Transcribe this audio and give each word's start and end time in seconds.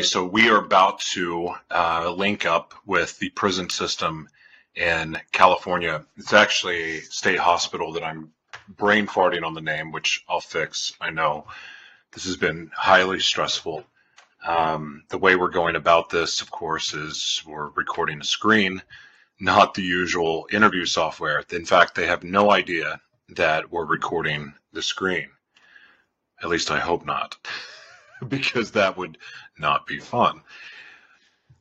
Everybody. 0.00 0.08
So 0.08 0.24
we 0.24 0.48
are 0.48 0.64
about 0.64 1.00
to 1.12 1.50
uh, 1.70 2.14
link 2.16 2.46
up 2.46 2.72
with 2.86 3.18
the 3.18 3.28
prison 3.28 3.68
system 3.68 4.30
in 4.74 5.18
California. 5.30 6.06
It's 6.16 6.32
actually 6.32 6.98
a 6.98 7.00
state 7.02 7.38
hospital 7.38 7.92
that 7.92 8.02
I'm 8.02 8.32
brain 8.66 9.06
farting 9.06 9.44
on 9.44 9.52
the 9.52 9.60
name, 9.60 9.92
which 9.92 10.24
I'll 10.26 10.40
fix. 10.40 10.94
I 11.02 11.10
know 11.10 11.48
this 12.12 12.24
has 12.24 12.38
been 12.38 12.70
highly 12.74 13.20
stressful. 13.20 13.84
Um, 14.46 15.02
the 15.10 15.18
way 15.18 15.36
we're 15.36 15.50
going 15.50 15.76
about 15.76 16.08
this, 16.08 16.40
of 16.40 16.50
course, 16.50 16.94
is 16.94 17.42
we're 17.46 17.68
recording 17.68 18.22
a 18.22 18.24
screen, 18.24 18.80
not 19.38 19.74
the 19.74 19.82
usual 19.82 20.48
interview 20.50 20.86
software. 20.86 21.44
In 21.50 21.66
fact, 21.66 21.94
they 21.94 22.06
have 22.06 22.24
no 22.24 22.50
idea 22.50 23.02
that 23.36 23.70
we're 23.70 23.84
recording 23.84 24.54
the 24.72 24.82
screen. 24.82 25.28
At 26.42 26.48
least 26.48 26.70
I 26.70 26.80
hope 26.80 27.04
not, 27.04 27.36
because 28.28 28.72
that 28.72 28.96
would 28.96 29.18
not 29.58 29.86
be 29.86 29.98
fun. 29.98 30.42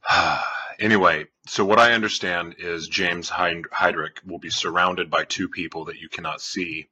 anyway, 0.79 1.25
so 1.45 1.65
what 1.65 1.79
I 1.79 1.93
understand 1.93 2.55
is 2.59 2.87
James 2.87 3.29
Hydrick 3.29 4.23
will 4.25 4.39
be 4.39 4.49
surrounded 4.49 5.09
by 5.09 5.23
two 5.25 5.49
people 5.49 5.85
that 5.85 5.99
you 5.99 6.09
cannot 6.09 6.41
see. 6.41 6.89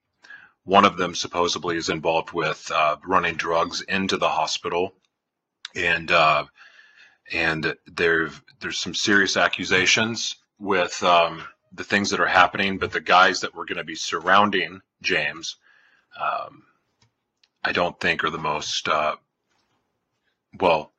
One 0.64 0.86
of 0.86 0.98
them 0.98 1.16
supposedly 1.16 1.78
is 1.78 1.90
involved 1.90 2.32
with 2.34 2.70
uh, 2.72 2.98
running 3.06 3.36
drugs 3.36 3.82
into 3.82 4.18
the 4.18 4.28
hospital, 4.30 4.94
and 5.76 6.12
uh, 6.12 6.46
and 7.32 7.76
there 7.86 8.30
there's 8.60 8.80
some 8.80 8.94
serious 8.94 9.38
accusations 9.38 10.36
with 10.60 11.02
um, 11.04 11.44
the 11.72 11.86
things 11.86 12.10
that 12.10 12.20
are 12.20 12.28
happening. 12.28 12.80
But 12.80 12.92
the 12.92 13.00
guys 13.00 13.42
that 13.42 13.56
were 13.56 13.66
going 13.66 13.78
to 13.78 13.86
be 13.86 13.96
surrounding 13.96 14.82
James, 15.02 15.56
um, 16.20 16.64
I 17.64 17.72
don't 17.72 17.98
think 17.98 18.26
are 18.26 18.30
the 18.30 18.38
most 18.38 18.90
uh, 18.90 19.16
well. 20.60 20.92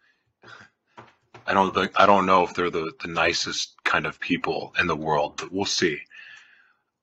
I 1.47 1.55
don't 1.55 1.75
think 1.75 1.93
I 1.97 2.07
don't 2.07 2.27
know 2.27 2.45
if 2.45 2.55
they're 2.55 2.71
the, 2.71 2.93
the 3.01 3.09
nicest 3.09 3.75
kind 3.83 4.07
of 4.07 4.21
people 4.21 4.75
in 4.79 4.87
the 4.87 4.97
world, 4.97 5.39
but 5.39 5.51
we'll 5.51 5.65
see. 5.65 6.01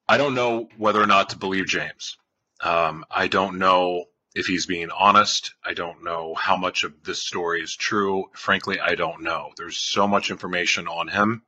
I 0.07 0.17
don't 0.17 0.35
know 0.35 0.69
whether 0.77 1.01
or 1.01 1.07
not 1.07 1.29
to 1.29 1.37
believe 1.37 1.65
James. 1.65 2.17
Um, 2.61 3.05
I 3.09 3.27
don't 3.27 3.57
know 3.57 4.05
if 4.35 4.45
he's 4.45 4.67
being 4.67 4.91
honest. 4.91 5.55
I 5.63 5.73
don't 5.73 6.03
know 6.03 6.35
how 6.35 6.57
much 6.57 6.83
of 6.83 7.03
this 7.03 7.21
story 7.21 7.61
is 7.61 7.75
true. 7.75 8.25
Frankly, 8.33 8.79
I 8.79 8.95
don't 8.95 9.23
know. 9.23 9.51
There's 9.57 9.77
so 9.77 10.07
much 10.07 10.29
information 10.29 10.87
on 10.87 11.07
him. 11.07 11.41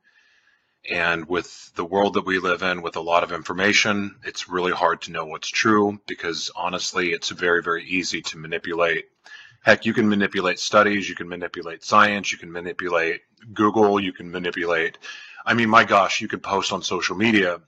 And 0.90 1.28
with 1.28 1.70
the 1.74 1.84
world 1.84 2.14
that 2.14 2.24
we 2.24 2.38
live 2.38 2.62
in, 2.62 2.82
with 2.82 2.96
a 2.96 3.00
lot 3.00 3.24
of 3.24 3.32
information, 3.32 4.16
it's 4.24 4.48
really 4.48 4.72
hard 4.72 5.02
to 5.02 5.12
know 5.12 5.26
what's 5.26 5.48
true 5.48 6.00
because 6.06 6.50
honestly, 6.56 7.12
it's 7.12 7.28
very, 7.28 7.62
very 7.62 7.84
easy 7.84 8.22
to 8.22 8.38
manipulate. 8.38 9.04
Heck, 9.62 9.84
you 9.84 9.92
can 9.92 10.08
manipulate 10.08 10.58
studies, 10.58 11.08
you 11.08 11.14
can 11.14 11.28
manipulate 11.28 11.84
science, 11.84 12.32
you 12.32 12.38
can 12.38 12.50
manipulate 12.52 13.20
Google, 13.52 14.00
you 14.00 14.12
can 14.12 14.30
manipulate. 14.30 14.98
I 15.44 15.54
mean, 15.54 15.68
my 15.68 15.84
gosh, 15.84 16.20
you 16.20 16.28
can 16.28 16.40
post 16.40 16.72
on 16.72 16.82
social 16.82 17.16
media 17.16 17.60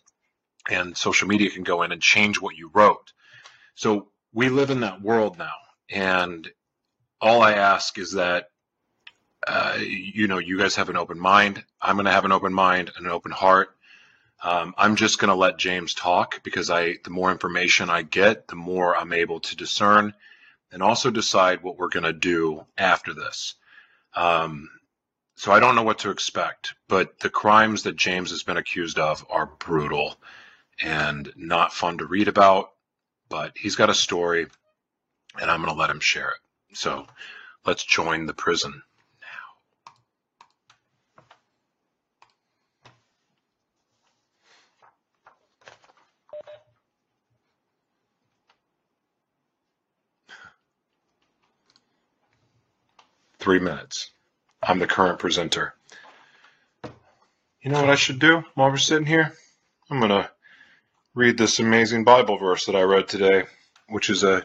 and 0.69 0.97
social 0.97 1.29
media 1.29 1.51
can 1.51 1.63
go 1.63 1.83
in 1.83 1.93
and 1.93 2.01
change 2.01 2.41
what 2.41 2.57
you 2.57 2.71
wrote. 2.73 3.13
So 3.75 4.09
we 4.33 4.49
live 4.49 4.71
in 4.71 4.81
that 4.81 5.03
world 5.03 5.39
now. 5.39 5.53
And 5.91 6.49
all 7.21 7.43
I 7.43 7.53
ask 7.53 7.99
is 7.99 8.13
that, 8.13 8.51
uh, 9.47 9.79
you 9.81 10.29
know, 10.29 10.39
you 10.39 10.59
guys 10.59 10.77
have 10.77 10.91
an 10.91 10.97
open 10.97 11.19
mind. 11.19 11.65
I'm 11.81 11.97
going 11.97 12.07
to 12.07 12.13
have 12.13 12.25
an 12.25 12.33
open 12.33 12.53
mind 12.53 12.93
and 12.97 13.07
an 13.07 13.13
open 13.13 13.33
heart. 13.33 13.77
Um, 14.43 14.75
I'm 14.79 14.97
just 14.97 15.19
going 15.19 15.29
to 15.31 15.35
let 15.35 15.59
James 15.59 15.95
talk 15.95 16.43
because 16.45 16.71
I, 16.71 16.97
the 17.05 17.11
more 17.11 17.31
information 17.31 17.91
I 17.91 18.03
get, 18.03 18.49
the 18.49 18.57
more 18.57 18.97
I'm 18.97 19.13
able 19.13 19.41
to 19.41 19.57
discern 19.57 20.15
and 20.73 20.83
also 20.83 21.11
decide 21.11 21.63
what 21.63 21.79
we're 21.79 21.89
going 21.89 22.05
to 22.05 22.13
do 22.13 22.65
after 22.79 23.15
this. 23.15 23.55
Um, 24.15 24.69
so 25.37 25.53
I 25.53 25.61
don't 25.61 25.75
know 25.75 25.83
what 25.83 26.01
to 26.01 26.11
expect, 26.11 26.75
but 26.89 27.19
the 27.21 27.31
crimes 27.31 27.85
that 27.85 27.97
James 27.97 28.31
has 28.31 28.43
been 28.43 28.57
accused 28.57 28.99
of 28.99 29.25
are 29.31 29.47
brutal 29.47 30.17
and 30.83 31.33
not 31.37 31.73
fun 31.73 31.99
to 31.99 32.07
read 32.07 32.29
about. 32.29 32.73
But 33.29 33.57
he's 33.57 33.77
got 33.77 33.91
a 33.91 33.95
story, 33.95 34.49
and 35.41 35.51
I'm 35.51 35.63
going 35.63 35.73
to 35.73 35.81
let 35.81 35.91
him 35.91 36.01
share 36.01 36.31
it. 36.31 36.77
So 36.77 37.07
let's 37.65 37.85
join 37.85 38.27
the 38.27 38.35
prison 38.35 38.83
Three 53.41 53.59
minutes. 53.59 54.11
I'm 54.63 54.81
the 54.81 54.87
current 54.87 55.19
presenter. 55.19 55.75
You 57.63 57.71
know 57.71 57.81
what 57.81 57.89
I 57.89 57.95
should 57.95 58.19
do 58.19 58.45
while 58.55 58.69
we're 58.71 58.77
sitting 58.77 59.07
here? 59.07 59.33
I'm 59.91 59.99
going 59.99 60.11
to 60.11 60.31
read 61.15 61.39
this 61.39 61.59
amazing 61.59 62.05
Bible 62.05 62.37
verse 62.37 62.67
that 62.67 62.77
I 62.77 62.83
read 62.83 63.09
today, 63.09 63.45
which 63.89 64.11
is 64.11 64.25
a 64.25 64.45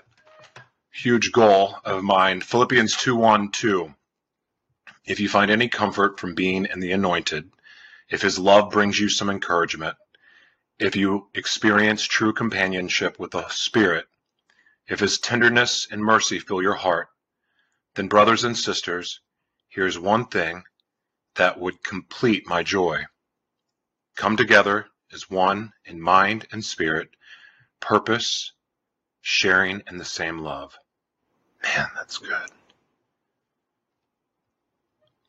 huge 0.93 1.33
goal 1.33 1.75
of 1.83 2.05
mine. 2.05 2.39
Philippians 2.39 2.95
2 2.95 3.17
1 3.17 3.51
2. 3.51 3.93
If 5.05 5.19
you 5.19 5.27
find 5.27 5.51
any 5.51 5.67
comfort 5.67 6.17
from 6.17 6.33
being 6.33 6.65
in 6.65 6.79
the 6.79 6.93
anointed, 6.93 7.51
if 8.09 8.21
his 8.21 8.39
love 8.39 8.71
brings 8.71 8.97
you 8.97 9.09
some 9.09 9.29
encouragement, 9.29 9.97
if 10.79 10.95
you 10.95 11.27
experience 11.33 12.05
true 12.05 12.31
companionship 12.31 13.19
with 13.19 13.31
the 13.31 13.45
Spirit, 13.49 14.05
if 14.87 15.01
his 15.01 15.19
tenderness 15.19 15.85
and 15.91 16.01
mercy 16.01 16.39
fill 16.39 16.61
your 16.61 16.75
heart, 16.75 17.09
then, 17.95 18.07
brothers 18.07 18.43
and 18.43 18.57
sisters, 18.57 19.21
here's 19.69 19.97
one 19.97 20.25
thing 20.27 20.63
that 21.35 21.59
would 21.59 21.83
complete 21.83 22.47
my 22.47 22.63
joy. 22.63 23.03
Come 24.15 24.37
together 24.37 24.87
as 25.13 25.29
one 25.29 25.71
in 25.85 26.01
mind 26.01 26.47
and 26.51 26.63
spirit, 26.63 27.09
purpose, 27.79 28.53
sharing 29.21 29.81
in 29.89 29.97
the 29.97 30.05
same 30.05 30.39
love. 30.39 30.77
Man, 31.63 31.87
that's 31.95 32.17
good. 32.17 32.49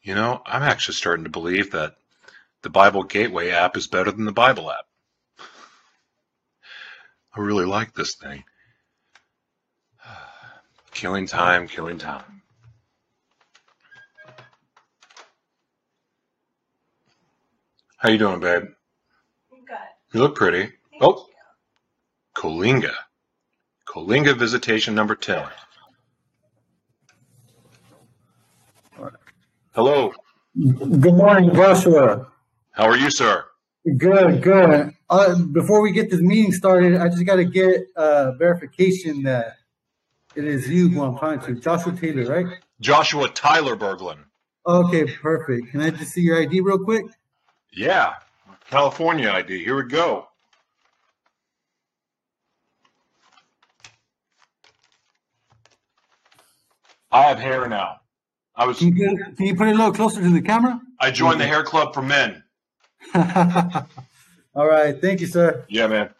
You 0.03 0.15
know, 0.15 0.43
I'm 0.47 0.63
actually 0.63 0.95
starting 0.95 1.25
to 1.25 1.31
believe 1.31 1.73
that 1.73 1.97
the 2.63 2.71
Bible 2.71 3.03
Gateway 3.03 3.51
app 3.51 3.77
is 3.77 3.89
better 3.89 4.13
than 4.13 4.25
the 4.25 4.33
Bible 4.33 4.71
app. 4.71 4.87
I 7.35 7.41
really 7.41 7.67
like 7.67 7.95
this 7.95 8.15
thing. 8.15 8.45
Killing 10.93 11.27
time, 11.27 11.69
killing 11.69 11.99
time. 11.99 12.36
How 17.97 18.11
you 18.11 18.19
doing, 18.19 18.41
babe? 18.41 18.63
Good. 19.51 19.77
You 20.13 20.21
look 20.21 20.35
pretty. 20.37 20.63
Thank 20.91 21.03
Oh, 21.03 21.27
you. 21.29 21.35
Coalinga. 22.37 22.93
Coalinga 23.89 24.37
visitation 24.37 24.95
number 24.95 25.15
10. 25.15 25.47
Hello. 29.75 30.13
Good 30.59 31.15
morning, 31.15 31.55
Joshua. 31.55 32.29
How 32.73 32.85
are 32.87 32.97
you, 32.97 33.11
sir? 33.11 33.45
Good, 33.99 34.43
good. 34.43 34.95
Uh, 35.09 35.35
before 35.53 35.81
we 35.83 35.93
get 35.93 36.11
this 36.11 36.21
meeting 36.21 36.53
started, 36.53 36.97
I 37.01 37.09
just 37.09 37.25
got 37.27 37.37
to 37.37 37.45
get 37.45 37.87
uh, 37.95 38.33
verification 38.33 39.23
that 39.25 39.57
it 40.35 40.45
is 40.45 40.69
you 40.69 40.89
who 40.89 41.03
I'm 41.03 41.17
talking 41.19 41.41
to, 41.55 41.61
Joshua 41.61 41.93
Taylor, 41.93 42.25
right? 42.25 42.47
Joshua 42.81 43.29
Tyler 43.29 43.77
Berglund. 43.77 44.19
Okay, 44.67 45.05
perfect. 45.23 45.71
Can 45.71 45.81
I 45.81 45.91
just 45.91 46.13
see 46.13 46.23
your 46.23 46.41
ID 46.43 46.61
real 46.61 46.83
quick? 46.85 47.05
Yeah, 47.73 48.15
California 48.71 49.31
ID. 49.31 49.63
Here 49.65 49.77
we 49.77 49.89
go. 49.89 50.29
I 57.11 57.23
have 57.23 57.39
hair 57.39 57.69
now. 57.69 58.01
I 58.55 58.67
was. 58.67 58.79
Can 58.79 58.97
you, 58.97 59.17
can 59.37 59.47
you 59.47 59.55
put 59.55 59.69
it 59.69 59.75
a 59.75 59.77
little 59.77 59.93
closer 59.93 60.21
to 60.23 60.31
the 60.31 60.43
camera? 60.43 60.81
I 61.01 61.11
joined 61.11 61.41
the 61.41 61.47
hair 61.47 61.63
club 61.63 61.95
for 61.95 62.03
men. 62.03 62.43
All 63.15 64.67
right, 64.67 65.01
thank 65.01 65.21
you, 65.21 65.27
sir. 65.27 65.65
Yeah, 65.69 65.87
man. 65.87 66.11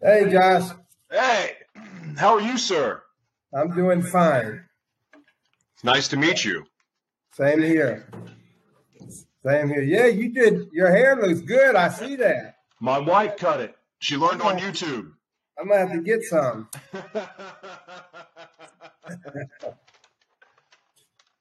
Hey, 0.00 0.30
Josh. 0.30 0.70
Hey, 1.10 1.56
how 2.16 2.34
are 2.34 2.40
you, 2.40 2.58
sir? 2.58 3.02
I'm 3.54 3.74
doing 3.74 4.02
fine. 4.02 4.64
It's 5.74 5.84
nice 5.84 6.08
to 6.08 6.16
meet 6.16 6.44
you. 6.44 6.64
Same 7.34 7.62
here. 7.62 8.08
Same 9.44 9.68
here. 9.68 9.82
Yeah, 9.82 10.06
you 10.06 10.28
did. 10.30 10.68
Your 10.72 10.90
hair 10.90 11.16
looks 11.16 11.40
good. 11.40 11.74
I 11.74 11.88
see 11.88 12.16
that. 12.16 12.56
My 12.80 12.98
wife 12.98 13.36
cut 13.36 13.60
it. 13.60 13.74
She 13.98 14.16
learned 14.16 14.42
on 14.42 14.58
YouTube. 14.58 15.12
I'm 15.58 15.68
gonna 15.68 15.80
have 15.80 15.92
to 15.92 16.00
get 16.02 16.22
some. 16.24 16.68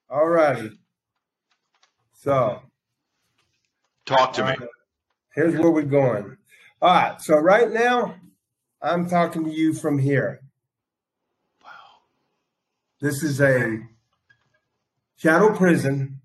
All 0.10 0.28
righty. 0.28 0.72
So 2.14 2.62
Talk 4.06 4.34
to 4.34 4.46
me. 4.46 4.52
uh, 4.52 4.66
here's 5.34 5.56
where 5.58 5.72
we're 5.72 5.84
going. 5.84 6.38
All 6.82 6.94
right. 6.94 7.22
So 7.22 7.38
right 7.38 7.72
now, 7.72 8.16
I'm 8.82 9.08
talking 9.10 9.46
to 9.46 9.52
you 9.52 9.74
from 9.74 10.00
here. 10.00 10.42
Wow. 11.64 11.70
This 13.00 13.24
is 13.24 13.40
a 13.42 13.80
shadow 15.18 15.56
prison 15.56 16.21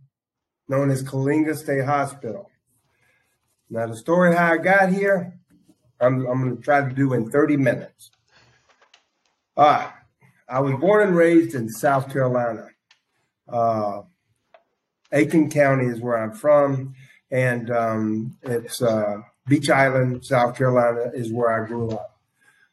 known 0.69 0.91
as 0.91 1.03
Coalinga 1.03 1.57
State 1.57 1.85
Hospital. 1.85 2.51
Now, 3.71 3.87
the 3.87 3.97
story 3.97 4.35
how 4.35 4.53
I 4.53 4.57
got 4.59 4.93
here, 4.93 5.39
I'm, 6.01 6.27
I'm 6.27 6.43
going 6.43 6.57
to 6.57 6.63
try 6.63 6.81
to 6.81 6.95
do 6.95 7.13
in 7.13 7.31
30 7.31 7.57
minutes. 7.57 8.11
All 9.57 9.65
right. 9.65 9.93
I 10.49 10.61
was 10.61 10.75
born 10.79 11.09
and 11.09 11.17
raised 11.17 11.55
in 11.55 11.69
South 11.69 12.13
Carolina. 12.13 12.69
Uh, 13.49 14.03
Aiken 15.13 15.51
County 15.51 15.87
is 15.87 16.01
where 16.01 16.19
I'm 16.19 16.33
from, 16.33 16.95
and 17.31 17.71
um, 17.71 18.37
it's 18.43 18.81
uh, 18.81 19.23
Beach 19.49 19.71
Island, 19.71 20.25
South 20.25 20.57
Carolina, 20.57 21.11
is 21.15 21.33
where 21.33 21.51
I 21.51 21.67
grew 21.67 21.91
up. 21.91 22.21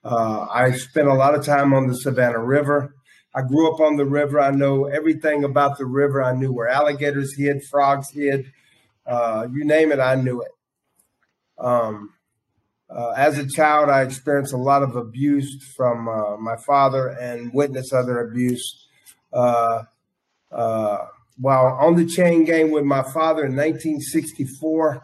Uh, 0.03 0.47
I 0.51 0.71
spent 0.71 1.07
a 1.07 1.13
lot 1.13 1.33
of 1.33 1.45
time 1.45 1.73
on 1.73 1.87
the 1.87 1.95
Savannah 1.95 2.43
River. 2.43 2.92
I 3.35 3.41
grew 3.41 3.73
up 3.73 3.79
on 3.79 3.95
the 3.95 4.05
river. 4.05 4.39
I 4.39 4.51
know 4.51 4.85
everything 4.85 5.43
about 5.43 5.77
the 5.77 5.85
river. 5.85 6.23
I 6.23 6.35
knew 6.35 6.51
where 6.51 6.67
alligators 6.67 7.35
hid, 7.35 7.63
frogs 7.63 8.11
hid, 8.11 8.51
uh, 9.05 9.47
you 9.51 9.65
name 9.65 9.91
it, 9.91 9.99
I 9.99 10.15
knew 10.15 10.41
it. 10.41 10.51
Um, 11.57 12.13
uh, 12.89 13.13
as 13.17 13.37
a 13.37 13.47
child, 13.47 13.89
I 13.89 14.03
experienced 14.03 14.53
a 14.53 14.57
lot 14.57 14.83
of 14.83 14.95
abuse 14.95 15.63
from 15.75 16.07
uh, 16.07 16.37
my 16.37 16.55
father 16.57 17.07
and 17.07 17.53
witnessed 17.53 17.91
other 17.91 18.19
abuse. 18.19 18.87
Uh, 19.31 19.83
uh, 20.51 20.97
while 21.39 21.77
on 21.81 21.95
the 21.95 22.05
chain 22.05 22.45
gang 22.45 22.71
with 22.71 22.83
my 22.83 23.01
father 23.01 23.45
in 23.45 23.55
1964, 23.55 25.03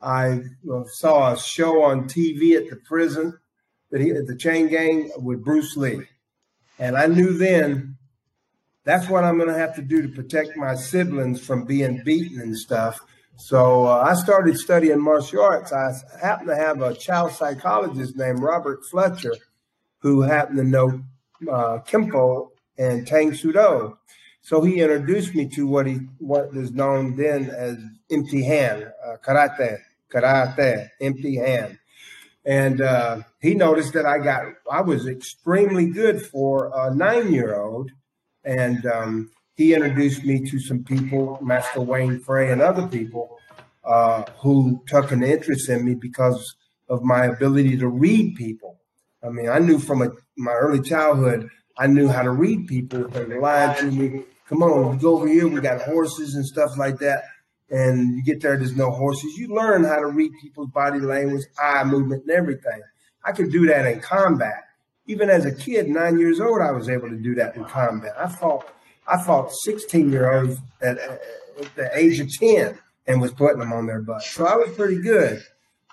I 0.00 0.40
uh, 0.72 0.84
saw 0.86 1.32
a 1.32 1.38
show 1.38 1.82
on 1.82 2.08
TV 2.08 2.56
at 2.56 2.68
the 2.68 2.76
prison 2.88 3.38
that 3.90 4.00
he 4.00 4.10
at 4.10 4.26
the 4.26 4.36
chain 4.36 4.68
gang 4.68 5.10
with 5.16 5.44
Bruce 5.44 5.76
Lee, 5.76 6.00
and 6.80 6.96
I 6.96 7.06
knew 7.06 7.36
then 7.36 7.98
that's 8.84 9.08
what 9.08 9.22
I'm 9.22 9.36
going 9.36 9.50
to 9.50 9.58
have 9.58 9.76
to 9.76 9.82
do 9.82 10.02
to 10.02 10.08
protect 10.08 10.56
my 10.56 10.74
siblings 10.74 11.40
from 11.44 11.66
being 11.66 12.02
beaten 12.04 12.40
and 12.40 12.56
stuff. 12.56 12.98
So 13.36 13.86
uh, 13.86 14.04
I 14.08 14.14
started 14.14 14.56
studying 14.56 15.00
martial 15.00 15.42
arts. 15.42 15.72
I 15.72 15.92
happened 16.20 16.48
to 16.48 16.56
have 16.56 16.80
a 16.80 16.94
child 16.94 17.32
psychologist 17.32 18.16
named 18.16 18.40
Robert 18.40 18.80
Fletcher, 18.90 19.34
who 19.98 20.22
happened 20.22 20.56
to 20.56 20.64
know 20.64 21.04
uh, 21.50 21.78
Kempo 21.86 22.48
and 22.78 23.06
Tang 23.06 23.34
Soo 23.34 23.52
Do. 23.52 23.98
So 24.40 24.62
he 24.62 24.80
introduced 24.80 25.34
me 25.34 25.48
to 25.50 25.66
what 25.66 25.86
he 25.86 25.98
what 26.18 26.52
was 26.54 26.72
known 26.72 27.14
then 27.16 27.50
as 27.50 27.76
empty 28.10 28.42
hand, 28.42 28.90
uh, 29.06 29.16
karate, 29.24 29.78
karate, 30.10 30.88
empty 31.00 31.36
hand. 31.36 31.78
And 32.44 32.80
uh, 32.80 33.20
he 33.40 33.54
noticed 33.54 33.92
that 33.92 34.06
I 34.06 34.18
got 34.18 34.44
I 34.70 34.80
was 34.80 35.06
extremely 35.06 35.86
good 35.86 36.22
for 36.24 36.70
a 36.74 36.94
nine 36.94 37.32
year 37.32 37.60
old, 37.60 37.90
and 38.44 38.86
um, 38.86 39.30
he 39.56 39.74
introduced 39.74 40.24
me 40.24 40.48
to 40.50 40.58
some 40.58 40.84
people, 40.84 41.38
Master 41.42 41.82
Wayne 41.82 42.18
Frey 42.20 42.50
and 42.50 42.62
other 42.62 42.86
people, 42.86 43.38
uh, 43.84 44.24
who 44.38 44.82
took 44.86 45.12
an 45.12 45.22
interest 45.22 45.68
in 45.68 45.84
me 45.84 45.94
because 45.94 46.56
of 46.88 47.02
my 47.02 47.26
ability 47.26 47.76
to 47.76 47.88
read 47.88 48.36
people. 48.36 48.80
I 49.22 49.28
mean, 49.28 49.50
I 49.50 49.58
knew 49.58 49.78
from 49.78 50.00
a, 50.00 50.10
my 50.36 50.52
early 50.52 50.80
childhood, 50.80 51.50
I 51.76 51.86
knew 51.86 52.08
how 52.08 52.22
to 52.22 52.30
read 52.30 52.68
people. 52.68 53.08
They 53.08 53.38
lied 53.38 53.76
to 53.78 53.90
me. 53.90 54.24
Come 54.48 54.62
on, 54.62 54.98
go 54.98 55.16
over 55.16 55.28
here. 55.28 55.46
We 55.46 55.60
got 55.60 55.82
horses 55.82 56.34
and 56.34 56.44
stuff 56.44 56.70
like 56.78 56.98
that. 56.98 57.24
And 57.70 58.16
you 58.16 58.24
get 58.24 58.40
there, 58.40 58.56
there's 58.56 58.76
no 58.76 58.90
horses. 58.90 59.36
You 59.36 59.54
learn 59.54 59.84
how 59.84 60.00
to 60.00 60.06
read 60.06 60.32
people's 60.42 60.70
body 60.70 60.98
language, 60.98 61.44
eye 61.62 61.84
movement, 61.84 62.22
and 62.22 62.32
everything. 62.32 62.82
I 63.24 63.32
could 63.32 63.52
do 63.52 63.66
that 63.66 63.86
in 63.86 64.00
combat. 64.00 64.64
Even 65.06 65.30
as 65.30 65.44
a 65.44 65.54
kid, 65.54 65.88
nine 65.88 66.18
years 66.18 66.40
old, 66.40 66.60
I 66.60 66.72
was 66.72 66.88
able 66.88 67.08
to 67.08 67.16
do 67.16 67.34
that 67.36 67.56
in 67.56 67.64
combat. 67.64 68.12
I 68.18 68.28
fought, 68.28 68.68
I 69.06 69.22
fought 69.22 69.52
16 69.52 70.10
year 70.10 70.32
olds 70.32 70.58
at, 70.82 70.98
at 70.98 71.20
the 71.76 71.90
age 71.96 72.20
of 72.20 72.32
10 72.32 72.78
and 73.06 73.20
was 73.20 73.32
putting 73.32 73.58
them 73.58 73.72
on 73.72 73.86
their 73.86 74.00
butt. 74.00 74.22
So 74.22 74.46
I 74.46 74.56
was 74.56 74.74
pretty 74.74 75.00
good. 75.00 75.42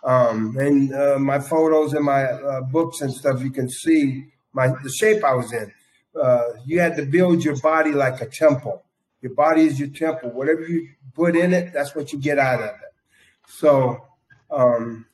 Um, 0.04 0.56
and 0.58 0.94
uh, 0.94 1.20
my 1.20 1.40
photos 1.40 1.94
and 1.94 2.06
my 2.06 2.24
uh, 2.24 2.62
books 2.62 3.02
and 3.02 3.14
stuff, 3.14 3.42
you 3.42 3.52
can 3.52 3.70
see 3.70 4.26
my 4.54 4.68
the 4.68 4.90
shape 4.90 5.24
I 5.24 5.34
was 5.34 5.52
in. 5.52 5.72
Uh, 6.20 6.44
you 6.66 6.80
had 6.80 6.96
to 6.98 7.06
build 7.06 7.44
your 7.44 7.58
body 7.58 7.92
like 7.92 8.22
a 8.22 8.26
temple. 8.26 8.84
Your 9.22 9.34
body 9.34 9.64
is 9.64 9.80
your 9.80 9.90
temple. 9.90 10.30
Whatever 10.30 10.62
you 10.62 10.90
put 11.18 11.36
in 11.36 11.52
it, 11.52 11.74
that's 11.74 11.96
what 11.96 12.14
you 12.14 12.20
get 12.20 12.38
out 12.38 12.62
of 12.62 12.70
it. 12.70 12.94
So 13.48 14.06
um, 14.52 15.08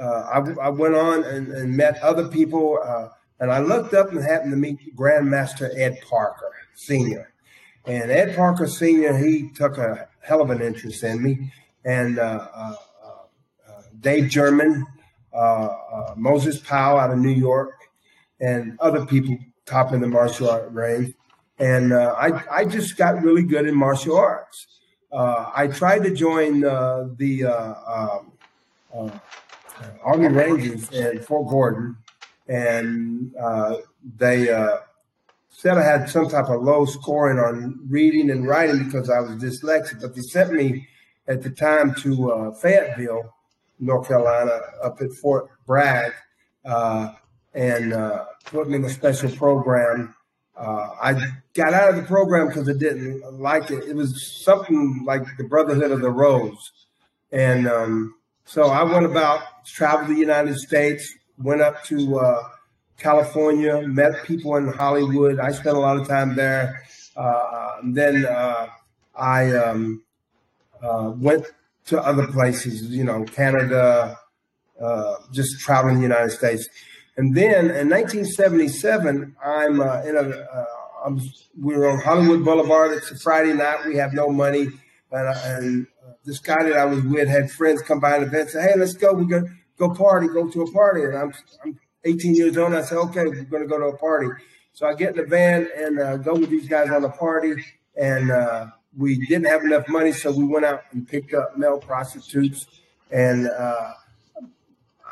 uh, 0.00 0.04
I, 0.04 0.66
I, 0.66 0.68
went 0.70 0.94
on 0.94 1.24
and, 1.24 1.48
and, 1.48 1.76
met 1.76 2.00
other 2.02 2.28
people, 2.28 2.78
uh, 2.82 3.08
and 3.40 3.50
I 3.50 3.58
looked 3.58 3.92
up 3.92 4.10
and 4.12 4.22
happened 4.22 4.52
to 4.52 4.56
meet 4.56 4.96
Grandmaster 4.96 5.68
Ed 5.76 5.98
Parker 6.08 6.52
Sr. 6.74 7.32
And 7.84 8.10
Ed 8.10 8.36
Parker 8.36 8.66
Sr., 8.66 9.18
he 9.18 9.50
took 9.54 9.76
a 9.76 10.08
hell 10.22 10.40
of 10.40 10.50
an 10.50 10.62
interest 10.62 11.02
in 11.02 11.22
me. 11.22 11.52
And 11.84 12.18
uh, 12.18 12.46
uh, 12.54 12.74
uh 13.66 13.82
Dave 13.98 14.28
German, 14.28 14.86
uh, 15.34 16.14
Moses 16.16 16.60
Powell 16.60 16.98
out 16.98 17.10
of 17.10 17.18
New 17.18 17.30
York, 17.30 17.72
and 18.40 18.78
other 18.80 19.04
people 19.04 19.36
top 19.66 19.92
in 19.92 20.00
the 20.00 20.06
martial 20.06 20.48
art 20.48 20.70
range. 20.72 21.14
And 21.58 21.92
I, 21.92 22.42
I 22.50 22.64
just 22.64 22.96
got 22.96 23.22
really 23.22 23.42
good 23.42 23.66
in 23.66 23.74
martial 23.74 24.16
arts. 24.16 24.79
I 25.12 25.68
tried 25.72 26.04
to 26.04 26.14
join 26.14 26.60
the 26.60 27.44
um, 28.94 29.20
Army 30.02 30.28
Rangers 30.28 30.90
in 30.92 31.20
Fort 31.20 31.48
Gordon, 31.48 31.96
and 32.48 33.32
they 34.18 34.48
said 35.60 35.76
I 35.76 35.82
had 35.82 36.08
some 36.08 36.28
type 36.28 36.48
of 36.48 36.62
low 36.62 36.86
scoring 36.86 37.38
on 37.38 37.80
reading 37.88 38.30
and 38.30 38.46
writing 38.46 38.84
because 38.84 39.10
I 39.10 39.20
was 39.20 39.32
dyslexic, 39.32 40.00
but 40.00 40.14
they 40.14 40.22
sent 40.22 40.52
me 40.52 40.88
at 41.28 41.42
the 41.42 41.50
time 41.50 41.94
to 41.96 42.32
uh, 42.32 42.54
Fayetteville, 42.54 43.34
North 43.78 44.08
Carolina, 44.08 44.58
up 44.82 45.02
at 45.02 45.12
Fort 45.12 45.50
Bragg, 45.66 46.12
uh, 46.64 47.12
and 47.52 47.92
uh, 47.92 48.24
put 48.46 48.70
me 48.70 48.76
in 48.76 48.84
a 48.84 48.90
special 48.90 49.30
program. 49.30 50.14
Uh, 50.56 50.88
I 51.02 51.14
got 51.54 51.74
out 51.74 51.90
of 51.90 51.96
the 51.96 52.02
program 52.02 52.48
because 52.48 52.68
I 52.68 52.72
didn't 52.72 53.40
like 53.40 53.70
it. 53.70 53.84
It 53.84 53.96
was 53.96 54.42
something 54.44 55.02
like 55.04 55.22
the 55.36 55.44
Brotherhood 55.44 55.90
of 55.90 56.00
the 56.00 56.10
Rose. 56.10 56.72
And 57.32 57.66
um, 57.68 58.14
so 58.44 58.64
I 58.64 58.82
went 58.82 59.06
about, 59.06 59.42
traveled 59.64 60.10
the 60.10 60.20
United 60.20 60.56
States, 60.56 61.12
went 61.38 61.60
up 61.60 61.84
to 61.84 62.18
uh, 62.18 62.42
California, 62.98 63.86
met 63.86 64.24
people 64.24 64.56
in 64.56 64.68
Hollywood. 64.68 65.38
I 65.38 65.52
spent 65.52 65.76
a 65.76 65.80
lot 65.80 65.96
of 65.96 66.06
time 66.06 66.36
there. 66.36 66.82
Uh, 67.16 67.76
then 67.84 68.26
uh, 68.26 68.66
I 69.14 69.52
um, 69.56 70.02
uh, 70.82 71.12
went 71.16 71.46
to 71.86 72.00
other 72.00 72.26
places, 72.26 72.82
you 72.88 73.04
know, 73.04 73.24
Canada, 73.24 74.18
uh, 74.80 75.14
just 75.32 75.60
traveling 75.60 75.96
the 75.96 76.02
United 76.02 76.30
States. 76.30 76.68
And 77.16 77.34
then 77.34 77.70
in 77.70 77.90
1977, 77.90 79.36
I'm 79.44 79.80
uh, 79.80 80.02
in 80.02 80.16
a, 80.16 80.66
I'm, 81.04 81.20
we 81.60 81.76
were 81.76 81.88
on 81.88 82.00
Hollywood 82.00 82.44
Boulevard. 82.44 82.92
It's 82.92 83.10
a 83.10 83.18
Friday 83.18 83.52
night. 83.52 83.86
We 83.86 83.96
have 83.96 84.12
no 84.12 84.28
money. 84.28 84.68
and, 85.10 85.28
I, 85.28 85.48
and 85.48 85.86
uh, 86.06 86.12
this 86.24 86.38
guy 86.38 86.62
that 86.64 86.76
I 86.76 86.84
was 86.84 87.02
with 87.02 87.28
had 87.28 87.50
friends 87.50 87.82
come 87.82 88.00
by 88.00 88.16
an 88.16 88.24
event, 88.24 88.50
say, 88.50 88.62
"Hey, 88.62 88.74
let's 88.76 88.92
go. 88.92 89.14
We're 89.14 89.24
gonna 89.24 89.54
go 89.78 89.90
party. 89.94 90.28
Go 90.28 90.48
to 90.48 90.62
a 90.62 90.72
party." 90.72 91.02
And 91.04 91.16
I'm 91.16 91.32
I'm 91.64 91.78
18 92.04 92.34
years 92.34 92.56
old. 92.56 92.72
And 92.72 92.76
I 92.76 92.82
said, 92.82 92.98
"Okay, 92.98 93.24
we're 93.24 93.44
gonna 93.44 93.66
go 93.66 93.78
to 93.78 93.86
a 93.86 93.96
party." 93.96 94.28
So 94.72 94.86
I 94.86 94.94
get 94.94 95.10
in 95.10 95.16
the 95.16 95.26
van 95.26 95.68
and 95.76 95.98
uh, 95.98 96.16
go 96.16 96.34
with 96.34 96.50
these 96.50 96.68
guys 96.68 96.90
on 96.90 97.04
a 97.04 97.10
party, 97.10 97.64
and 97.96 98.30
uh, 98.30 98.66
we 98.96 99.24
didn't 99.26 99.46
have 99.46 99.62
enough 99.62 99.88
money, 99.88 100.12
so 100.12 100.32
we 100.32 100.44
went 100.44 100.64
out 100.64 100.82
and 100.92 101.06
picked 101.06 101.34
up 101.34 101.56
male 101.56 101.78
prostitutes, 101.78 102.66
and 103.10 103.48
uh, 103.48 103.92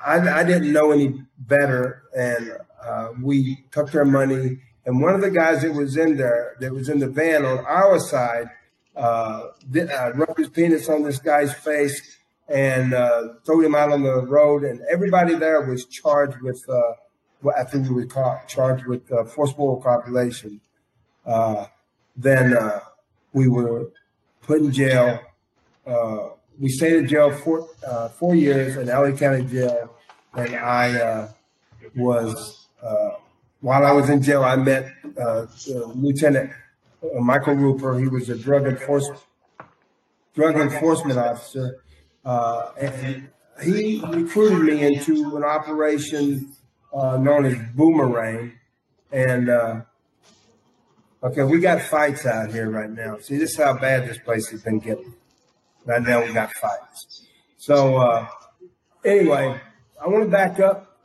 I, 0.05 0.41
I, 0.41 0.45
didn't 0.45 0.73
know 0.73 0.93
any 0.93 1.23
better, 1.39 2.05
and 2.17 2.57
uh, 2.83 3.11
we 3.23 3.65
took 3.71 3.91
their 3.91 4.05
money. 4.05 4.61
And 4.89 5.03
one 5.03 5.15
of 5.15 5.21
the 5.21 5.31
guys 5.31 5.61
that 5.61 5.75
was 5.75 5.99
in 5.99 6.17
there, 6.17 6.57
that 6.61 6.73
was 6.73 6.89
in 6.89 6.99
the 6.99 7.09
van 7.09 7.45
on 7.45 7.59
our 7.67 7.99
side, 7.99 8.49
uh, 8.97 9.49
uh, 9.77 10.13
rubbed 10.15 10.39
his 10.39 10.49
penis 10.49 10.89
on 10.89 11.03
this 11.03 11.19
guy's 11.19 11.53
face 11.53 12.17
and 12.49 12.95
uh, 12.95 13.35
threw 13.45 13.67
him 13.67 13.75
out 13.75 13.93
on 13.93 14.03
the 14.03 14.23
road. 14.23 14.65
And 14.65 14.81
everybody 14.91 15.35
there 15.35 15.61
was 15.61 15.85
charged 15.85 16.41
with, 16.41 16.67
uh, 16.71 16.95
what 17.43 17.59
I 17.59 17.65
think 17.65 17.87
we 17.87 17.97
were 17.97 18.07
caught, 18.07 18.49
charged 18.49 18.87
with 18.87 19.13
uh, 19.13 19.25
forcible 19.25 19.77
copulation. 19.77 20.63
Uh, 21.27 21.67
then 22.17 22.57
uh, 22.57 22.81
we 23.35 23.47
were 23.47 23.91
put 24.41 24.63
in 24.63 24.73
jail. 24.73 25.21
Uh, 25.87 26.31
we 26.59 26.71
stayed 26.71 26.95
in 26.95 27.07
jail 27.07 27.31
for 27.31 27.69
four 28.19 28.35
years 28.35 28.79
in 28.79 28.87
LA 28.87 29.11
County 29.11 29.45
Jail, 29.45 29.95
and 30.33 30.57
I 30.57 31.29
was 31.95 32.69
while 33.61 33.85
I 33.85 33.93
was 33.93 34.09
in 34.09 34.23
jail, 34.23 34.45
I 34.45 34.57
met 34.57 34.93
uh, 35.21 35.47
Lieutenant 35.95 36.51
uh, 37.03 37.21
Michael 37.21 37.55
Ruppert. 37.55 38.01
He 38.01 38.09
was 38.09 38.29
a 38.29 38.37
drug 38.37 38.67
enforcement 38.67 39.21
drug 40.35 40.57
enforcement 40.57 41.19
officer, 41.19 41.83
and 42.25 43.29
he 43.63 44.01
recruited 44.13 44.61
me 44.61 44.85
into 44.85 45.37
an 45.37 45.43
operation 45.43 46.53
known 46.95 47.45
as 47.47 47.57
Boomerang, 47.75 48.53
and 49.11 49.51
Okay, 51.21 51.43
we 51.43 51.59
got 51.59 51.83
fights 51.83 52.27
out 52.27 52.53
here 52.53 52.71
right 52.71 52.89
now. 52.89 53.19
See, 53.19 53.39
this 53.39 53.51
is 53.51 53.57
how 53.57 53.77
bad 53.77 54.09
this 54.09 54.19
place 54.19 54.49
has 54.51 54.63
been 54.63 54.79
getting. 54.79 55.15
Right 55.85 56.01
now, 56.01 56.25
we 56.25 56.33
got 56.33 56.53
fights. 56.53 57.27
So, 57.57 57.97
uh, 57.97 58.29
anyway, 59.05 59.61
I 60.01 60.07
want 60.07 60.23
to 60.23 60.31
back 60.31 60.61
up. 60.61 60.97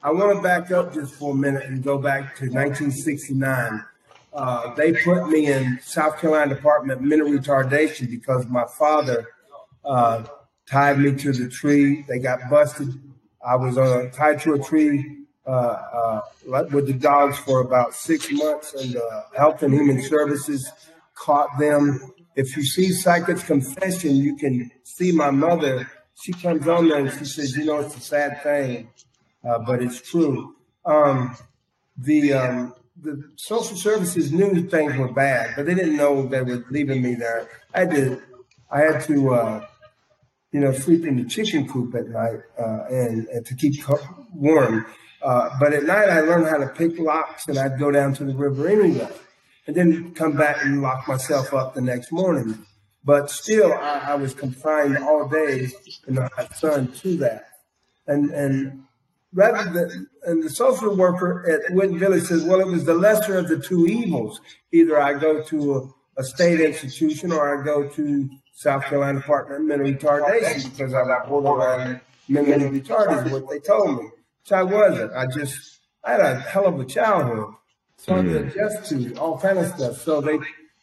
I 0.00 0.12
want 0.12 0.36
to 0.36 0.42
back 0.42 0.70
up 0.70 0.94
just 0.94 1.14
for 1.14 1.32
a 1.32 1.36
minute 1.36 1.64
and 1.64 1.82
go 1.82 1.98
back 1.98 2.36
to 2.36 2.44
1969. 2.44 3.84
Uh, 4.32 4.74
they 4.76 4.92
put 4.92 5.28
me 5.28 5.46
in 5.46 5.80
South 5.82 6.18
Carolina 6.20 6.54
Department 6.54 7.00
of 7.00 7.04
Mental 7.04 7.28
Retardation 7.28 8.08
because 8.08 8.46
my 8.46 8.64
father 8.78 9.26
uh, 9.84 10.22
tied 10.66 11.00
me 11.00 11.16
to 11.16 11.32
the 11.32 11.48
tree. 11.48 12.04
They 12.08 12.20
got 12.20 12.38
busted. 12.48 12.88
I 13.44 13.56
was 13.56 13.76
uh, 13.76 14.08
tied 14.12 14.40
to 14.42 14.54
a 14.54 14.58
tree 14.60 15.24
uh, 15.44 15.50
uh, 15.50 16.20
with 16.70 16.86
the 16.86 16.92
dogs 16.92 17.38
for 17.38 17.60
about 17.60 17.92
six 17.92 18.30
months, 18.30 18.74
and 18.74 18.96
uh, 18.96 19.22
Health 19.36 19.64
and 19.64 19.74
Human 19.74 20.00
Services 20.02 20.70
caught 21.14 21.58
them. 21.58 22.12
If 22.36 22.56
you 22.56 22.62
see 22.62 22.92
Psychic's 22.92 23.42
confession, 23.42 24.14
you 24.14 24.36
can 24.36 24.70
see 24.84 25.10
my 25.10 25.32
mother. 25.32 25.90
She 26.22 26.32
comes 26.32 26.68
on 26.68 26.88
there 26.88 26.98
and 26.98 27.10
she 27.10 27.24
says, 27.24 27.56
"You 27.56 27.64
know, 27.64 27.80
it's 27.80 27.96
a 27.96 28.00
sad 28.00 28.42
thing, 28.42 28.90
uh, 29.48 29.58
but 29.60 29.82
it's 29.82 30.00
true." 30.00 30.54
Um, 30.84 31.36
the 31.96 32.32
um, 32.32 32.74
the 33.00 33.30
social 33.36 33.76
services 33.76 34.32
knew 34.32 34.68
things 34.68 34.96
were 34.96 35.12
bad, 35.12 35.54
but 35.56 35.66
they 35.66 35.74
didn't 35.74 35.96
know 35.96 36.26
they 36.26 36.42
were 36.42 36.64
leaving 36.70 37.02
me 37.02 37.14
there. 37.14 37.48
I 37.74 37.80
had 37.80 37.90
to, 37.92 38.22
I 38.70 38.80
had 38.80 39.02
to, 39.04 39.34
uh, 39.34 39.66
you 40.52 40.60
know, 40.60 40.72
sleep 40.72 41.04
in 41.06 41.16
the 41.16 41.28
chicken 41.28 41.68
coop 41.68 41.94
at 41.94 42.08
night 42.08 42.40
uh, 42.58 42.84
and, 42.90 43.26
and 43.28 43.46
to 43.46 43.54
keep 43.54 43.74
warm. 44.34 44.86
Uh, 45.22 45.50
but 45.60 45.72
at 45.72 45.84
night, 45.84 46.08
I 46.08 46.20
learned 46.20 46.46
how 46.46 46.58
to 46.58 46.68
pick 46.68 46.98
locks, 46.98 47.48
and 47.48 47.58
I'd 47.58 47.78
go 47.78 47.90
down 47.90 48.14
to 48.14 48.24
the 48.24 48.34
river 48.34 48.68
anyway, 48.68 49.08
and 49.66 49.76
then 49.76 50.14
come 50.14 50.36
back 50.36 50.64
and 50.64 50.82
lock 50.82 51.06
myself 51.08 51.52
up 51.54 51.74
the 51.74 51.80
next 51.80 52.12
morning. 52.12 52.64
But 53.04 53.30
still, 53.30 53.72
I, 53.72 53.98
I 54.08 54.14
was 54.16 54.34
confined 54.34 54.98
all 54.98 55.28
day 55.28 55.70
in 56.06 56.14
the 56.16 56.48
sun 56.54 56.92
to 56.92 57.16
that. 57.18 57.44
And 58.06 58.30
and 58.30 58.84
rather 59.32 59.70
than 59.70 60.08
and 60.24 60.42
the 60.42 60.50
social 60.50 60.96
worker 60.96 61.48
at 61.48 61.72
Whitten 61.72 61.98
Village 61.98 62.24
says, 62.24 62.44
well, 62.44 62.60
it 62.60 62.66
was 62.66 62.84
the 62.84 62.94
lesser 62.94 63.38
of 63.38 63.48
the 63.48 63.58
two 63.58 63.86
evils. 63.86 64.40
Either 64.72 65.00
I 65.00 65.14
go 65.14 65.42
to 65.42 65.74
a, 66.16 66.20
a 66.20 66.24
state 66.24 66.60
institution 66.60 67.32
or 67.32 67.60
I 67.60 67.64
go 67.64 67.88
to 67.88 68.28
South 68.54 68.84
Carolina 68.84 69.20
Department 69.20 69.60
of 69.60 69.66
Mental 69.66 69.86
Retardation 69.86 70.70
because 70.70 70.92
I 70.92 71.02
was 71.02 71.28
borderline 71.28 72.00
mentally 72.28 72.80
retarded 72.80 73.26
is 73.26 73.32
what 73.32 73.48
they 73.48 73.58
told 73.60 74.02
me. 74.02 74.10
Which 74.42 74.52
I 74.52 74.62
wasn't. 74.62 75.12
I 75.12 75.26
just 75.26 75.80
I 76.04 76.12
had 76.12 76.20
a 76.20 76.40
hell 76.40 76.66
of 76.66 76.80
a 76.80 76.84
childhood. 76.84 77.54
So 77.96 78.14
I 78.14 78.16
had 78.18 78.24
to 78.24 78.38
adjust 78.46 78.90
to 78.90 79.14
all 79.16 79.38
kind 79.38 79.58
of 79.58 79.66
stuff. 79.68 79.98
So 79.98 80.20
they 80.20 80.38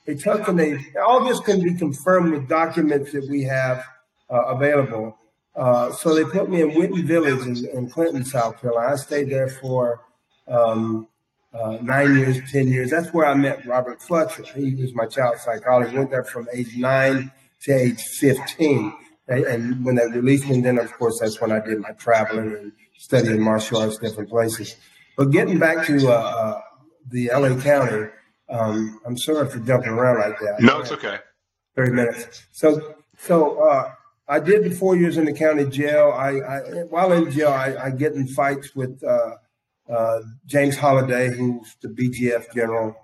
they 0.05 0.15
took 0.15 0.47
and 0.47 0.59
they 0.59 0.77
all 1.05 1.25
this 1.25 1.39
can 1.39 1.61
be 1.61 1.73
confirmed 1.75 2.31
with 2.31 2.47
documents 2.47 3.11
that 3.13 3.27
we 3.29 3.43
have 3.43 3.83
uh, 4.29 4.41
available. 4.45 5.17
Uh, 5.55 5.91
so 5.91 6.13
they 6.13 6.25
put 6.25 6.49
me 6.49 6.61
in 6.61 6.71
Whitten 6.71 7.03
Village 7.05 7.45
in, 7.47 7.65
in 7.69 7.89
Clinton, 7.89 8.25
South 8.25 8.59
Carolina. 8.59 8.93
I 8.93 8.95
stayed 8.97 9.29
there 9.29 9.47
for 9.47 10.01
um, 10.47 11.07
uh, 11.53 11.77
nine 11.81 12.15
years, 12.17 12.39
ten 12.51 12.67
years. 12.67 12.91
That's 12.91 13.13
where 13.13 13.25
I 13.25 13.33
met 13.33 13.65
Robert 13.65 14.01
Fletcher. 14.01 14.43
He 14.43 14.75
was 14.75 14.93
my 14.93 15.05
child 15.05 15.37
psychologist. 15.37 15.95
Went 15.95 16.11
there 16.11 16.23
from 16.23 16.47
age 16.53 16.75
nine 16.75 17.31
to 17.61 17.73
age 17.73 18.01
fifteen. 18.19 18.93
And 19.27 19.83
when 19.83 19.95
they 19.95 20.05
released 20.07 20.47
me, 20.47 20.61
then 20.61 20.77
of 20.77 20.91
course 20.93 21.19
that's 21.19 21.41
when 21.41 21.51
I 21.51 21.59
did 21.59 21.79
my 21.79 21.91
traveling 21.91 22.55
and 22.55 22.71
studying 22.97 23.41
martial 23.41 23.79
arts, 23.79 23.97
different 23.97 24.29
places. 24.29 24.75
But 25.17 25.31
getting 25.31 25.57
back 25.57 25.87
to 25.87 26.07
uh, 26.07 26.11
uh, 26.11 26.61
the 27.09 27.31
LA 27.33 27.59
County, 27.59 28.09
um, 28.49 28.99
I'm 29.05 29.17
sorry 29.17 29.49
for 29.49 29.59
jumping 29.59 29.91
around 29.91 30.19
like 30.19 30.39
that. 30.39 30.61
No, 30.61 30.79
it's 30.79 30.91
okay. 30.91 31.17
30 31.75 31.91
minutes. 31.91 32.43
So, 32.51 32.95
so 33.17 33.67
uh, 33.67 33.91
I 34.27 34.39
did 34.39 34.75
four 34.77 34.95
years 34.95 35.17
in 35.17 35.25
the 35.25 35.33
county 35.33 35.65
jail. 35.65 36.11
I, 36.15 36.39
I 36.39 36.59
while 36.89 37.11
in 37.11 37.31
jail, 37.31 37.49
I, 37.49 37.75
I, 37.75 37.89
get 37.91 38.13
in 38.13 38.27
fights 38.27 38.75
with 38.75 39.03
uh, 39.03 39.35
uh, 39.91 40.19
James 40.47 40.77
Holliday, 40.77 41.29
who's 41.29 41.75
the 41.81 41.89
BGF 41.89 42.53
general, 42.53 42.95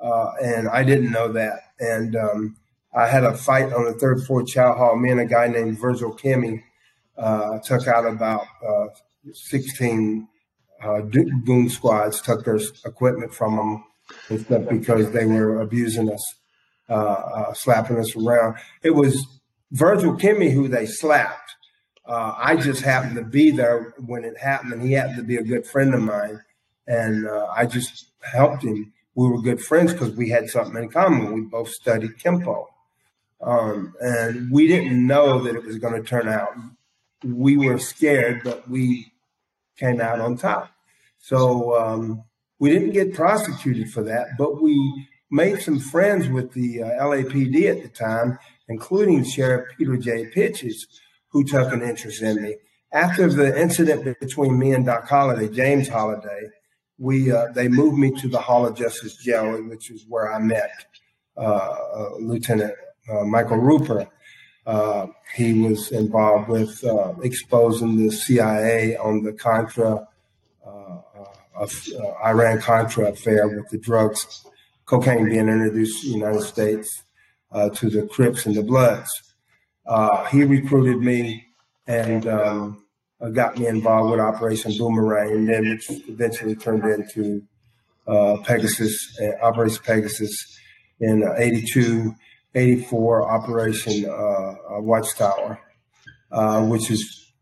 uh, 0.00 0.32
and 0.42 0.68
I 0.68 0.82
didn't 0.82 1.12
know 1.12 1.32
that. 1.32 1.60
And 1.78 2.16
um, 2.16 2.56
I 2.94 3.06
had 3.06 3.22
a 3.22 3.36
fight 3.36 3.72
on 3.72 3.84
the 3.84 3.92
third 3.92 4.24
floor 4.24 4.42
chow 4.42 4.74
hall. 4.74 4.96
Me 4.96 5.10
and 5.10 5.20
a 5.20 5.26
guy 5.26 5.46
named 5.46 5.78
Virgil 5.78 6.16
Kimmy 6.16 6.62
took 7.64 7.86
out 7.86 8.06
about 8.06 8.46
16 9.32 10.28
uh, 10.84 11.00
goon 11.00 11.68
squads 11.68 12.20
took 12.20 12.44
their 12.44 12.58
equipment 12.84 13.32
from 13.32 13.56
them 14.28 14.66
because 14.68 15.10
they 15.12 15.24
were 15.24 15.60
abusing 15.60 16.12
us, 16.12 16.34
uh, 16.90 16.92
uh, 16.92 17.54
slapping 17.54 17.98
us 17.98 18.14
around. 18.16 18.56
It 18.82 18.90
was 18.90 19.26
Virgil 19.72 20.16
Kimmy 20.16 20.52
who 20.52 20.68
they 20.68 20.86
slapped. 20.86 21.50
Uh, 22.06 22.34
I 22.36 22.56
just 22.56 22.82
happened 22.82 23.16
to 23.16 23.24
be 23.24 23.50
there 23.50 23.94
when 23.98 24.24
it 24.24 24.38
happened, 24.38 24.72
and 24.74 24.82
he 24.82 24.92
happened 24.92 25.16
to 25.16 25.22
be 25.22 25.36
a 25.36 25.42
good 25.42 25.66
friend 25.66 25.94
of 25.94 26.02
mine, 26.02 26.42
and 26.86 27.26
uh, 27.26 27.46
I 27.56 27.66
just 27.66 28.10
helped 28.20 28.62
him. 28.62 28.92
We 29.14 29.28
were 29.28 29.40
good 29.40 29.62
friends 29.62 29.92
because 29.92 30.10
we 30.10 30.28
had 30.28 30.50
something 30.50 30.82
in 30.82 30.90
common. 30.90 31.32
We 31.32 31.40
both 31.42 31.70
studied 31.70 32.18
Kempo. 32.18 32.66
Um, 33.40 33.94
and 34.00 34.50
we 34.50 34.66
didn't 34.66 35.06
know 35.06 35.40
that 35.40 35.54
it 35.54 35.64
was 35.64 35.78
going 35.78 35.94
to 35.94 36.08
turn 36.08 36.28
out. 36.28 36.48
We 37.22 37.56
were 37.56 37.78
scared, 37.78 38.42
but 38.42 38.68
we 38.68 39.12
came 39.76 40.00
out 40.00 40.20
on 40.20 40.36
top. 40.36 40.70
So 41.18 41.78
um, 41.78 42.24
we 42.58 42.70
didn't 42.70 42.92
get 42.92 43.14
prosecuted 43.14 43.90
for 43.90 44.02
that, 44.04 44.36
but 44.38 44.62
we 44.62 45.06
made 45.30 45.60
some 45.60 45.78
friends 45.78 46.28
with 46.28 46.52
the 46.52 46.82
uh, 46.82 47.04
LAPD 47.04 47.70
at 47.70 47.82
the 47.82 47.88
time, 47.88 48.38
including 48.68 49.24
Sheriff 49.24 49.76
Peter 49.76 49.96
J. 49.96 50.30
Pitchess, 50.34 50.86
who 51.28 51.44
took 51.44 51.72
an 51.72 51.82
interest 51.82 52.22
in 52.22 52.42
me. 52.42 52.56
After 52.92 53.28
the 53.28 53.60
incident 53.60 54.20
between 54.20 54.58
me 54.58 54.72
and 54.72 54.86
Doc 54.86 55.08
Holliday, 55.08 55.48
James 55.48 55.88
Holliday, 55.88 56.50
we 56.98 57.32
uh, 57.32 57.46
they 57.52 57.68
moved 57.68 57.98
me 57.98 58.12
to 58.20 58.28
the 58.28 58.38
Hall 58.38 58.66
of 58.66 58.76
Justice 58.76 59.16
Jail, 59.16 59.60
which 59.64 59.90
is 59.90 60.04
where 60.08 60.32
I 60.32 60.38
met 60.38 60.70
uh, 61.36 61.40
uh 61.40 62.10
Lieutenant 62.20 62.74
uh, 63.12 63.24
Michael 63.24 63.58
Ruppert. 63.58 64.08
Uh, 64.66 65.08
he 65.34 65.60
was 65.60 65.90
involved 65.92 66.48
with 66.48 66.82
uh, 66.84 67.12
exposing 67.22 67.96
the 67.96 68.10
CIA 68.10 68.96
on 68.96 69.22
the 69.22 69.32
Contra, 69.32 70.08
uh, 70.64 70.98
uh, 71.58 71.66
Iran 72.24 72.60
Contra 72.60 73.10
affair 73.10 73.46
with 73.48 73.68
the 73.68 73.78
drugs, 73.78 74.46
cocaine 74.86 75.28
being 75.28 75.48
introduced 75.48 76.02
to 76.02 76.08
the 76.08 76.14
United 76.14 76.42
States 76.42 77.03
to 77.54 77.90
the 77.90 78.08
Crips 78.10 78.46
and 78.46 78.54
the 78.54 78.62
Bloods. 78.62 79.08
he 80.30 80.44
recruited 80.44 80.98
me 80.98 81.46
and 81.86 82.26
um, 82.26 82.84
got 83.32 83.58
me 83.58 83.66
involved 83.66 84.10
with 84.10 84.20
Operation 84.20 84.72
Boomerang, 84.78 85.30
and 85.30 85.48
then 85.48 85.68
which 85.70 85.90
eventually 86.08 86.56
turned 86.56 86.84
into 86.84 87.42
Pegasus, 88.44 89.18
Operation 89.42 89.82
Pegasus 89.84 90.58
in 91.00 91.24
'82 91.36 92.14
'84 92.54 93.30
Operation 93.30 94.08
uh, 94.08 94.80
Watchtower, 94.80 95.60
uh, 96.30 96.64
which 96.64 96.90
is 96.90 97.32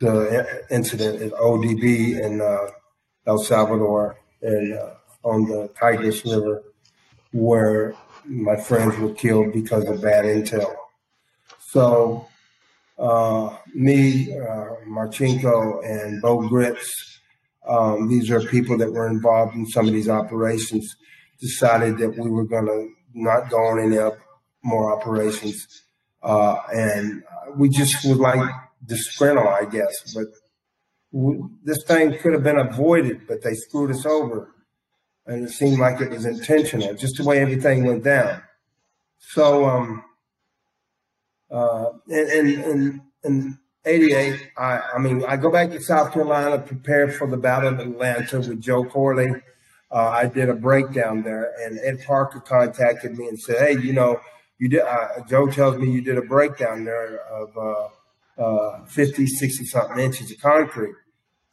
the 0.00 0.64
incident 0.70 1.22
at 1.22 1.32
ODB 1.32 2.20
in 2.20 2.40
uh, 2.40 2.70
El 3.26 3.38
Salvador 3.38 4.16
and 4.42 4.74
uh, 4.74 4.94
on 5.22 5.48
the 5.48 5.70
Tigris 5.78 6.24
River, 6.24 6.62
where 7.32 7.94
my 8.26 8.56
friends 8.56 8.98
were 8.98 9.12
killed 9.14 9.52
because 9.52 9.88
of 9.88 10.02
bad 10.02 10.24
intel. 10.24 10.74
So, 11.60 12.28
uh, 12.98 13.56
me, 13.74 14.32
uh, 14.32 14.76
Marchenko, 14.86 15.84
and 15.84 16.20
Bo 16.20 16.48
Gritz, 16.48 17.20
um, 17.66 18.08
these 18.08 18.30
are 18.30 18.40
people 18.40 18.76
that 18.78 18.92
were 18.92 19.08
involved 19.08 19.54
in 19.54 19.66
some 19.66 19.86
of 19.86 19.92
these 19.92 20.08
operations, 20.08 20.94
decided 21.40 21.98
that 21.98 22.16
we 22.16 22.30
were 22.30 22.44
going 22.44 22.66
to 22.66 22.88
not 23.14 23.50
go 23.50 23.58
on 23.58 23.80
any 23.80 23.98
more 24.62 24.92
operations. 24.92 25.82
Uh, 26.22 26.56
and 26.72 27.22
we 27.56 27.68
just 27.68 28.04
would 28.04 28.18
like 28.18 28.48
disgruntled, 28.86 29.48
I 29.48 29.64
guess. 29.64 30.14
But 30.14 30.26
we, 31.10 31.42
this 31.64 31.82
thing 31.84 32.16
could 32.18 32.32
have 32.32 32.42
been 32.42 32.58
avoided, 32.58 33.26
but 33.26 33.42
they 33.42 33.54
screwed 33.54 33.90
us 33.90 34.06
over. 34.06 34.54
And 35.26 35.44
it 35.44 35.50
seemed 35.50 35.78
like 35.78 36.00
it 36.00 36.10
was 36.10 36.24
intentional, 36.24 36.94
just 36.94 37.16
the 37.16 37.24
way 37.24 37.38
everything 37.38 37.84
went 37.84 38.02
down. 38.02 38.42
So, 39.18 39.64
um, 39.64 40.04
uh, 41.50 41.90
in, 42.08 42.48
in, 42.64 43.02
in 43.24 43.58
88, 43.84 44.50
I, 44.56 44.80
I 44.94 44.98
mean, 44.98 45.24
I 45.24 45.36
go 45.36 45.50
back 45.50 45.70
to 45.70 45.80
South 45.80 46.12
Carolina, 46.12 46.58
prepare 46.58 47.08
for 47.08 47.26
the 47.26 47.36
Battle 47.36 47.74
of 47.74 47.80
Atlanta 47.80 48.38
with 48.38 48.60
Joe 48.60 48.84
Corley. 48.84 49.32
Uh, 49.90 50.08
I 50.08 50.26
did 50.26 50.48
a 50.48 50.54
breakdown 50.54 51.22
there, 51.22 51.52
and 51.60 51.78
Ed 51.80 52.04
Parker 52.06 52.40
contacted 52.40 53.18
me 53.18 53.28
and 53.28 53.38
said, 53.38 53.58
"Hey, 53.58 53.78
you 53.82 53.92
know, 53.92 54.20
you 54.58 54.68
did." 54.68 54.80
Uh, 54.80 55.20
Joe 55.28 55.48
tells 55.48 55.76
me 55.76 55.90
you 55.90 56.00
did 56.00 56.16
a 56.16 56.22
breakdown 56.22 56.84
there 56.84 57.20
of 57.26 57.56
uh, 57.58 58.42
uh 58.42 58.84
50, 58.86 59.26
60 59.26 59.66
something 59.66 59.98
inches 59.98 60.30
of 60.30 60.40
concrete. 60.40 60.94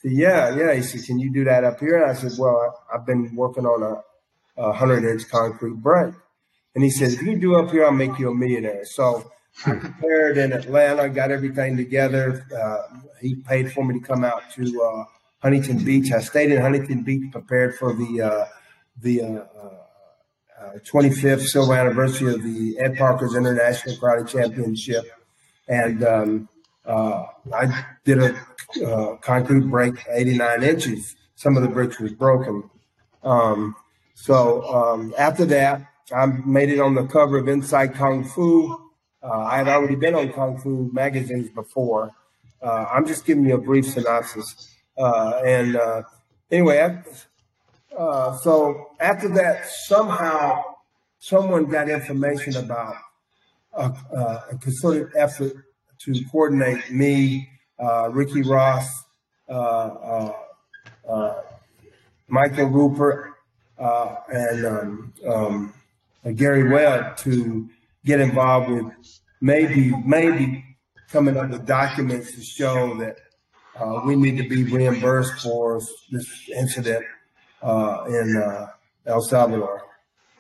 Yeah, 0.04 0.56
yeah. 0.56 0.74
He 0.74 0.82
said, 0.82 1.04
"Can 1.04 1.20
you 1.20 1.32
do 1.32 1.44
that 1.44 1.64
up 1.64 1.80
here?" 1.80 2.02
And 2.02 2.10
I 2.10 2.14
said, 2.14 2.32
"Well, 2.38 2.84
I've 2.94 3.06
been 3.06 3.36
working 3.36 3.66
on 3.66 3.84
a, 3.84 4.62
a 4.62 4.74
hundred 4.74 5.04
inch 5.04 5.28
concrete 5.30 5.76
break." 5.76 6.14
And 6.76 6.84
he 6.84 6.90
said, 6.90 7.12
"If 7.12 7.22
you 7.22 7.38
do 7.38 7.56
up 7.56 7.72
here, 7.72 7.86
I'll 7.86 7.92
make 7.92 8.18
you 8.18 8.30
a 8.30 8.36
millionaire." 8.36 8.86
So 8.86 9.30
I 9.66 9.76
prepared 9.76 10.38
in 10.38 10.54
Atlanta, 10.54 11.10
got 11.10 11.32
everything 11.32 11.76
together. 11.76 12.46
Uh, 12.56 13.00
he 13.20 13.36
paid 13.36 13.74
for 13.74 13.84
me 13.84 14.00
to 14.00 14.06
come 14.06 14.24
out 14.24 14.50
to 14.52 14.82
uh, 14.82 15.04
Huntington 15.40 15.84
Beach. 15.84 16.12
I 16.12 16.20
stayed 16.20 16.52
in 16.52 16.62
Huntington 16.62 17.04
Beach, 17.04 17.32
prepared 17.32 17.76
for 17.76 17.94
the 17.94 18.22
uh, 18.22 18.46
the 19.02 19.46
25th 20.86 21.26
uh, 21.26 21.36
uh, 21.36 21.40
silver 21.40 21.74
anniversary 21.74 22.34
of 22.34 22.44
the 22.44 22.78
Ed 22.80 22.98
Parker's 22.98 23.36
International 23.36 23.96
Karate 23.96 24.30
Championship, 24.30 25.06
and 25.68 26.04
um, 26.04 26.50
uh, 26.90 27.26
I 27.54 27.86
did 28.04 28.18
a 28.20 29.18
concrete 29.22 29.70
break 29.70 30.06
89 30.10 30.64
inches. 30.64 31.16
Some 31.36 31.56
of 31.56 31.64
the 31.64 31.70
bricks 31.70 32.00
was 32.00 32.14
broken. 32.14 32.70
Um, 33.24 33.76
so 34.16 34.64
um, 34.64 35.14
after 35.18 35.46
that, 35.46 35.86
I 36.14 36.26
made 36.26 36.70
it 36.70 36.80
on 36.80 36.96
the 36.96 37.06
cover 37.06 37.38
of 37.38 37.48
Inside 37.48 37.94
Kung 37.94 38.24
Fu. 38.24 38.90
Uh, 39.22 39.40
I 39.40 39.58
had 39.58 39.68
already 39.68 39.96
been 39.96 40.16
on 40.16 40.34
Kung 40.34 40.58
Fu 40.58 40.90
magazines 40.92 41.50
before. 41.50 42.12
Uh, 42.62 42.86
I'm 42.92 43.06
just 43.06 43.26
giving 43.26 43.46
you 43.46 43.56
a 43.56 43.62
brief 43.62 43.86
synopsis. 43.86 44.76
Uh, 44.98 45.42
and 45.46 45.76
uh, 45.76 46.02
anyway, 46.52 47.02
uh, 47.98 48.36
so 48.38 48.88
after 49.00 49.30
that, 49.30 49.68
somehow 49.68 50.64
someone 51.20 51.66
got 51.66 51.88
information 51.88 52.56
about 52.58 52.96
a, 53.74 53.84
a 54.52 54.58
concerted 54.60 55.10
effort 55.16 55.54
to 56.00 56.24
coordinate 56.32 56.92
me, 56.92 57.50
uh, 57.80 58.10
Ricky 58.12 58.42
Ross, 58.42 59.04
Michael 62.28 62.70
Ruppert, 62.70 63.34
and 63.78 64.66
um, 64.66 65.14
um, 65.28 65.74
Gary 66.36 66.70
Webb 66.70 67.18
to 67.18 67.70
get 68.06 68.20
involved 68.20 68.70
with 68.70 69.20
maybe 69.42 69.94
maybe 70.06 70.66
coming 71.12 71.38
up 71.38 71.50
with 71.50 71.66
documents 71.66 72.34
to 72.34 72.42
show 72.42 72.96
that 72.98 73.18
uh, 73.80 74.02
we 74.06 74.16
need 74.16 74.38
to 74.38 74.48
be 74.48 74.64
reimbursed 74.64 75.42
for 75.42 75.82
this 76.12 76.50
incident 76.50 77.06
uh, 77.62 78.04
in 78.08 78.38
uh, 78.38 78.68
El 79.06 79.22
Salvador 79.22 79.84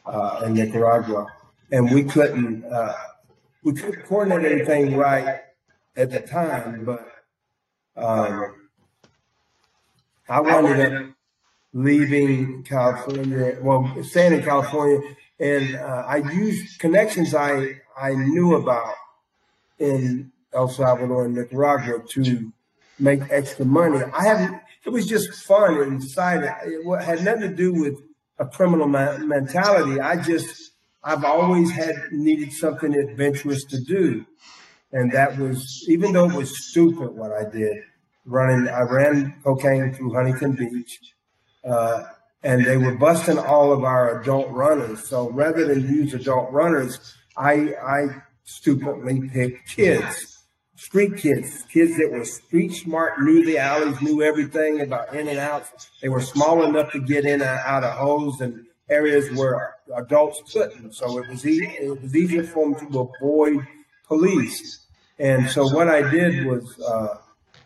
uh, 0.06 0.42
and 0.44 0.56
Nicaragua, 0.56 1.26
and 1.72 1.92
we 1.92 2.04
couldn't 2.04 2.66
uh, 2.66 2.94
we 3.64 3.74
couldn't 3.74 4.06
coordinate 4.06 4.52
anything 4.52 4.96
right 4.96 5.42
at 6.00 6.12
the 6.12 6.22
time, 6.22 6.86
but 6.86 7.06
um, 7.96 8.70
I 10.28 10.40
wound 10.40 10.82
up 10.82 11.06
leaving 11.74 12.64
California, 12.64 13.58
well, 13.62 14.04
staying 14.04 14.34
in 14.34 14.44
California 14.44 15.02
and 15.40 15.76
uh, 15.76 16.04
I 16.08 16.18
used 16.18 16.80
connections 16.80 17.34
I 17.34 17.82
I 17.98 18.14
knew 18.14 18.56
about 18.56 18.96
in 19.78 20.32
El 20.54 20.68
Salvador 20.68 21.26
and 21.26 21.36
Nicaragua 21.36 22.04
to 22.10 22.52
make 23.00 23.22
extra 23.30 23.66
money. 23.66 24.02
I 24.14 24.24
haven't. 24.24 24.62
It 24.86 24.90
was 24.90 25.06
just 25.08 25.46
fun 25.46 25.82
inside. 25.84 26.44
It 26.66 27.02
had 27.02 27.24
nothing 27.24 27.42
to 27.42 27.56
do 27.56 27.74
with 27.74 28.02
a 28.38 28.46
criminal 28.46 28.88
ma- 28.88 29.18
mentality. 29.18 30.00
I 30.00 30.22
just 30.22 30.72
I've 31.04 31.24
always 31.24 31.72
had 31.72 31.96
needed 32.12 32.52
something 32.52 32.94
adventurous 32.94 33.64
to 33.66 33.82
do, 33.82 34.26
and 34.92 35.12
that 35.12 35.38
was 35.38 35.86
even 35.88 36.14
though 36.14 36.30
it 36.30 36.36
was 36.36 36.70
stupid 36.70 37.12
what 37.12 37.32
I 37.32 37.50
did. 37.50 37.84
Running, 38.26 38.68
I 38.68 38.82
ran 38.82 39.36
cocaine 39.44 39.94
through 39.94 40.14
Huntington 40.14 40.54
Beach. 40.56 41.00
Uh, 41.64 42.04
and 42.44 42.66
they 42.66 42.78
were 42.78 42.96
busting 42.96 43.38
all 43.38 43.72
of 43.72 43.84
our 43.84 44.22
adult 44.22 44.50
runners. 44.50 45.08
So 45.08 45.30
rather 45.32 45.66
than 45.66 45.82
use 45.82 46.14
adult 46.14 46.52
runners, 46.52 47.16
I, 47.36 47.74
I 47.76 48.08
stupidly 48.44 49.30
picked 49.30 49.70
kids, 49.70 50.44
street 50.76 51.18
kids, 51.18 51.64
kids 51.72 51.98
that 51.98 52.12
were 52.12 52.26
street 52.26 52.74
smart, 52.74 53.22
knew 53.22 53.46
the 53.46 53.58
alleys, 53.58 54.02
knew 54.02 54.22
everything 54.22 54.82
about 54.82 55.14
in 55.14 55.28
and 55.28 55.40
outs. 55.40 55.90
They 56.02 56.10
were 56.10 56.22
small 56.22 56.64
enough 56.64 56.92
to 56.94 57.00
get 57.00 57.26
in 57.26 57.42
and 57.42 57.44
out 57.44 57.84
of 57.84 57.94
holes 57.94 58.42
and 58.42 58.66
areas 58.90 59.32
where 59.38 59.76
adults 59.96 60.42
couldn't. 60.52 60.94
So 60.94 61.20
it 61.20 61.30
was 61.30 61.46
easy, 61.46 61.68
it 61.68 62.02
was 62.02 62.16
easier 62.16 62.44
for 62.44 62.72
them 62.72 62.92
to 62.92 63.00
avoid 63.00 63.68
police. 64.10 64.86
And 65.18 65.50
so 65.50 65.68
what 65.70 65.88
I 65.88 66.10
did 66.10 66.46
was 66.46 66.66
uh, 66.82 67.18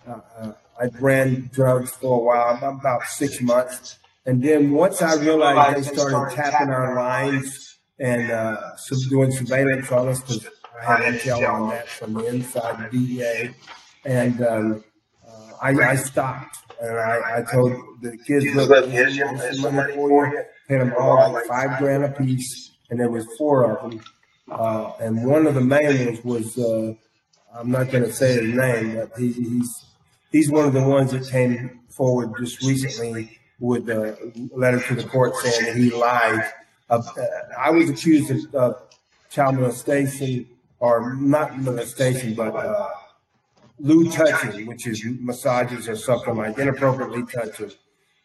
uh, 0.08 0.51
I 0.79 0.86
ran 0.99 1.49
drugs 1.51 1.91
for 1.91 2.19
a 2.19 2.23
while, 2.23 2.77
about 2.77 3.03
six 3.08 3.41
months 3.41 3.97
and 4.25 4.41
then 4.41 4.71
once 4.71 5.01
I 5.01 5.15
realized 5.15 5.77
they 5.77 5.95
started 5.95 6.36
tapping 6.36 6.69
our 6.69 6.95
lines 6.95 7.77
and 7.99 8.32
uh, 8.32 8.71
doing 9.10 9.32
surveillance 9.32 9.91
on 9.91 10.08
us, 10.08 10.21
because 10.21 10.47
I 10.82 10.86
had 10.86 11.13
intel 11.13 11.47
on 11.47 11.69
that 11.69 11.89
from 11.89 12.13
the 12.13 12.25
inside 12.27 12.89
the 12.89 12.97
DEA, 12.97 13.53
and 14.06 14.41
um, 14.41 14.84
uh, 15.27 15.51
I, 15.62 15.71
I, 15.71 15.95
stopped. 15.95 16.58
And 16.82 16.97
I, 16.97 17.39
I 17.39 17.51
told 17.51 17.73
the 18.01 18.17
kids, 18.25 18.45
look, 18.56 18.89
here's 18.89 19.17
some 19.62 19.75
money 19.75 19.93
for 19.93 20.27
you. 20.27 20.43
Paid 20.67 20.82
them 20.82 20.93
all 20.97 21.34
like 21.34 21.45
five 21.45 21.77
grand 21.77 22.06
a 22.06 22.10
piece, 22.10 22.71
and 22.89 22.99
there 22.99 23.10
was 23.10 23.25
four 23.38 23.69
of 23.69 23.91
them. 23.91 24.01
Uh, 24.49 24.91
and 24.99 25.25
one 25.25 25.47
of 25.47 25.56
the 25.56 25.62
main 25.62 26.06
ones 26.06 26.23
was, 26.23 26.58
uh, 26.58 26.93
I'm 27.56 27.71
not 27.71 27.91
going 27.91 28.03
to 28.03 28.12
say 28.12 28.34
his 28.34 28.53
name, 28.53 28.95
but 28.95 29.17
he, 29.17 29.32
he's 29.32 29.86
he's 30.32 30.51
one 30.51 30.65
of 30.65 30.73
the 30.73 30.84
ones 30.84 31.12
that 31.12 31.29
came 31.29 31.82
forward 31.89 32.34
just 32.39 32.62
recently 32.63 33.39
with 33.60 33.88
a 33.89 34.34
letter 34.53 34.79
to 34.79 34.95
the 34.95 35.03
court 35.03 35.36
saying 35.38 35.65
that 35.65 35.75
he 35.75 35.89
lied. 35.91 36.51
Uh, 36.89 37.01
I 37.58 37.69
was 37.71 37.89
accused 37.89 38.53
of 38.53 38.75
child 39.29 39.56
molestation, 39.56 40.47
or 40.79 41.15
not 41.15 41.58
molestation, 41.60 42.34
but 42.34 42.53
uh, 42.53 42.89
lewd 43.79 44.12
touching, 44.12 44.67
which 44.67 44.86
is 44.86 45.01
massages 45.19 45.88
or 45.88 45.95
something 45.95 46.36
like 46.36 46.58
inappropriately 46.58 47.23
touching, 47.32 47.71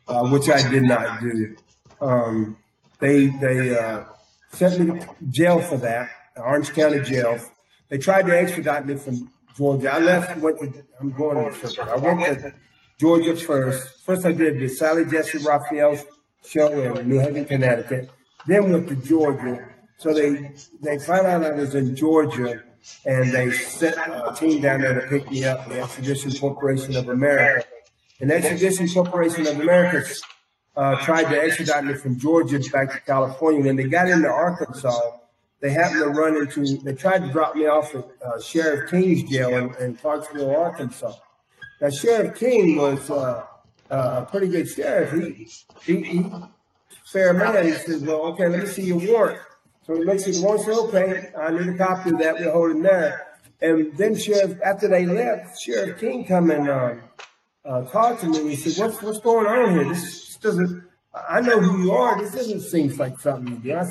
uh, 0.08 0.28
which 0.28 0.48
I 0.48 0.68
did 0.68 0.82
not 0.82 1.20
do. 1.20 1.56
Um, 2.00 2.56
they 2.98 3.26
they 3.26 3.78
uh, 3.78 4.04
sent 4.52 4.80
me 4.80 5.00
to 5.00 5.08
jail 5.28 5.60
for 5.60 5.76
that, 5.78 6.10
Orange 6.36 6.72
County 6.72 7.00
Jail. 7.00 7.38
They 7.88 7.98
tried 7.98 8.26
to 8.26 8.38
extradite 8.38 8.86
me 8.86 8.96
from 8.96 9.30
Georgia. 9.56 9.92
I 9.92 9.98
left, 9.98 10.36
went 10.38 10.58
to, 10.60 10.84
I'm 11.00 11.12
going 11.12 11.52
to, 11.52 11.82
I 11.82 11.96
went 11.96 12.40
to 12.40 12.54
Georgia 12.98 13.36
first. 13.36 14.04
First, 14.04 14.26
I 14.26 14.32
did 14.32 14.60
the 14.60 14.68
Sally 14.68 15.04
Jessy 15.04 15.38
Raphael 15.38 15.98
show 16.44 16.94
in 16.96 17.08
New 17.08 17.18
Haven, 17.18 17.44
Connecticut. 17.44 18.10
Then 18.46 18.72
went 18.72 18.88
to 18.88 18.96
Georgia. 18.96 19.68
So 19.98 20.14
they 20.14 20.52
they 20.80 20.98
found 20.98 21.26
out 21.26 21.44
I 21.44 21.52
was 21.52 21.74
in 21.74 21.96
Georgia, 21.96 22.62
and 23.04 23.32
they 23.32 23.50
sent 23.50 23.96
a 23.96 24.32
team 24.34 24.62
down 24.62 24.80
there 24.80 25.00
to 25.00 25.06
pick 25.08 25.30
me 25.30 25.44
up. 25.44 25.68
The 25.68 25.80
Extradition 25.80 26.32
Corporation 26.32 26.96
of 26.96 27.08
America. 27.08 27.66
And 28.20 28.30
Extradition 28.30 28.88
Corporation 28.88 29.46
of 29.46 29.60
America 29.60 30.08
uh, 30.78 30.94
tried 31.04 31.24
to 31.24 31.42
extradite 31.42 31.84
me 31.84 31.94
from 31.94 32.16
Georgia 32.18 32.60
back 32.70 32.92
to 32.92 33.00
California. 33.00 33.62
When 33.62 33.74
they 33.74 33.88
got 33.88 34.08
into 34.08 34.28
Arkansas, 34.28 35.18
they 35.60 35.70
happened 35.70 36.04
to 36.04 36.10
run 36.10 36.36
into, 36.36 36.78
they 36.78 36.94
tried 36.94 37.26
to 37.26 37.32
drop 37.32 37.56
me 37.56 37.66
off 37.66 37.92
at 37.96 38.04
uh, 38.24 38.40
Sheriff 38.40 38.88
King's 38.88 39.28
jail 39.28 39.48
in, 39.48 39.74
in 39.82 39.96
Clarksville, 39.96 40.54
Arkansas. 40.54 41.14
Now, 41.80 41.90
Sheriff 41.90 42.38
King 42.38 42.76
was 42.76 43.10
uh, 43.10 43.44
uh, 43.90 44.24
a 44.24 44.30
pretty 44.30 44.46
good 44.46 44.68
sheriff. 44.68 45.12
He, 45.12 45.48
he, 45.82 46.02
he, 46.02 46.30
fair 47.04 47.34
man. 47.34 47.66
He 47.66 47.72
said, 47.72 48.06
well, 48.06 48.22
okay, 48.32 48.48
let 48.48 48.60
me 48.60 48.66
see 48.66 48.82
your 48.82 48.98
warrant. 48.98 49.40
So 49.84 49.94
he 49.94 50.08
at 50.08 50.18
the 50.18 50.40
warrant 50.42 50.94
okay, 50.94 51.32
I 51.36 51.50
need 51.50 51.68
a 51.74 51.76
copy 51.76 52.10
of 52.10 52.18
that. 52.18 52.38
We'll 52.38 52.52
hold 52.52 52.76
it 52.76 52.82
there. 52.82 53.26
And 53.60 53.96
then 53.96 54.14
Sheriff, 54.14 54.58
after 54.64 54.86
they 54.86 55.06
left, 55.06 55.60
Sheriff 55.60 55.98
King 55.98 56.24
come 56.24 56.52
and 56.52 56.68
uh, 56.68 56.94
uh, 57.64 57.82
talked 57.86 58.20
to 58.20 58.28
me. 58.28 58.54
He 58.54 58.56
said, 58.56 58.80
what's, 58.80 59.02
what's 59.02 59.18
going 59.18 59.46
on 59.46 59.72
here? 59.72 59.88
This 59.88 60.27
doesn't, 60.40 60.84
I 61.28 61.40
know 61.40 61.60
who 61.60 61.82
you 61.84 61.92
are. 61.92 62.20
This 62.20 62.34
doesn't 62.34 62.60
seem 62.60 62.96
like 62.96 63.18
something 63.20 63.54
you 63.54 63.72
do. 63.72 63.76
I 63.76 63.84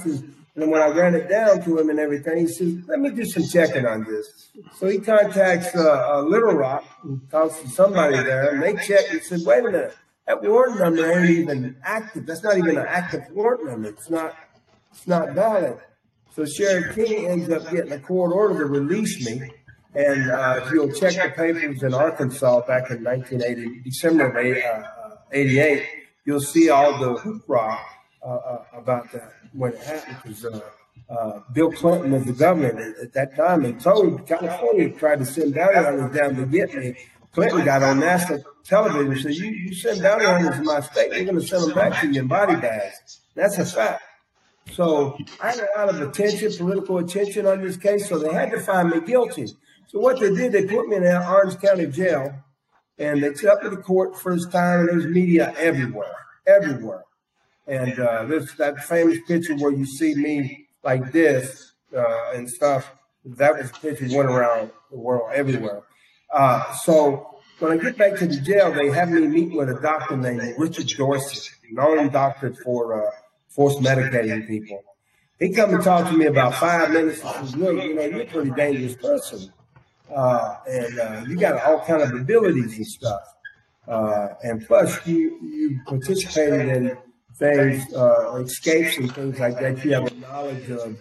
and 0.57 0.71
when 0.71 0.81
I 0.81 0.87
ran 0.87 1.13
it 1.13 1.29
down 1.29 1.61
to 1.65 1.77
him 1.77 1.91
and 1.91 1.99
everything, 1.99 2.39
he 2.39 2.47
says, 2.47 2.79
let 2.87 2.99
me 2.99 3.11
do 3.11 3.25
some 3.25 3.43
checking 3.43 3.85
on 3.85 4.05
this. 4.05 4.49
So 4.77 4.87
he 4.87 4.97
contacts 4.97 5.75
uh, 5.75 6.15
uh, 6.15 6.21
Little 6.21 6.53
Rock 6.53 6.83
and 7.03 7.29
talks 7.29 7.59
to 7.61 7.69
somebody 7.69 8.17
there, 8.17 8.55
and 8.55 8.63
they 8.63 8.73
check 8.83 9.05
and 9.11 9.21
said, 9.21 9.41
wait 9.45 9.59
a 9.59 9.63
minute, 9.63 9.95
that 10.25 10.41
warrant 10.41 10.79
number 10.79 11.11
ain't 11.11 11.29
even 11.29 11.75
active. 11.83 12.25
That's 12.25 12.43
not 12.43 12.57
even 12.57 12.75
an 12.77 12.87
active 12.87 13.21
warrant 13.31 13.65
number. 13.67 13.89
It's 13.89 14.09
not, 14.09 14.35
it's 14.91 15.07
not 15.07 15.33
valid. 15.33 15.77
So 16.35 16.43
Sheriff 16.45 16.95
King 16.95 17.27
ends 17.27 17.49
up 17.51 17.69
getting 17.69 17.91
a 17.91 17.99
court 17.99 18.33
order 18.33 18.57
to 18.57 18.65
release 18.65 19.23
me. 19.23 19.51
And 19.93 20.31
uh, 20.31 20.61
if 20.63 20.71
you'll 20.71 20.91
check 20.91 21.13
the 21.13 21.29
papers 21.35 21.83
in 21.83 21.93
Arkansas 21.93 22.61
back 22.61 22.89
in 22.89 23.03
1980, 23.03 23.81
December 23.81 24.29
of 24.29 24.37
88, 25.31 25.81
uh, 25.81 25.83
you'll 26.27 26.41
see 26.41 26.69
all 26.69 26.99
the 26.99 27.15
hoopla 27.15 27.79
uh, 28.21 28.27
uh, 28.27 28.63
about 28.73 29.11
that 29.13 29.33
when 29.53 29.71
it 29.71 29.79
happened 29.79 30.17
because 30.21 30.45
uh, 30.45 30.59
uh, 31.09 31.39
Bill 31.53 31.71
Clinton 31.71 32.11
was 32.11 32.25
the 32.25 32.33
governor 32.33 32.77
at, 32.77 32.99
at, 32.99 33.13
that 33.13 33.35
time 33.35 33.63
and 33.63 33.79
told 33.79 34.27
California 34.27 34.89
tried 34.89 35.19
to 35.19 35.25
send 35.25 35.55
bounty 35.55 35.75
hunters 35.75 36.13
down 36.15 36.35
to 36.35 36.45
get 36.45 36.75
me. 36.75 36.97
Clinton 37.31 37.63
got 37.63 37.81
on 37.81 37.99
national 37.99 38.43
television 38.65 39.11
and 39.11 39.21
said, 39.21 39.35
you, 39.35 39.45
you 39.45 39.73
send 39.73 40.01
bounty 40.01 40.25
hunters 40.25 40.57
to 40.57 40.63
my 40.63 40.81
state, 40.81 41.11
they're 41.11 41.23
going 41.23 41.39
to 41.39 41.47
send 41.47 41.63
them 41.63 41.73
back 41.73 42.01
to 42.01 42.11
you 42.11 42.19
in 42.19 42.27
body 42.27 42.57
bags. 42.57 43.21
That's 43.33 43.57
a 43.57 43.65
fact. 43.65 44.03
So 44.73 45.17
I 45.41 45.51
had 45.51 45.59
a 45.59 45.79
lot 45.79 45.89
of 45.89 46.01
attention, 46.01 46.51
political 46.57 46.97
attention 46.97 47.45
on 47.45 47.61
this 47.61 47.77
case, 47.77 48.09
so 48.09 48.19
they 48.19 48.33
had 48.33 48.51
to 48.51 48.59
find 48.59 48.89
me 48.89 48.99
guilty. 48.99 49.47
So 49.87 49.99
what 49.99 50.19
they 50.19 50.35
did, 50.35 50.51
they 50.51 50.65
put 50.65 50.89
me 50.89 50.97
in 50.97 51.05
Orange 51.05 51.57
County 51.61 51.85
Jail, 51.85 52.43
and 52.99 53.23
they 53.23 53.31
took 53.33 53.63
me 53.63 53.69
to 53.69 53.75
the 53.75 53.81
court 53.81 54.19
first 54.19 54.51
time, 54.51 54.81
and 54.81 54.89
there 54.89 54.95
was 54.95 55.05
media 55.05 55.53
everywhere, 55.57 56.15
everywhere. 56.45 57.03
And 57.67 57.99
uh, 57.99 58.25
this 58.25 58.53
that 58.53 58.83
famous 58.85 59.19
picture 59.27 59.55
where 59.55 59.71
you 59.71 59.85
see 59.85 60.15
me 60.15 60.67
like 60.83 61.11
this 61.11 61.73
uh, 61.95 62.31
and 62.33 62.49
stuff, 62.49 62.91
that 63.25 63.57
was 63.57 63.69
a 63.69 63.73
picture 63.73 64.07
went 64.17 64.29
around 64.29 64.71
the 64.89 64.97
world 64.97 65.31
everywhere. 65.33 65.83
Uh, 66.33 66.73
so 66.75 67.39
when 67.59 67.71
I 67.71 67.77
get 67.77 67.97
back 67.97 68.17
to 68.19 68.27
the 68.27 68.39
jail, 68.39 68.71
they 68.71 68.89
have 68.89 69.09
me 69.09 69.27
meet 69.27 69.51
with 69.51 69.69
a 69.69 69.79
doctor 69.81 70.15
named 70.15 70.55
Richard 70.57 70.87
Dorsey, 70.87 71.49
known 71.71 72.09
doctor 72.09 72.53
for 72.63 73.07
uh, 73.07 73.11
forced 73.49 73.79
medicating 73.79 74.47
people. 74.47 74.83
He 75.39 75.49
come 75.49 75.73
and 75.73 75.83
talk 75.83 76.09
to 76.09 76.17
me 76.17 76.25
about 76.25 76.55
five 76.55 76.91
minutes 76.91 77.21
says, 77.21 77.55
look, 77.55 77.83
you 77.83 77.95
know, 77.95 78.01
you're 78.03 78.21
a 78.21 78.25
pretty 78.25 78.51
dangerous 78.51 78.95
person. 78.95 79.51
Uh, 80.13 80.55
and 80.69 80.99
uh, 80.99 81.23
you 81.27 81.37
got 81.37 81.61
all 81.63 81.79
kind 81.85 82.01
of 82.01 82.11
abilities 82.13 82.77
and 82.77 82.87
stuff. 82.87 83.21
Uh, 83.87 84.29
and 84.43 84.65
plus, 84.65 85.05
you, 85.07 85.39
you 85.41 85.79
participated 85.85 86.67
in 86.69 86.97
things, 87.35 87.93
uh, 87.93 88.35
escapes 88.43 88.97
and 88.97 89.13
things 89.13 89.39
like 89.39 89.59
that. 89.59 89.83
You 89.83 89.93
have 89.93 90.11
a 90.11 90.15
knowledge 90.15 90.69
of 90.69 90.97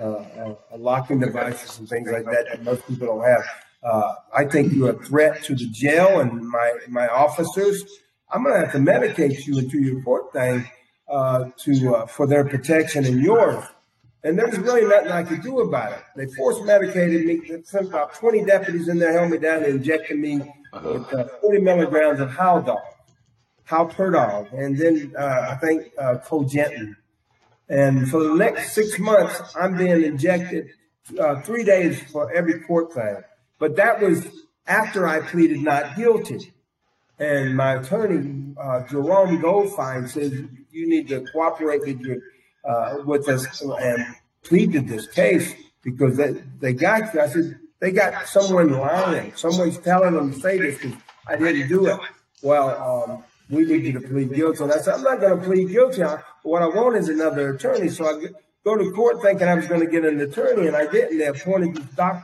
uh, 0.00 0.54
locking 0.76 1.20
devices 1.20 1.78
and 1.78 1.88
things 1.88 2.10
like 2.10 2.24
that 2.24 2.46
that 2.50 2.64
most 2.64 2.86
people 2.86 3.06
don't 3.08 3.24
have. 3.24 3.44
Uh, 3.82 4.14
I 4.34 4.44
think 4.44 4.72
you're 4.72 4.90
a 4.90 5.04
threat 5.04 5.42
to 5.44 5.54
the 5.54 5.66
jail 5.68 6.20
and 6.20 6.46
my, 6.48 6.72
my 6.88 7.08
officers. 7.08 7.84
I'm 8.30 8.44
going 8.44 8.54
to 8.54 8.66
have 8.66 8.72
to 8.72 8.78
medicate 8.78 9.46
you 9.46 9.58
into 9.58 9.78
your 9.78 10.02
court 10.02 10.32
thing 10.32 10.70
uh, 11.08 11.50
to 11.64 11.96
uh, 11.96 12.06
for 12.06 12.26
their 12.26 12.44
protection 12.44 13.04
and 13.04 13.20
yours. 13.20 13.64
And 14.22 14.38
there 14.38 14.46
was 14.46 14.58
really 14.58 14.86
nothing 14.86 15.12
I 15.12 15.22
could 15.22 15.42
do 15.42 15.60
about 15.60 15.92
it. 15.92 16.02
They 16.14 16.26
forced 16.34 16.64
medicated 16.64 17.24
me. 17.24 17.62
Sent 17.64 17.88
about 17.88 18.14
20 18.14 18.44
deputies 18.44 18.88
in 18.88 18.98
there, 18.98 19.12
held 19.12 19.30
me 19.30 19.38
down, 19.38 19.64
and 19.64 19.76
injected 19.76 20.18
me 20.18 20.42
with 20.82 21.12
uh, 21.14 21.28
40 21.40 21.60
milligrams 21.60 22.20
of 22.20 22.30
Haldol. 22.30 22.80
Halperdol, 23.70 24.52
and 24.52 24.76
then 24.76 25.12
uh, 25.16 25.46
I 25.50 25.54
think 25.54 25.92
uh, 25.96 26.16
Cogentin. 26.26 26.96
And 27.68 28.10
for 28.10 28.20
the 28.24 28.34
next 28.34 28.72
six 28.72 28.98
months, 28.98 29.40
I'm 29.54 29.76
being 29.76 30.02
injected 30.02 30.70
uh, 31.18 31.40
three 31.42 31.62
days 31.62 32.02
for 32.10 32.32
every 32.32 32.60
court 32.60 32.92
thing. 32.92 33.18
But 33.60 33.76
that 33.76 34.00
was 34.00 34.26
after 34.66 35.06
I 35.06 35.20
pleaded 35.20 35.60
not 35.60 35.96
guilty. 35.96 36.52
And 37.20 37.56
my 37.56 37.74
attorney, 37.74 38.54
uh, 38.60 38.86
Jerome 38.88 39.40
Goldfein, 39.40 40.08
says 40.08 40.32
you 40.72 40.88
need 40.88 41.06
to 41.08 41.24
cooperate 41.32 41.82
with 41.82 42.00
your 42.00 42.16
uh, 42.64 42.98
with 43.04 43.28
us 43.28 43.60
and 43.62 44.06
pleaded 44.42 44.88
this 44.88 45.06
case 45.06 45.54
because 45.82 46.16
they, 46.16 46.32
they 46.60 46.72
got 46.72 47.12
you. 47.14 47.20
I 47.20 47.28
said 47.28 47.58
they 47.80 47.92
got 47.92 48.26
someone 48.26 48.72
lying. 48.72 49.32
Someone's 49.36 49.78
telling 49.78 50.14
them 50.14 50.32
to 50.32 50.40
say 50.40 50.58
this 50.58 50.78
because 50.78 50.96
I 51.26 51.36
didn't 51.36 51.68
do 51.68 51.86
it. 51.86 52.00
Well, 52.42 53.08
um, 53.10 53.24
we 53.48 53.64
need 53.64 53.84
you 53.84 53.92
to 53.92 54.00
plead 54.00 54.32
guilty. 54.32 54.62
And 54.62 54.72
I 54.72 54.78
said, 54.78 54.94
I'm 54.94 55.02
not 55.02 55.20
going 55.20 55.38
to 55.38 55.44
plead 55.44 55.70
guilty. 55.70 56.02
What 56.42 56.62
I 56.62 56.68
want 56.68 56.96
is 56.96 57.08
another 57.08 57.54
attorney. 57.54 57.88
So 57.88 58.06
I 58.06 58.28
go 58.64 58.76
to 58.76 58.90
court 58.92 59.22
thinking 59.22 59.48
I 59.48 59.54
was 59.54 59.66
going 59.66 59.80
to 59.80 59.86
get 59.86 60.04
an 60.04 60.20
attorney, 60.20 60.66
and 60.66 60.76
I 60.76 60.86
didn't. 60.86 61.18
They 61.18 61.26
appointed 61.26 61.74
this 61.74 61.86
doc, 61.96 62.22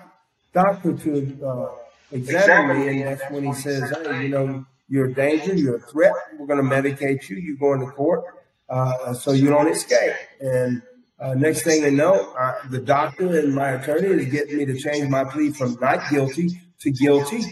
doctor 0.53 0.93
to 0.95 1.47
uh, 1.47 1.69
examine 2.13 2.81
me, 2.81 3.03
and 3.03 3.19
that's 3.19 3.31
when 3.31 3.45
he 3.45 3.53
says, 3.55 3.91
hey, 3.91 4.25
you 4.25 4.29
know, 4.29 4.67
you're 4.89 5.07
a 5.07 5.15
danger, 5.15 5.55
you're 5.55 5.77
a 5.77 5.81
threat. 5.81 6.13
We're 6.39 6.47
going 6.47 6.63
to 6.63 6.71
medicate 6.71 7.29
you. 7.29 7.37
You're 7.37 7.57
going 7.57 7.81
to 7.81 7.93
court 7.93 8.25
uh, 8.69 9.15
so 9.15 9.33
you 9.33 9.49
don't 9.49 9.69
escape. 9.69 10.15
And 10.41 10.83
uh, 11.19 11.35
next 11.35 11.63
thing 11.63 11.83
you 11.83 11.91
know, 11.91 12.35
uh, 12.39 12.55
the 12.69 12.81
doctor 12.81 13.39
and 13.39 13.55
my 13.55 13.71
attorney 13.71 14.09
is 14.09 14.27
getting 14.27 14.59
me 14.59 14.67
to 14.67 14.79
change 14.79 15.09
my 15.09 15.25
plea 15.25 15.51
from 15.51 15.79
not 15.81 16.11
guilty 16.11 16.61
to 16.81 16.91
guilty. 16.91 17.43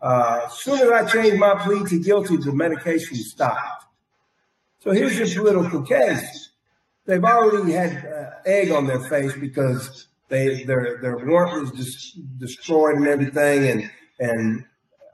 Uh, 0.00 0.42
as 0.46 0.58
soon 0.58 0.80
as 0.80 0.90
I 0.90 1.04
changed 1.10 1.38
my 1.38 1.54
plea 1.54 1.84
to 1.84 1.98
guilty, 1.98 2.36
the 2.36 2.52
medication 2.52 3.16
stopped. 3.16 3.86
So 4.80 4.90
here's 4.90 5.18
your 5.18 5.44
political 5.44 5.82
case. 5.82 6.50
They've 7.06 7.24
already 7.24 7.72
had 7.72 8.04
uh, 8.04 8.30
egg 8.44 8.70
on 8.70 8.86
their 8.86 9.00
face 9.00 9.34
because 9.34 10.08
they 10.28 10.64
their 10.64 10.98
their 11.00 11.16
warrant 11.18 11.60
was 11.62 11.70
just 11.72 12.38
destroyed 12.38 12.96
and 12.96 13.06
everything. 13.06 13.66
And 13.66 13.90
and 14.18 14.64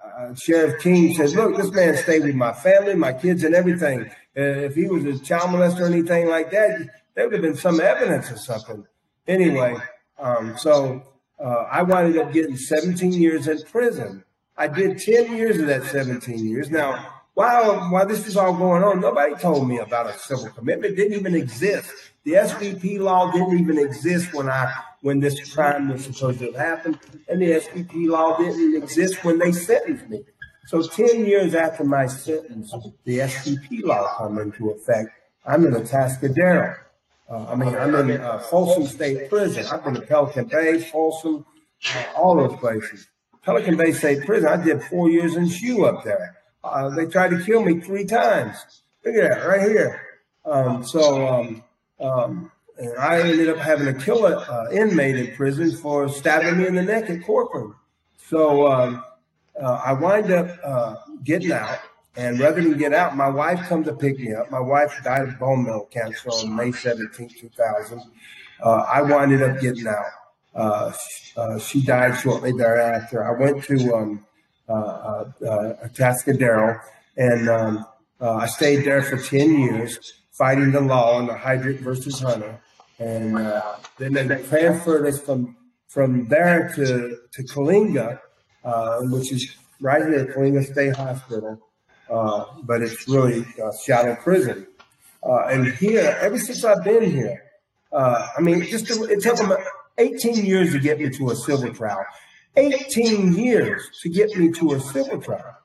uh, 0.05 0.35
Sheriff 0.35 0.83
King 0.83 1.15
said, 1.15 1.31
"Look, 1.31 1.57
this 1.57 1.71
man 1.71 1.97
stayed 1.97 2.25
with 2.25 2.35
my 2.35 2.53
family, 2.53 2.95
my 2.95 3.13
kids, 3.13 3.45
and 3.45 3.55
everything. 3.55 4.11
Uh, 4.37 4.69
if 4.69 4.75
he 4.75 4.87
was 4.87 5.05
a 5.05 5.19
child 5.19 5.51
molester 5.51 5.81
or 5.81 5.87
anything 5.87 6.29
like 6.29 6.51
that, 6.51 6.89
there 7.15 7.25
would 7.25 7.33
have 7.33 7.43
been 7.43 7.57
some 7.57 7.81
evidence 7.81 8.31
or 8.31 8.37
something." 8.37 8.87
Anyway, 9.27 9.77
um, 10.19 10.57
so 10.57 11.03
uh, 11.39 11.67
I 11.71 11.83
wound 11.83 12.17
up 12.17 12.33
getting 12.33 12.57
17 12.57 13.13
years 13.13 13.49
in 13.49 13.63
prison 13.63 14.25
I 14.61 14.69
did 14.69 14.99
10 14.99 15.35
years 15.39 15.59
of 15.59 15.69
that 15.69 15.85
17 15.85 16.47
years. 16.47 16.71
Now, 16.71 17.23
while, 17.33 17.91
while 17.91 18.07
this 18.07 18.27
is 18.27 18.37
all 18.37 18.53
going 18.53 18.83
on, 18.83 19.01
nobody 19.01 19.35
told 19.37 19.67
me 19.67 19.79
about 19.79 20.07
a 20.07 20.19
civil 20.19 20.51
commitment. 20.51 20.93
It 20.93 20.97
didn't 20.97 21.19
even 21.19 21.35
exist. 21.35 21.91
The 22.25 22.33
SVP 22.33 22.99
law 22.99 23.33
didn't 23.33 23.59
even 23.59 23.79
exist 23.79 24.35
when 24.35 24.51
I 24.51 24.71
when 25.01 25.19
this 25.19 25.55
crime 25.55 25.89
was 25.89 26.05
supposed 26.05 26.41
to 26.41 26.53
have 26.53 26.57
happened, 26.57 26.99
and 27.27 27.41
the 27.41 27.53
SVP 27.53 28.07
law 28.07 28.37
didn't 28.37 28.83
exist 28.83 29.25
when 29.25 29.39
they 29.39 29.51
sentenced 29.51 30.11
me. 30.11 30.25
So 30.71 30.81
10 30.81 31.27
years 31.27 31.57
after 31.57 31.83
my 31.83 32.07
sentence, 32.07 32.73
the 33.03 33.19
SVP 33.19 33.83
law 33.83 34.07
come 34.17 34.39
into 34.39 34.71
effect. 34.71 35.11
I'm 35.45 35.67
in 35.67 35.73
Atascadero. 35.73 36.79
Uh, 37.29 37.47
I 37.49 37.57
mean, 37.57 37.75
I'm 37.75 37.93
in 38.09 38.21
uh, 38.21 38.39
Folsom 38.39 38.87
State 38.87 39.29
Prison. 39.29 39.67
I've 39.67 39.83
been 39.83 39.95
to 39.95 40.03
Pelican 40.03 40.45
Bay, 40.45 40.79
Folsom, 40.79 41.45
uh, 41.93 42.05
all 42.17 42.37
those 42.37 42.57
places. 42.61 43.09
Pelican 43.43 43.77
Bay 43.77 43.91
State 43.91 44.25
Prison. 44.25 44.49
I 44.49 44.63
did 44.63 44.81
four 44.85 45.11
years 45.11 45.35
in 45.35 45.49
SHU 45.49 45.87
up 45.87 46.05
there. 46.05 46.37
Uh, 46.63 46.89
they 46.91 47.07
tried 47.07 47.31
to 47.31 47.43
kill 47.43 47.65
me 47.65 47.81
three 47.81 48.05
times. 48.05 48.57
Look 49.05 49.17
at 49.17 49.29
that 49.29 49.45
right 49.45 49.69
here. 49.69 50.01
Um, 50.45 50.87
so 50.87 51.27
um, 51.27 51.65
um, 51.99 52.53
I 52.97 53.23
ended 53.23 53.49
up 53.49 53.59
having 53.59 53.93
to 53.93 54.01
kill 54.05 54.25
an 54.25 54.73
inmate 54.73 55.17
in 55.17 55.35
prison 55.35 55.73
for 55.77 56.09
stabbing 56.09 56.59
me 56.59 56.69
in 56.69 56.77
the 56.77 56.83
neck 56.83 57.11
at 57.11 57.25
Corcoran. 57.25 57.75
So 58.29 58.71
um, 58.71 59.05
uh, 59.61 59.81
I 59.85 59.93
wind 59.93 60.31
up 60.33 60.59
uh, 60.65 60.97
getting 61.25 61.53
out. 61.53 61.79
And 62.17 62.41
rather 62.41 62.61
than 62.61 62.77
get 62.77 62.93
out, 62.93 63.17
my 63.17 63.29
wife 63.29 63.61
come 63.69 63.85
to 63.85 63.95
pick 63.95 64.19
me 64.19 64.35
up. 64.35 64.51
My 64.51 64.61
wife 64.61 65.01
died 65.05 65.29
of 65.29 65.39
bone 65.39 65.65
marrow 65.65 65.87
cancer 65.91 66.29
on 66.31 66.57
May 66.57 66.73
17, 66.73 67.29
2000. 67.29 68.03
Uh, 68.63 68.71
I 68.71 69.03
winded 69.03 69.43
up 69.43 69.61
getting 69.61 69.87
out. 69.87 70.05
Uh, 70.55 70.93
uh, 71.37 71.59
she 71.59 71.83
died 71.83 72.19
shortly 72.19 72.53
thereafter. 72.53 73.25
I 73.25 73.41
went 73.41 73.65
to 73.65 73.95
um, 73.95 74.27
uh, 74.69 75.25
Atascadero 75.85 76.81
and 77.17 77.49
um, 77.49 77.87
I 78.21 78.47
stayed 78.47 78.85
there 78.85 79.03
for 79.03 79.17
10 79.17 79.59
years 79.59 79.99
fighting 80.33 80.73
the 80.73 80.81
law 80.81 81.17
on 81.17 81.27
the 81.27 81.35
Hydrick 81.35 81.81
versus 81.81 82.21
Hunter. 82.21 82.61
and 82.99 83.37
then 83.99 84.29
they 84.29 84.43
transferred 84.43 85.07
us 85.07 85.21
from 85.21 85.57
from 85.89 86.29
there 86.29 86.73
to 86.77 87.19
to 87.33 87.43
Coalinga, 87.43 88.21
uh, 88.65 89.01
which 89.03 89.33
is 89.33 89.55
right 89.81 90.03
here 90.03 90.21
at 90.21 90.29
Coalinga 90.29 90.65
State 90.65 90.97
Hospital, 90.97 91.61
uh, 92.11 92.45
but 92.63 92.83
it's 92.83 93.09
really 93.09 93.45
a 93.63 93.73
shadow 93.85 94.17
prison. 94.17 94.67
Uh, 95.23 95.47
and 95.49 95.75
here, 95.75 96.17
ever 96.21 96.39
since 96.39 96.65
I've 96.65 96.83
been 96.85 97.11
here, 97.11 97.43
uh, 97.93 98.29
I 98.37 98.41
mean, 98.41 98.63
just 98.63 98.87
to, 98.87 99.05
it 99.05 99.23
took 99.23 99.37
them 99.37 99.53
18 99.99 100.45
years 100.45 100.73
to 100.73 100.79
get 100.79 100.99
me 100.99 101.11
to 101.11 101.31
a 101.31 101.37
civil 101.37 101.73
trial. 101.75 102.05
18 102.57 103.35
years 103.35 103.89
to 104.03 104.09
get 104.09 104.37
me 104.37 104.51
to 104.53 104.73
a 104.73 104.81
civil 104.81 105.21
trial. 105.21 105.57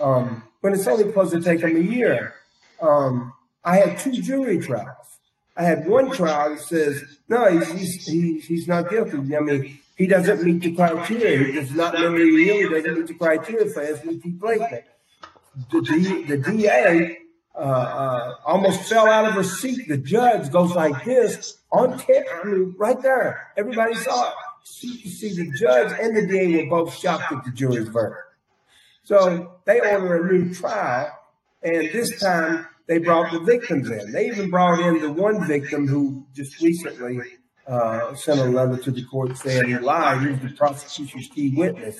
Um, 0.00 0.42
when 0.60 0.74
it's 0.74 0.86
only 0.86 1.04
supposed 1.04 1.32
to 1.32 1.40
take 1.40 1.60
them 1.60 1.76
a 1.76 1.80
year. 1.80 2.34
Um, 2.80 3.32
I 3.64 3.76
had 3.76 3.98
two 3.98 4.12
jury 4.12 4.58
trials. 4.58 5.18
I 5.56 5.64
had 5.64 5.86
one 5.86 6.10
trial 6.10 6.50
that 6.50 6.60
says, 6.60 7.02
no, 7.28 7.46
he's, 7.58 8.06
he's, 8.06 8.44
he's 8.44 8.68
not 8.68 8.90
guilty. 8.90 9.36
I 9.36 9.40
mean, 9.40 9.78
he 9.96 10.06
doesn't 10.06 10.42
meet 10.42 10.60
the 10.60 10.74
criteria. 10.74 11.46
He 11.46 11.52
does 11.52 11.72
not 11.72 11.98
ill. 11.98 12.14
He 12.14 12.68
doesn't 12.68 12.94
meet 12.98 13.06
the 13.06 13.14
criteria 13.14 13.66
for 13.70 13.82
SVT 13.82 14.38
placement. 14.38 14.84
The, 15.70 15.80
D, 15.80 16.22
the 16.24 16.36
DA 16.36 17.18
uh, 17.54 17.58
uh, 17.58 18.34
almost 18.44 18.82
fell 18.82 19.06
out 19.06 19.24
of 19.24 19.32
her 19.32 19.42
seat. 19.42 19.88
The 19.88 19.96
judge 19.96 20.52
goes 20.52 20.74
like 20.74 21.02
this 21.06 21.58
on 21.72 21.98
camera. 21.98 22.40
I 22.42 22.44
mean, 22.44 22.74
right 22.76 23.00
there. 23.00 23.52
Everybody 23.56 23.94
saw 23.94 24.28
it. 24.28 24.34
You 24.82 25.10
see, 25.10 25.34
the 25.34 25.50
judge 25.56 25.98
and 25.98 26.14
the 26.14 26.26
DA 26.26 26.64
were 26.64 26.84
both 26.84 26.94
shocked 26.94 27.32
at 27.32 27.44
the 27.44 27.52
jury's 27.52 27.88
verdict. 27.88 28.20
So 29.04 29.60
they 29.64 29.80
order 29.80 30.26
a 30.26 30.32
new 30.32 30.52
trial, 30.52 31.10
and 31.62 31.88
this 31.92 32.20
time 32.20 32.66
they 32.86 32.98
brought 32.98 33.32
the 33.32 33.40
victims 33.40 33.88
in. 33.88 34.12
They 34.12 34.26
even 34.26 34.50
brought 34.50 34.80
in 34.80 35.00
the 35.00 35.10
one 35.10 35.46
victim 35.46 35.88
who 35.88 36.26
just 36.34 36.60
recently 36.60 37.20
uh, 37.66 38.14
sent 38.14 38.40
a 38.40 38.44
letter 38.44 38.76
to 38.76 38.90
the 38.90 39.04
court 39.04 39.36
saying 39.36 39.68
he 39.68 39.78
lied. 39.78 40.22
He 40.22 40.28
was 40.28 40.40
the 40.40 40.50
prosecution's 40.50 41.28
key 41.28 41.54
witness. 41.54 41.98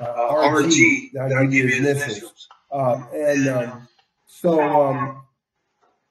Uh, 0.00 0.06
RG, 0.06 1.16
I'll 1.20 1.46
give 1.46 1.70
you 1.70 1.76
initials. 1.76 2.48
Uh, 2.70 3.02
and 3.14 3.48
um, 3.48 3.88
so 4.26 4.60
um, 4.60 5.22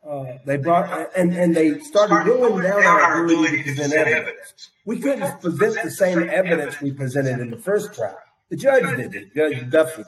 uh, 0.07 0.37
they 0.45 0.57
brought 0.57 1.09
and, 1.17 1.33
and 1.33 1.55
they 1.55 1.79
started 1.79 2.25
going 2.25 2.63
down 2.63 2.83
our 2.83 3.25
ability 3.25 3.63
to 3.63 3.75
present 3.75 3.93
evidence. 3.93 4.69
We 4.85 4.99
couldn't 4.99 5.41
present 5.41 5.83
the 5.83 5.91
same 5.91 6.29
evidence 6.29 6.79
we 6.81 6.91
presented 6.91 7.39
in 7.39 7.49
the 7.49 7.57
first 7.57 7.93
trial. 7.93 8.17
The 8.49 8.57
judge 8.57 8.95
did 8.97 9.15
it, 9.15 9.35
Judge 9.35 9.69
Duffy. 9.69 10.03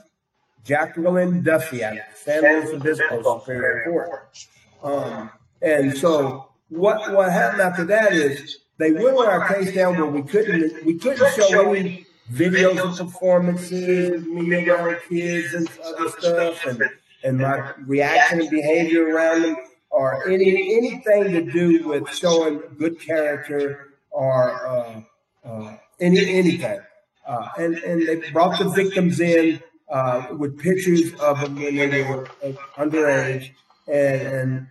Jacqueline 0.64 1.44
Duffy 1.44 1.84
out 1.84 1.98
of 1.98 2.04
San 2.16 2.42
Luis 2.42 2.74
Obispo 2.74 3.40
Superior 3.40 3.84
Court. 3.84 4.48
Um, 4.82 5.30
and 5.62 5.98
so 5.98 6.53
what 6.76 7.14
what 7.14 7.32
happened 7.32 7.62
after 7.62 7.86
that 7.86 8.14
is 8.14 8.60
they 8.78 8.92
whittled 8.92 9.26
our 9.26 9.48
case 9.48 9.74
down 9.74 9.98
where 9.98 10.08
we 10.08 10.24
couldn't 10.24 10.86
we 10.86 10.98
couldn't 10.98 11.34
show 11.34 11.74
any 11.74 12.06
videos 12.32 13.00
of 13.00 13.12
performances, 13.12 14.26
me 14.26 14.70
around 14.70 14.98
kids 15.08 15.54
and 15.54 15.70
other 15.84 16.10
stuff, 16.10 16.66
and 16.66 16.82
and 17.24 17.38
my 17.40 17.74
reaction 17.86 18.42
and 18.42 18.50
behavior 18.50 19.08
around 19.08 19.44
them, 19.44 19.56
or 19.90 20.28
any 20.30 20.76
anything 20.76 21.32
to 21.32 21.52
do 21.52 21.88
with 21.88 22.10
showing 22.10 22.62
good 22.78 23.00
character 23.00 23.94
or 24.12 24.66
uh, 24.68 25.02
uh, 25.46 25.78
any 26.00 26.34
anything. 26.34 26.80
Uh, 27.26 27.48
and 27.58 27.76
and 27.76 28.08
they 28.08 28.32
brought 28.32 28.58
the 28.60 28.70
victims 28.70 29.20
in 29.20 29.62
uh, 29.90 30.28
with 30.38 30.60
pictures 30.60 31.14
of 31.20 31.40
them 31.40 31.56
when 31.56 31.90
they 31.90 32.04
were 32.04 32.28
uh, 32.44 32.52
underage, 32.78 33.52
and, 33.88 34.68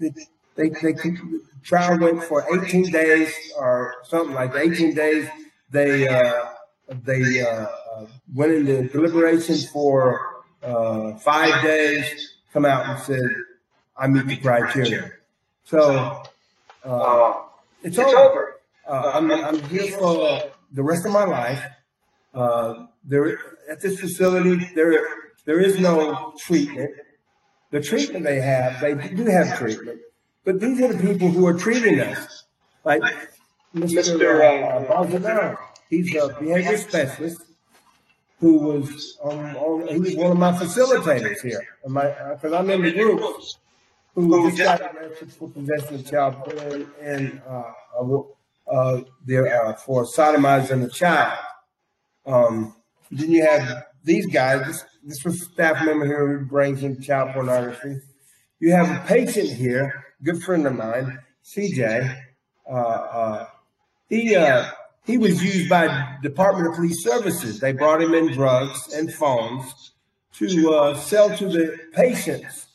and 0.00 0.26
they, 0.56 0.68
they 0.70 0.92
the 0.92 1.42
trial 1.62 1.98
went 1.98 2.22
for 2.24 2.44
18 2.62 2.90
days 2.90 3.32
or 3.58 3.94
something 4.04 4.34
like 4.34 4.54
18 4.54 4.94
days. 4.94 5.28
They 5.70 6.08
uh, 6.08 6.46
they 6.88 7.40
uh, 7.40 7.66
uh, 7.96 8.06
went 8.34 8.52
into 8.52 8.88
deliberation 8.88 9.56
for 9.72 10.44
uh, 10.62 11.14
five 11.18 11.62
days. 11.62 12.34
Come 12.52 12.64
out 12.64 12.86
and 12.86 12.98
said, 13.00 13.30
"I 13.96 14.06
meet 14.06 14.26
the 14.26 14.36
criteria." 14.36 15.12
So 15.64 16.22
it's 17.82 17.98
over. 17.98 18.60
I'm, 18.88 19.30
I'm 19.32 19.60
here 19.64 19.90
for 19.98 20.42
the 20.72 20.82
rest 20.82 21.04
of 21.06 21.12
my 21.12 21.24
life. 21.24 21.62
Uh, 22.32 22.86
there 23.04 23.38
at 23.68 23.80
this 23.80 23.98
facility, 23.98 24.70
there 24.74 25.06
there 25.44 25.60
is 25.60 25.80
no 25.80 26.34
treatment. 26.38 26.90
The 27.70 27.80
treatment 27.80 28.24
they 28.24 28.40
have, 28.40 28.80
they 28.80 28.94
do 28.94 29.24
have 29.26 29.58
treatment, 29.58 30.00
but 30.46 30.60
these 30.60 30.80
are 30.80 30.92
the 30.92 31.06
people 31.06 31.28
who 31.28 31.44
are 31.46 31.54
treating 31.54 32.00
us. 32.00 32.44
Like 32.84 33.02
Mr. 33.74 34.14
Uh, 35.26 35.56
he's 35.90 36.14
a 36.14 36.28
behavior 36.40 36.76
specialist 36.76 37.42
who 38.38 38.58
was 38.58 39.18
um, 39.24 39.56
on, 39.56 39.88
he 39.88 39.98
was 39.98 40.14
one 40.14 40.30
of 40.30 40.38
my 40.38 40.52
facilitators 40.52 41.42
here, 41.42 41.66
because 41.82 42.52
uh, 42.52 42.58
I'm 42.58 42.70
in 42.70 42.82
the 42.82 42.92
group 42.92 43.20
who 44.14 44.50
just 44.52 44.80
got 44.80 44.94
arrested 44.94 45.32
for 45.32 45.50
possession 45.50 45.96
of 45.96 46.10
child 46.10 46.34
porn 46.44 46.86
and 47.02 47.42
uh, 47.48 47.72
uh, 48.72 49.00
there 49.24 49.66
uh, 49.66 49.72
for 49.74 50.04
sodomizing 50.04 50.84
a 50.84 50.88
child. 50.88 51.38
Um, 52.24 52.76
then 53.10 53.32
you 53.32 53.44
have 53.44 53.84
these 54.04 54.26
guys. 54.26 54.64
This, 54.66 54.84
this 55.02 55.24
was 55.24 55.42
staff 55.42 55.84
member 55.84 56.06
here 56.06 56.38
who 56.38 56.44
brings 56.44 56.84
in 56.84 57.00
child 57.02 57.32
pornography. 57.32 58.00
You 58.58 58.72
have 58.72 58.88
a 58.88 59.06
patient 59.06 59.50
here, 59.50 60.06
good 60.22 60.42
friend 60.42 60.66
of 60.66 60.74
mine, 60.74 61.18
CJ. 61.44 62.22
Uh, 62.66 62.72
uh, 62.72 63.46
he 64.08 64.34
uh, 64.34 64.70
he 65.04 65.18
was 65.18 65.44
used 65.44 65.68
by 65.68 66.16
Department 66.22 66.68
of 66.68 66.74
Police 66.74 67.04
Services. 67.04 67.60
They 67.60 67.72
brought 67.72 68.00
him 68.00 68.14
in 68.14 68.32
drugs 68.32 68.94
and 68.94 69.12
phones 69.12 69.92
to 70.38 70.72
uh, 70.72 70.96
sell 70.96 71.36
to 71.36 71.48
the 71.48 71.78
patients, 71.92 72.66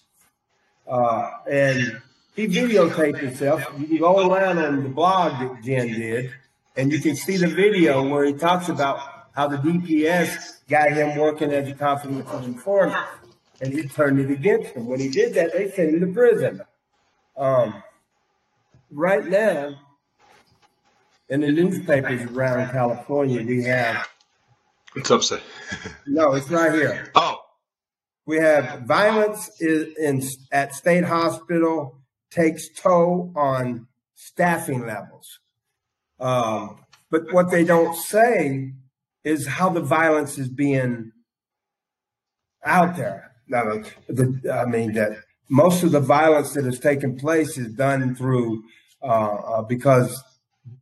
uh, 0.88 1.32
and 1.50 2.00
he 2.36 2.46
videotaped 2.46 3.18
himself. 3.18 3.66
You 3.80 3.88
can 3.88 3.98
go 3.98 4.32
around 4.32 4.60
on 4.60 4.84
the 4.84 4.90
blog 4.90 5.32
that 5.40 5.64
Jen 5.64 5.88
did, 5.88 6.32
and 6.76 6.92
you 6.92 7.00
can 7.00 7.16
see 7.16 7.38
the 7.38 7.48
video 7.48 8.08
where 8.08 8.24
he 8.26 8.34
talks 8.34 8.70
about 8.70 9.00
how 9.34 9.48
the 9.48 9.58
DPS 9.58 10.68
got 10.70 10.92
him 10.92 11.18
working 11.18 11.52
as 11.52 11.70
a 11.70 11.74
confidential 11.74 12.38
informant, 12.44 12.96
and 13.62 13.72
he 13.72 13.88
turned 13.88 14.20
it 14.20 14.32
against 14.32 14.74
him. 14.74 14.88
When 14.88 15.00
he 15.00 15.10
did 15.10 15.36
that, 15.36 15.54
they 15.54 15.70
sent 15.70 15.94
him 15.94 16.00
to 16.02 16.08
prison. 16.08 16.62
Um, 17.38 17.84
right 18.90 19.26
now, 19.26 19.76
in 21.30 21.42
the 21.42 21.52
newspapers 21.52 22.24
around 22.24 22.72
California, 22.72 23.42
we 23.44 23.64
have. 23.64 24.10
It's 24.96 25.10
upset. 25.10 25.42
no, 26.06 26.34
it's 26.34 26.50
right 26.50 26.74
here. 26.74 27.12
Oh. 27.16 27.38
We 28.26 28.38
have 28.38 28.82
violence 28.82 29.50
in, 29.62 29.94
in 30.00 30.22
at 30.52 30.74
state 30.76 31.06
hospital 31.06 31.98
takes 32.30 32.70
toll 32.70 33.32
on 33.36 33.88
staffing 34.16 34.86
levels. 34.86 35.40
Um, 36.20 36.86
but 37.10 37.34
what 37.34 37.52
they 37.52 37.64
don't 37.64 37.96
say 37.96 38.74
is 39.24 39.48
how 39.48 39.70
the 39.70 39.82
violence 39.82 40.38
is 40.38 40.50
being 40.50 41.12
out 42.64 42.96
there. 42.96 43.31
The, 44.08 44.52
I 44.54 44.70
mean 44.70 44.94
that 44.94 45.12
most 45.50 45.84
of 45.84 45.92
the 45.92 46.00
violence 46.00 46.54
that 46.54 46.66
has 46.66 46.80
taken 46.80 47.18
place 47.18 47.58
is 47.58 47.74
done 47.74 48.16
through 48.16 48.64
uh, 49.04 49.06
uh, 49.06 49.62
because 49.64 50.24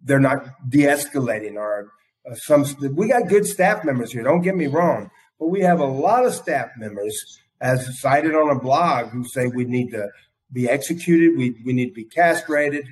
they're 0.04 0.20
not 0.20 0.46
de-escalating 0.70 1.56
or 1.56 1.92
uh, 2.30 2.36
some. 2.36 2.66
We 2.96 3.08
got 3.08 3.28
good 3.28 3.46
staff 3.46 3.84
members 3.84 4.12
here. 4.12 4.24
Don't 4.24 4.42
get 4.42 4.56
me 4.56 4.68
wrong, 4.68 5.10
but 5.40 5.48
we 5.48 5.62
have 5.62 5.80
a 5.80 5.86
lot 5.86 6.26
of 6.26 6.34
staff 6.34 6.70
members, 6.78 7.40
as 7.62 8.00
cited 8.00 8.36
on 8.36 8.56
a 8.56 8.60
blog, 8.60 9.10
who 9.10 9.24
say 9.24 9.48
we 9.48 9.66
need 9.66 9.92
to 9.92 10.10
be 10.52 10.70
executed. 10.70 11.38
We 11.38 11.56
we 11.66 11.74
need 11.74 11.88
to 11.88 11.94
be 11.94 12.06
castrated, 12.06 12.86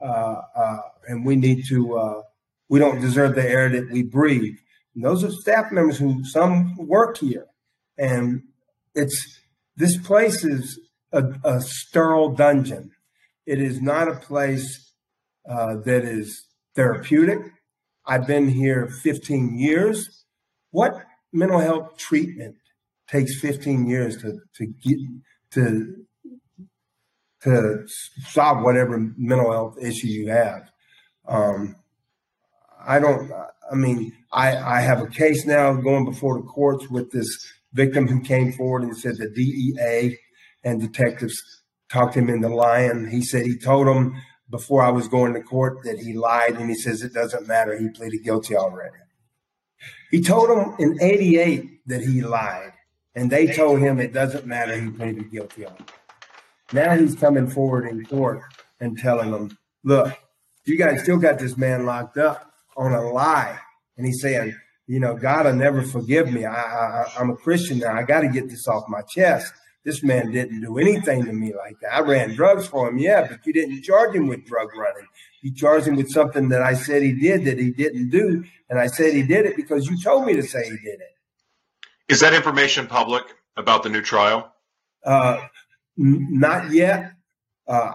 uh, 0.00 0.40
uh, 0.56 0.78
and 1.06 1.24
we 1.24 1.36
need 1.36 1.64
to. 1.68 1.96
Uh, 1.96 2.22
we 2.68 2.78
don't 2.78 3.00
deserve 3.00 3.34
the 3.34 3.46
air 3.46 3.68
that 3.68 3.90
we 3.90 4.02
breathe. 4.02 4.56
And 4.94 5.04
those 5.04 5.24
are 5.24 5.30
staff 5.30 5.70
members 5.72 5.98
who 5.98 6.24
some 6.24 6.76
work 6.76 7.18
here. 7.18 7.46
And 7.98 8.44
it's 8.94 9.40
this 9.76 9.96
place 9.96 10.44
is 10.44 10.78
a, 11.12 11.22
a 11.44 11.60
sterile 11.60 12.34
dungeon. 12.34 12.90
It 13.46 13.60
is 13.60 13.80
not 13.80 14.08
a 14.08 14.16
place 14.16 14.92
uh, 15.48 15.76
that 15.84 16.04
is 16.04 16.46
therapeutic. 16.74 17.38
I've 18.06 18.26
been 18.26 18.48
here 18.48 18.88
15 19.02 19.58
years. 19.58 20.24
What 20.70 20.94
mental 21.32 21.60
health 21.60 21.96
treatment 21.96 22.56
takes 23.08 23.40
15 23.40 23.88
years 23.88 24.16
to, 24.18 24.38
to 24.56 24.66
get 24.66 24.98
to 25.52 26.06
to 27.42 27.86
solve 28.26 28.62
whatever 28.62 28.98
mental 29.16 29.50
health 29.50 29.78
issue 29.80 30.08
you 30.08 30.30
have? 30.30 30.70
Um, 31.26 31.76
I 32.86 32.98
don't. 32.98 33.30
I 33.70 33.74
mean, 33.74 34.12
I, 34.32 34.56
I 34.56 34.80
have 34.80 35.00
a 35.00 35.06
case 35.06 35.46
now 35.46 35.72
going 35.74 36.04
before 36.04 36.36
the 36.36 36.46
courts 36.46 36.88
with 36.90 37.10
this 37.10 37.52
victim 37.72 38.08
who 38.08 38.20
came 38.20 38.52
forward 38.52 38.82
and 38.82 38.96
said 38.96 39.16
the 39.16 39.28
DEA 39.28 40.18
and 40.64 40.80
detectives 40.80 41.40
talked 41.90 42.16
him 42.16 42.28
into 42.28 42.48
lying. 42.48 43.08
He 43.08 43.22
said 43.22 43.46
he 43.46 43.58
told 43.58 43.86
them 43.86 44.20
before 44.50 44.82
I 44.82 44.90
was 44.90 45.08
going 45.08 45.34
to 45.34 45.42
court 45.42 45.84
that 45.84 45.98
he 45.98 46.12
lied, 46.12 46.56
and 46.56 46.68
he 46.68 46.74
says 46.74 47.02
it 47.02 47.14
doesn't 47.14 47.46
matter. 47.46 47.78
He 47.78 47.88
pleaded 47.88 48.24
guilty 48.24 48.56
already. 48.56 48.96
He 50.10 50.20
told 50.20 50.50
them 50.50 50.74
in 50.78 50.98
88 51.00 51.86
that 51.86 52.02
he 52.02 52.20
lied, 52.20 52.72
and 53.14 53.30
they 53.30 53.46
told 53.46 53.80
him 53.80 54.00
it 54.00 54.12
doesn't 54.12 54.46
matter. 54.46 54.78
He 54.78 54.90
pleaded 54.90 55.30
guilty 55.30 55.66
already. 55.66 55.84
Now 56.72 56.96
he's 56.96 57.14
coming 57.14 57.48
forward 57.48 57.86
in 57.86 58.04
court 58.04 58.42
and 58.80 58.98
telling 58.98 59.30
them, 59.30 59.56
look, 59.84 60.16
you 60.66 60.78
guys 60.78 61.02
still 61.02 61.18
got 61.18 61.38
this 61.38 61.56
man 61.56 61.86
locked 61.86 62.18
up 62.18 62.52
on 62.76 62.92
a 62.92 63.10
lie. 63.10 63.58
And 63.96 64.06
he's 64.06 64.20
saying, 64.20 64.54
you 64.90 64.98
know, 64.98 65.14
God 65.14 65.46
will 65.46 65.52
never 65.52 65.82
forgive 65.82 66.32
me. 66.32 66.44
I, 66.44 66.52
I, 66.52 67.12
I'm 67.16 67.30
a 67.30 67.36
Christian 67.36 67.78
now. 67.78 67.94
I 67.94 68.02
got 68.02 68.22
to 68.22 68.28
get 68.28 68.48
this 68.48 68.66
off 68.66 68.88
my 68.88 69.02
chest. 69.02 69.52
This 69.84 70.02
man 70.02 70.32
didn't 70.32 70.62
do 70.62 70.78
anything 70.78 71.24
to 71.26 71.32
me 71.32 71.54
like 71.54 71.76
that. 71.80 71.94
I 71.94 72.00
ran 72.00 72.34
drugs 72.34 72.66
for 72.66 72.88
him, 72.88 72.98
yeah, 72.98 73.24
but 73.28 73.46
you 73.46 73.52
didn't 73.52 73.84
charge 73.84 74.16
him 74.16 74.26
with 74.26 74.44
drug 74.46 74.74
running. 74.76 75.06
You 75.42 75.54
charged 75.54 75.86
him 75.86 75.94
with 75.94 76.10
something 76.10 76.48
that 76.48 76.62
I 76.62 76.74
said 76.74 77.02
he 77.02 77.12
did 77.12 77.44
that 77.44 77.56
he 77.56 77.70
didn't 77.70 78.10
do. 78.10 78.42
And 78.68 78.80
I 78.80 78.88
said 78.88 79.14
he 79.14 79.22
did 79.22 79.46
it 79.46 79.54
because 79.54 79.86
you 79.86 79.96
told 80.02 80.26
me 80.26 80.34
to 80.34 80.42
say 80.42 80.64
he 80.64 80.70
did 80.70 81.00
it. 81.00 81.14
Is 82.08 82.18
that 82.18 82.34
information 82.34 82.88
public 82.88 83.22
about 83.56 83.84
the 83.84 83.90
new 83.90 84.02
trial? 84.02 84.52
Uh, 85.06 85.46
n- 85.96 86.26
not 86.32 86.72
yet. 86.72 87.12
Uh, 87.68 87.92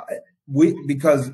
we 0.47 0.81
because 0.87 1.29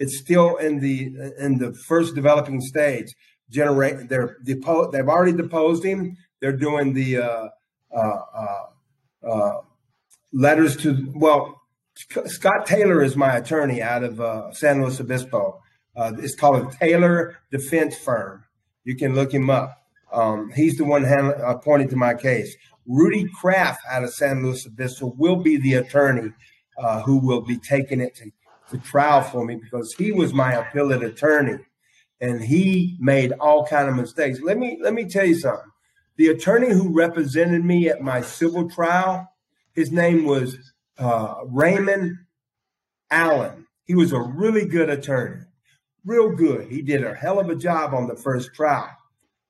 it's 0.00 0.18
still 0.18 0.56
in 0.56 0.80
the 0.80 1.32
in 1.38 1.58
the 1.58 1.72
first 1.72 2.16
developing 2.16 2.60
stage. 2.60 3.14
Generate 3.50 4.08
they're 4.08 4.36
depo- 4.44 4.90
they've 4.90 5.08
already 5.08 5.36
deposed 5.36 5.84
him. 5.84 6.16
They're 6.40 6.56
doing 6.56 6.92
the 6.92 7.18
uh, 7.18 7.48
uh, 7.94 8.20
uh, 8.34 8.64
uh 9.28 9.60
letters 10.32 10.76
to 10.78 11.12
well. 11.14 11.60
Scott 12.26 12.66
Taylor 12.66 13.02
is 13.04 13.14
my 13.14 13.36
attorney 13.36 13.80
out 13.80 14.02
of 14.02 14.20
uh, 14.20 14.52
San 14.52 14.82
Luis 14.82 15.00
Obispo. 15.00 15.60
Uh, 15.96 16.12
it's 16.18 16.34
called 16.34 16.66
a 16.66 16.76
Taylor 16.76 17.38
Defense 17.52 17.96
Firm. 17.96 18.42
You 18.82 18.96
can 18.96 19.14
look 19.14 19.32
him 19.32 19.48
up. 19.48 19.80
Um, 20.12 20.50
he's 20.56 20.76
the 20.76 20.84
one 20.84 21.04
hand, 21.04 21.34
appointed 21.44 21.90
to 21.90 21.96
my 21.96 22.14
case. 22.14 22.56
Rudy 22.86 23.28
Kraft 23.40 23.80
out 23.88 24.02
of 24.02 24.12
San 24.12 24.42
Luis 24.42 24.66
Obispo 24.66 25.14
will 25.16 25.36
be 25.36 25.56
the 25.56 25.74
attorney 25.74 26.32
who 27.04 27.18
will 27.18 27.42
be 27.42 27.58
taking 27.58 28.00
it 28.00 28.16
to 28.16 28.30
to 28.70 28.78
trial 28.78 29.22
for 29.22 29.44
me 29.44 29.56
because 29.56 29.94
he 29.94 30.12
was 30.12 30.32
my 30.32 30.54
appellate 30.54 31.02
attorney 31.02 31.58
and 32.20 32.42
he 32.42 32.96
made 33.00 33.32
all 33.32 33.66
kind 33.66 33.88
of 33.88 33.96
mistakes. 33.96 34.40
Let 34.40 34.58
me 34.58 34.78
let 34.80 34.94
me 34.94 35.04
tell 35.04 35.24
you 35.24 35.34
something. 35.34 35.70
The 36.16 36.28
attorney 36.28 36.72
who 36.72 36.94
represented 36.94 37.64
me 37.64 37.88
at 37.88 38.00
my 38.00 38.20
civil 38.20 38.70
trial, 38.70 39.28
his 39.72 39.90
name 39.90 40.24
was 40.24 40.56
uh, 40.98 41.34
Raymond 41.46 42.18
Allen. 43.10 43.66
He 43.84 43.94
was 43.94 44.12
a 44.12 44.20
really 44.20 44.64
good 44.64 44.88
attorney, 44.88 45.42
real 46.04 46.30
good. 46.30 46.68
He 46.68 46.82
did 46.82 47.04
a 47.04 47.14
hell 47.14 47.40
of 47.40 47.50
a 47.50 47.56
job 47.56 47.92
on 47.94 48.06
the 48.06 48.16
first 48.16 48.54
trial. 48.54 48.90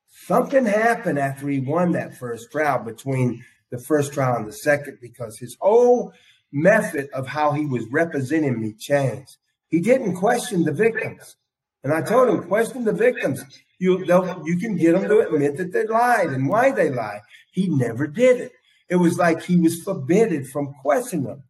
Something 0.08 0.64
happened 0.64 1.18
after 1.18 1.48
he 1.48 1.60
won 1.60 1.92
that 1.92 2.16
first 2.16 2.50
trial 2.50 2.82
between 2.82 3.44
the 3.70 3.78
first 3.78 4.12
trial 4.12 4.36
and 4.36 4.46
the 4.46 4.52
second 4.52 4.98
because 5.00 5.38
his 5.38 5.56
whole 5.60 6.12
method 6.52 7.10
of 7.12 7.26
how 7.26 7.52
he 7.52 7.66
was 7.66 7.84
representing 7.90 8.60
me 8.60 8.72
changed. 8.72 9.36
He 9.68 9.80
didn't 9.80 10.16
question 10.16 10.62
the 10.62 10.72
victims. 10.72 11.36
And 11.84 11.92
I 11.92 12.00
told 12.00 12.30
him, 12.30 12.48
question 12.48 12.84
the 12.84 12.92
victims. 12.92 13.44
You, 13.78 13.98
you 14.44 14.56
can 14.58 14.76
get 14.76 14.92
them 14.92 15.06
to 15.06 15.20
admit 15.20 15.58
that 15.58 15.72
they 15.72 15.86
lied 15.86 16.28
and 16.28 16.48
why 16.48 16.70
they 16.70 16.90
lied. 16.90 17.20
He 17.52 17.68
never 17.68 18.06
did 18.06 18.40
it. 18.40 18.52
It 18.88 18.96
was 18.96 19.18
like 19.18 19.42
he 19.42 19.60
was 19.60 19.82
forbidden 19.82 20.44
from 20.46 20.74
questioning 20.80 21.26
them. 21.26 21.42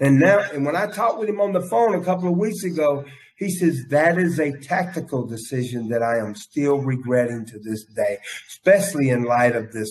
And 0.00 0.18
now, 0.18 0.40
and 0.52 0.64
when 0.64 0.74
I 0.74 0.86
talked 0.86 1.18
with 1.18 1.28
him 1.28 1.40
on 1.40 1.52
the 1.52 1.60
phone 1.60 1.94
a 1.94 2.04
couple 2.04 2.28
of 2.28 2.38
weeks 2.38 2.64
ago, 2.64 3.04
he 3.36 3.50
says 3.50 3.86
that 3.90 4.18
is 4.18 4.38
a 4.38 4.58
tactical 4.58 5.26
decision 5.26 5.88
that 5.88 6.02
I 6.02 6.18
am 6.18 6.34
still 6.34 6.78
regretting 6.78 7.44
to 7.46 7.58
this 7.58 7.84
day, 7.84 8.18
especially 8.48 9.10
in 9.10 9.24
light 9.24 9.54
of 9.54 9.72
this 9.72 9.90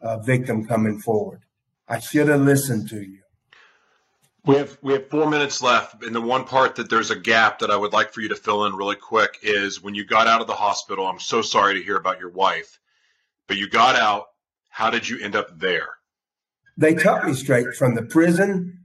uh, 0.00 0.18
victim 0.18 0.66
coming 0.66 1.00
forward. 1.00 1.42
I 1.88 1.98
should 1.98 2.28
have 2.28 2.40
listened 2.40 2.88
to 2.90 3.02
you. 3.02 3.21
We 4.44 4.56
have 4.56 4.76
we 4.82 4.92
have 4.94 5.08
four 5.08 5.30
minutes 5.30 5.62
left, 5.62 6.02
and 6.02 6.14
the 6.14 6.20
one 6.20 6.44
part 6.44 6.74
that 6.76 6.90
there's 6.90 7.12
a 7.12 7.18
gap 7.18 7.60
that 7.60 7.70
I 7.70 7.76
would 7.76 7.92
like 7.92 8.12
for 8.12 8.20
you 8.20 8.28
to 8.30 8.36
fill 8.36 8.64
in 8.64 8.74
really 8.74 8.96
quick 8.96 9.38
is 9.42 9.80
when 9.80 9.94
you 9.94 10.04
got 10.04 10.26
out 10.26 10.40
of 10.40 10.48
the 10.48 10.54
hospital. 10.54 11.06
I'm 11.06 11.20
so 11.20 11.42
sorry 11.42 11.74
to 11.74 11.82
hear 11.82 11.96
about 11.96 12.18
your 12.18 12.30
wife, 12.30 12.80
but 13.46 13.56
you 13.56 13.68
got 13.68 13.94
out. 13.94 14.26
How 14.68 14.90
did 14.90 15.08
you 15.08 15.20
end 15.20 15.36
up 15.36 15.58
there? 15.60 15.90
They 16.76 16.94
took 16.94 17.24
me 17.24 17.34
straight 17.34 17.74
from 17.76 17.94
the 17.94 18.02
prison 18.02 18.84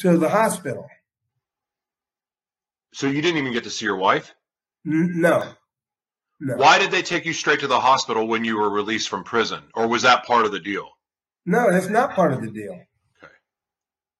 to 0.00 0.18
the 0.18 0.28
hospital. 0.28 0.86
So 2.92 3.06
you 3.06 3.22
didn't 3.22 3.38
even 3.38 3.52
get 3.52 3.64
to 3.64 3.70
see 3.70 3.86
your 3.86 3.96
wife? 3.96 4.34
No. 4.84 5.52
No. 6.40 6.56
Why 6.56 6.78
did 6.78 6.90
they 6.90 7.02
take 7.02 7.24
you 7.24 7.32
straight 7.32 7.60
to 7.60 7.68
the 7.68 7.80
hospital 7.80 8.26
when 8.26 8.44
you 8.44 8.58
were 8.58 8.70
released 8.70 9.08
from 9.08 9.24
prison, 9.24 9.62
or 9.74 9.88
was 9.88 10.02
that 10.02 10.24
part 10.24 10.44
of 10.44 10.52
the 10.52 10.60
deal? 10.60 10.90
No, 11.46 11.70
that's 11.70 11.88
not 11.88 12.12
part 12.12 12.32
of 12.32 12.42
the 12.42 12.50
deal. 12.50 12.78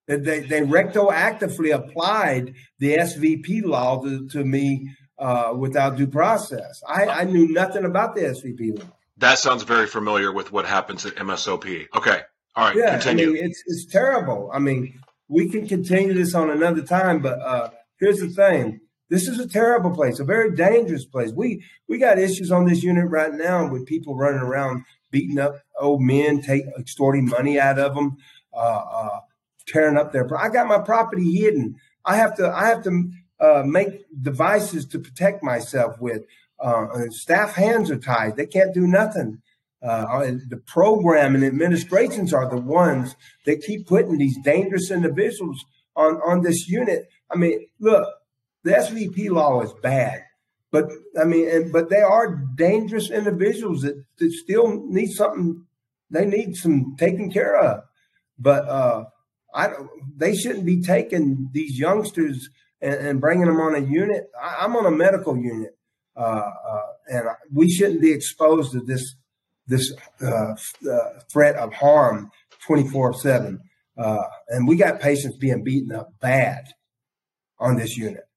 They, 0.09 0.41
they 0.41 0.63
retroactively 0.63 1.75
applied 1.75 2.55
the 2.79 2.97
SVP 2.97 3.63
law 3.65 4.03
to, 4.03 4.27
to 4.29 4.43
me 4.43 4.91
uh, 5.19 5.53
without 5.57 5.97
due 5.97 6.07
process. 6.07 6.83
I, 6.89 7.07
I 7.07 7.25
knew 7.25 7.53
nothing 7.53 7.85
about 7.85 8.15
the 8.15 8.23
SVP 8.23 8.79
law. 8.79 8.87
That 9.19 9.39
sounds 9.39 9.65
very 9.65 9.87
familiar 9.87 10.33
with 10.33 10.51
what 10.51 10.65
happens 10.65 11.05
at 11.05 11.17
MSOP. 11.17 11.89
Okay. 11.95 12.23
All 12.57 12.69
right. 12.69 12.77
Yeah, 12.77 12.99
continue. 12.99 13.31
I 13.31 13.33
mean, 13.33 13.45
it's, 13.45 13.63
it's 13.67 13.87
terrible. 13.87 14.51
I 14.53 14.59
mean, 14.59 14.99
we 15.29 15.51
can 15.51 15.69
continue 15.69 16.15
this 16.15 16.35
on 16.35 16.51
another 16.51 16.83
time, 16.83 17.21
but 17.21 17.39
uh, 17.41 17.71
here's 18.01 18.21
the 18.21 18.29
thing. 18.29 18.81
This 19.11 19.29
is 19.29 19.39
a 19.39 19.49
terrible 19.49 19.91
place, 19.91 20.21
a 20.21 20.25
very 20.25 20.55
dangerous 20.55 21.07
place. 21.07 21.33
We 21.35 21.65
we 21.89 21.99
got 21.99 22.19
issues 22.19 22.51
on 22.51 22.67
this 22.67 22.83
unit 22.83 23.09
right 23.09 23.33
now 23.33 23.71
with 23.71 23.87
people 23.87 24.17
running 24.17 24.41
around 24.41 24.85
beating 25.11 25.39
up 25.39 25.55
old 25.81 26.03
men, 26.03 26.43
take 26.43 26.65
extorting 26.79 27.27
money 27.27 27.59
out 27.59 27.79
of 27.79 27.95
them, 27.95 28.17
uh, 28.53 28.57
uh, 28.57 29.21
tearing 29.69 29.97
up 29.97 30.13
their. 30.13 30.27
I 30.37 30.49
got 30.49 30.67
my 30.67 30.79
property 30.79 31.33
hidden. 31.33 31.77
I 32.05 32.17
have 32.17 32.37
to. 32.37 32.49
I 32.49 32.67
have 32.67 32.83
to 32.85 33.11
uh, 33.41 33.63
make 33.65 34.05
devices 34.21 34.87
to 34.87 34.99
protect 34.99 35.43
myself 35.43 36.01
with. 36.01 36.23
Uh, 36.61 36.87
staff 37.11 37.55
hands 37.55 37.91
are 37.91 37.99
tied; 37.99 38.37
they 38.37 38.47
can't 38.47 38.75
do 38.75 38.87
nothing. 38.87 39.41
Uh, 39.81 40.33
the 40.49 40.61
program 40.67 41.37
and 41.37 41.45
administrations 41.45 42.35
are 42.35 42.51
the 42.51 42.61
ones 42.61 43.15
that 43.47 43.63
keep 43.63 43.87
putting 43.87 44.19
these 44.19 44.37
dangerous 44.43 44.91
individuals 44.91 45.65
on 45.95 46.17
on 46.17 46.43
this 46.43 46.69
unit. 46.69 47.09
I 47.31 47.37
mean, 47.37 47.67
look, 47.79 48.09
the 48.65 48.73
SVP 48.73 49.31
law 49.31 49.61
is 49.61 49.73
bad. 49.83 50.25
But 50.71 50.91
I 51.19 51.25
mean, 51.25 51.49
and, 51.49 51.73
but 51.73 51.89
they 51.89 52.01
are 52.01 52.37
dangerous 52.55 53.11
individuals 53.11 53.83
that, 53.83 54.05
that 54.19 54.33
still 54.33 54.85
need 54.87 55.11
something. 55.13 55.65
They 56.11 56.27
need 56.27 56.57
some 56.57 56.97
taken 56.99 57.31
care 57.31 57.57
of. 57.57 57.85
But 58.39 58.69
uh, 58.69 59.05
I 59.55 59.71
they 60.17 60.35
shouldn't 60.35 60.67
be 60.67 60.83
taking 60.83 61.51
these 61.53 61.79
youngsters 61.79 62.51
and, 62.81 62.95
and 62.95 63.21
bringing 63.21 63.47
them 63.47 63.61
on 63.61 63.75
a 63.75 63.81
unit. 63.81 64.31
I, 64.41 64.65
am 64.65 64.77
on 64.77 64.87
a 64.87 64.91
medical 64.91 65.37
unit, 65.37 65.77
uh, 66.17 66.21
uh, 66.21 66.83
and 67.09 67.29
we 67.53 67.71
shouldn't 67.71 68.01
be 68.01 68.13
exposed 68.13 68.73
to 68.73 68.81
this 68.81 69.15
this 69.67 69.93
uh, 70.23 70.55
uh, 70.91 70.99
threat 71.31 71.57
of 71.57 71.73
harm 71.73 72.31
24 72.67 73.15
seven. 73.15 73.61
Uh, 73.97 74.23
and 74.49 74.69
we 74.69 74.77
got 74.77 75.01
patients 75.01 75.37
being 75.37 75.65
beaten 75.65 75.93
up 75.93 76.13
bad 76.21 76.65
on 77.59 77.77
this 77.77 77.97
unit 77.97 78.29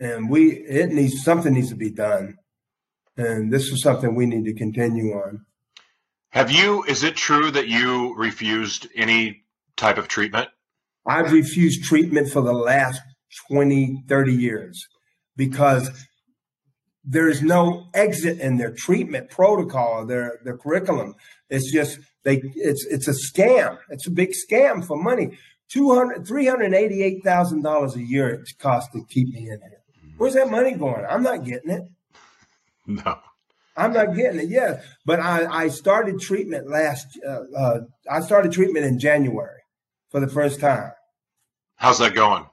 and 0.00 0.28
we 0.28 0.52
it 0.52 0.90
needs 0.90 1.22
something 1.22 1.54
needs 1.54 1.68
to 1.68 1.76
be 1.76 1.90
done 1.90 2.36
and 3.16 3.52
this 3.52 3.68
is 3.68 3.82
something 3.82 4.14
we 4.14 4.26
need 4.26 4.44
to 4.44 4.54
continue 4.54 5.12
on 5.12 5.44
have 6.30 6.50
you 6.50 6.82
is 6.84 7.04
it 7.04 7.16
true 7.16 7.50
that 7.50 7.68
you 7.68 8.14
refused 8.16 8.88
any 8.96 9.43
type 9.76 9.98
of 9.98 10.08
treatment 10.08 10.48
i've 11.06 11.32
refused 11.32 11.84
treatment 11.84 12.28
for 12.28 12.42
the 12.42 12.52
last 12.52 13.00
20 13.50 14.04
30 14.08 14.32
years 14.32 14.86
because 15.36 15.90
there's 17.04 17.42
no 17.42 17.86
exit 17.92 18.40
in 18.40 18.56
their 18.56 18.72
treatment 18.72 19.30
protocol 19.30 20.06
their 20.06 20.38
their 20.44 20.56
curriculum 20.56 21.14
it's 21.50 21.72
just 21.72 21.98
they 22.24 22.40
it's 22.54 22.86
it's 22.86 23.08
a 23.08 23.12
scam 23.12 23.78
it's 23.90 24.06
a 24.06 24.10
big 24.10 24.32
scam 24.32 24.84
for 24.84 24.96
money 24.96 25.36
200 25.70 26.24
$388,000 26.26 27.96
a 27.96 28.02
year 28.02 28.28
it 28.28 28.48
costs 28.58 28.92
to 28.92 29.04
keep 29.08 29.28
me 29.28 29.48
in 29.48 29.60
here 29.60 29.84
Where's 30.16 30.34
that 30.34 30.50
money 30.50 30.72
going? 30.72 31.04
I'm 31.08 31.22
not 31.22 31.44
getting 31.44 31.70
it. 31.70 31.82
No. 32.86 33.18
I'm 33.78 33.94
not 33.94 34.14
getting 34.14 34.40
it. 34.40 34.50
Yes, 34.50 34.84
but 35.06 35.18
I, 35.18 35.46
I 35.46 35.68
started 35.68 36.20
treatment 36.20 36.68
last. 36.68 37.18
Uh, 37.26 37.40
uh, 37.56 37.80
I 38.10 38.20
started 38.20 38.52
treatment 38.52 38.84
in 38.84 38.98
January 38.98 39.62
for 40.14 40.20
the 40.20 40.28
first 40.28 40.60
time. 40.60 40.92
How's 41.74 41.98
that 41.98 42.14
going? 42.14 42.46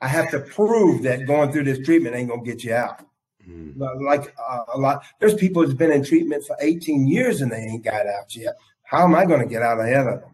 I 0.00 0.08
have 0.08 0.30
to 0.30 0.40
prove 0.40 1.02
that 1.02 1.26
going 1.26 1.52
through 1.52 1.64
this 1.64 1.84
treatment 1.84 2.16
ain't 2.16 2.30
gonna 2.30 2.42
get 2.42 2.64
you 2.64 2.72
out. 2.72 3.04
Mm. 3.46 3.76
Like 4.00 4.34
uh, 4.42 4.62
a 4.72 4.78
lot, 4.78 5.04
there's 5.20 5.34
people 5.34 5.60
that's 5.60 5.74
been 5.74 5.92
in 5.92 6.02
treatment 6.02 6.42
for 6.46 6.56
18 6.58 7.06
years 7.06 7.42
and 7.42 7.52
they 7.52 7.58
ain't 7.58 7.84
got 7.84 8.06
out 8.06 8.34
yet. 8.34 8.54
How 8.82 9.04
am 9.04 9.14
I 9.14 9.26
to 9.40 9.46
get 9.46 9.60
out 9.60 9.78
ahead 9.78 10.06
of 10.06 10.20
them? 10.22 10.30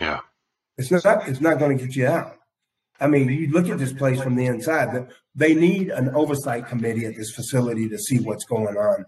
Yeah. 0.00 0.20
It's 0.76 0.90
not. 0.90 1.28
It's 1.28 1.40
not 1.40 1.60
to 1.78 1.86
get 1.86 1.94
you 1.94 2.08
out. 2.08 2.36
I 2.98 3.06
mean, 3.06 3.28
you 3.28 3.48
look 3.52 3.68
at 3.68 3.78
this 3.78 3.92
place 3.92 4.20
from 4.20 4.34
the 4.34 4.46
inside. 4.46 5.06
They 5.36 5.54
need 5.54 5.90
an 5.90 6.08
oversight 6.16 6.66
committee 6.66 7.06
at 7.06 7.14
this 7.14 7.30
facility 7.30 7.88
to 7.90 7.98
see 7.98 8.18
what's 8.18 8.44
going 8.44 8.76
on. 8.76 9.04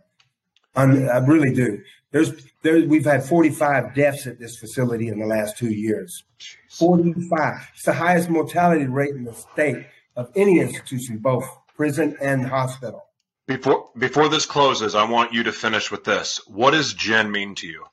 I 0.75 1.19
really 1.19 1.53
do. 1.53 1.83
There's 2.13 2.33
there. 2.63 2.87
We've 2.87 3.05
had 3.05 3.25
45 3.25 3.95
deaths 3.95 4.27
at 4.27 4.39
this 4.39 4.57
facility 4.57 5.09
in 5.09 5.19
the 5.19 5.27
last 5.27 5.57
two 5.57 5.71
years. 5.71 6.25
45. 6.71 7.71
It's 7.75 7.85
the 7.85 7.93
highest 7.93 8.31
mortality 8.31 8.87
rate 8.87 9.15
in 9.15 9.25
the 9.25 9.35
state 9.35 9.87
of 10.17 10.31
any 10.35 10.61
institution, 10.61 11.19
both 11.19 11.45
prison 11.77 12.17
and 12.21 12.47
hospital. 12.47 13.05
Before 13.47 13.91
before 13.99 14.29
this 14.29 14.47
closes, 14.47 14.95
I 14.95 15.05
want 15.05 15.33
you 15.33 15.43
to 15.43 15.53
finish 15.53 15.91
with 15.91 16.05
this. 16.05 16.41
What 16.47 16.73
does 16.73 16.95
Jen 16.95 17.31
mean 17.31 17.55
to 17.57 17.67
you? 17.67 17.85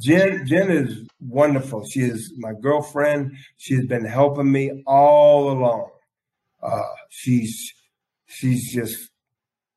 Jen 0.00 0.46
Jen 0.46 0.70
is 0.70 1.08
wonderful. 1.20 1.84
She 1.84 2.00
is 2.00 2.32
my 2.38 2.52
girlfriend. 2.52 3.36
She's 3.56 3.86
been 3.86 4.04
helping 4.04 4.50
me 4.50 4.82
all 4.86 5.50
along. 5.50 5.90
Uh, 6.62 6.82
she's 7.08 7.74
she's 8.26 8.72
just 8.72 9.10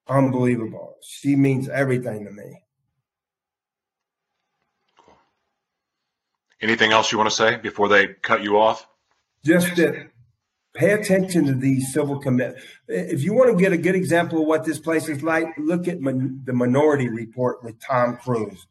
unbelievable. 0.07 0.95
She 1.01 1.35
means 1.35 1.69
everything 1.69 2.25
to 2.25 2.31
me. 2.31 2.61
Cool. 4.97 5.15
Anything 6.61 6.91
else 6.91 7.11
you 7.11 7.17
want 7.17 7.29
to 7.29 7.35
say 7.35 7.57
before 7.57 7.89
they 7.89 8.07
cut 8.07 8.43
you 8.43 8.57
off? 8.57 8.87
Just 9.43 9.75
that 9.75 10.09
pay 10.73 10.91
attention 10.91 11.45
to 11.45 11.53
these 11.53 11.93
civil 11.93 12.19
commit. 12.19 12.55
If 12.87 13.23
you 13.23 13.33
want 13.33 13.51
to 13.51 13.61
get 13.61 13.71
a 13.71 13.77
good 13.77 13.95
example 13.95 14.41
of 14.41 14.47
what 14.47 14.65
this 14.65 14.79
place 14.79 15.07
is 15.07 15.23
like, 15.23 15.47
look 15.57 15.87
at 15.87 15.99
the 16.01 16.53
Minority 16.53 17.09
Report 17.09 17.63
with 17.63 17.79
Tom 17.79 18.17
Cruise 18.17 18.65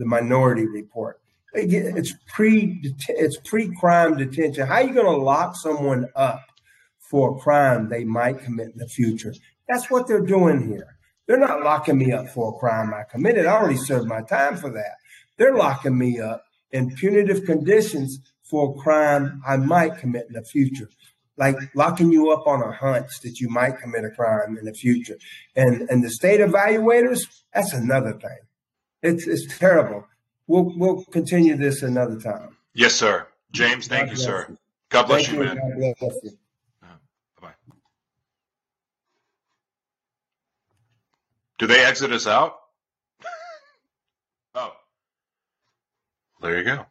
the 0.00 0.06
Minority 0.06 0.66
Report. 0.66 1.20
It's 1.52 2.14
pre 2.26 2.80
it's 3.08 3.36
pre 3.44 3.74
crime 3.76 4.16
detention. 4.16 4.66
How 4.66 4.76
are 4.76 4.82
you 4.82 4.94
going 4.94 5.06
to 5.06 5.22
lock 5.22 5.56
someone 5.56 6.08
up 6.16 6.40
for 6.98 7.36
a 7.36 7.40
crime 7.40 7.88
they 7.88 8.04
might 8.04 8.40
commit 8.40 8.68
in 8.72 8.78
the 8.78 8.88
future? 8.88 9.34
That's 9.70 9.90
what 9.90 10.06
they're 10.06 10.20
doing 10.20 10.68
here. 10.68 10.96
They're 11.26 11.38
not 11.38 11.62
locking 11.62 11.98
me 11.98 12.12
up 12.12 12.28
for 12.28 12.54
a 12.54 12.58
crime 12.58 12.92
I 12.92 13.04
committed. 13.10 13.46
I 13.46 13.52
already 13.52 13.76
served 13.76 14.08
my 14.08 14.22
time 14.22 14.56
for 14.56 14.70
that. 14.70 14.96
They're 15.36 15.54
locking 15.54 15.96
me 15.96 16.20
up 16.20 16.44
in 16.72 16.94
punitive 16.96 17.44
conditions 17.44 18.18
for 18.42 18.74
a 18.74 18.82
crime 18.82 19.40
I 19.46 19.56
might 19.56 19.98
commit 19.98 20.26
in 20.26 20.34
the 20.34 20.42
future 20.44 20.88
like 21.40 21.56
locking 21.74 22.12
you 22.12 22.30
up 22.30 22.46
on 22.46 22.62
a 22.62 22.70
hunch 22.70 23.20
that 23.22 23.40
you 23.40 23.48
might 23.48 23.78
commit 23.78 24.04
a 24.04 24.10
crime 24.10 24.58
in 24.58 24.66
the 24.66 24.74
future. 24.74 25.16
And 25.56 25.88
and 25.90 26.04
the 26.04 26.10
state 26.10 26.40
evaluators, 26.40 27.20
that's 27.52 27.72
another 27.72 28.12
thing. 28.12 28.38
It's 29.02 29.26
it's 29.26 29.58
terrible. 29.58 30.06
We'll 30.46 30.72
we'll 30.76 31.04
continue 31.06 31.56
this 31.56 31.82
another 31.82 32.20
time. 32.20 32.58
Yes, 32.74 32.94
sir. 32.94 33.26
James, 33.52 33.88
thank 33.88 34.08
God 34.08 34.18
you, 34.18 34.22
sir. 34.22 34.56
God 34.90 35.04
bless 35.04 35.26
thank 35.26 35.38
you, 35.38 35.44
man. 35.44 35.56
God 35.56 35.94
bless 35.98 36.14
you. 36.22 36.30
Uh, 36.82 36.86
bye. 37.40 37.54
Do 41.60 41.66
they 41.66 41.84
exit 41.84 42.10
us 42.10 42.26
out? 42.26 42.54
oh. 44.54 44.72
There 46.40 46.56
you 46.56 46.64
go. 46.64 46.86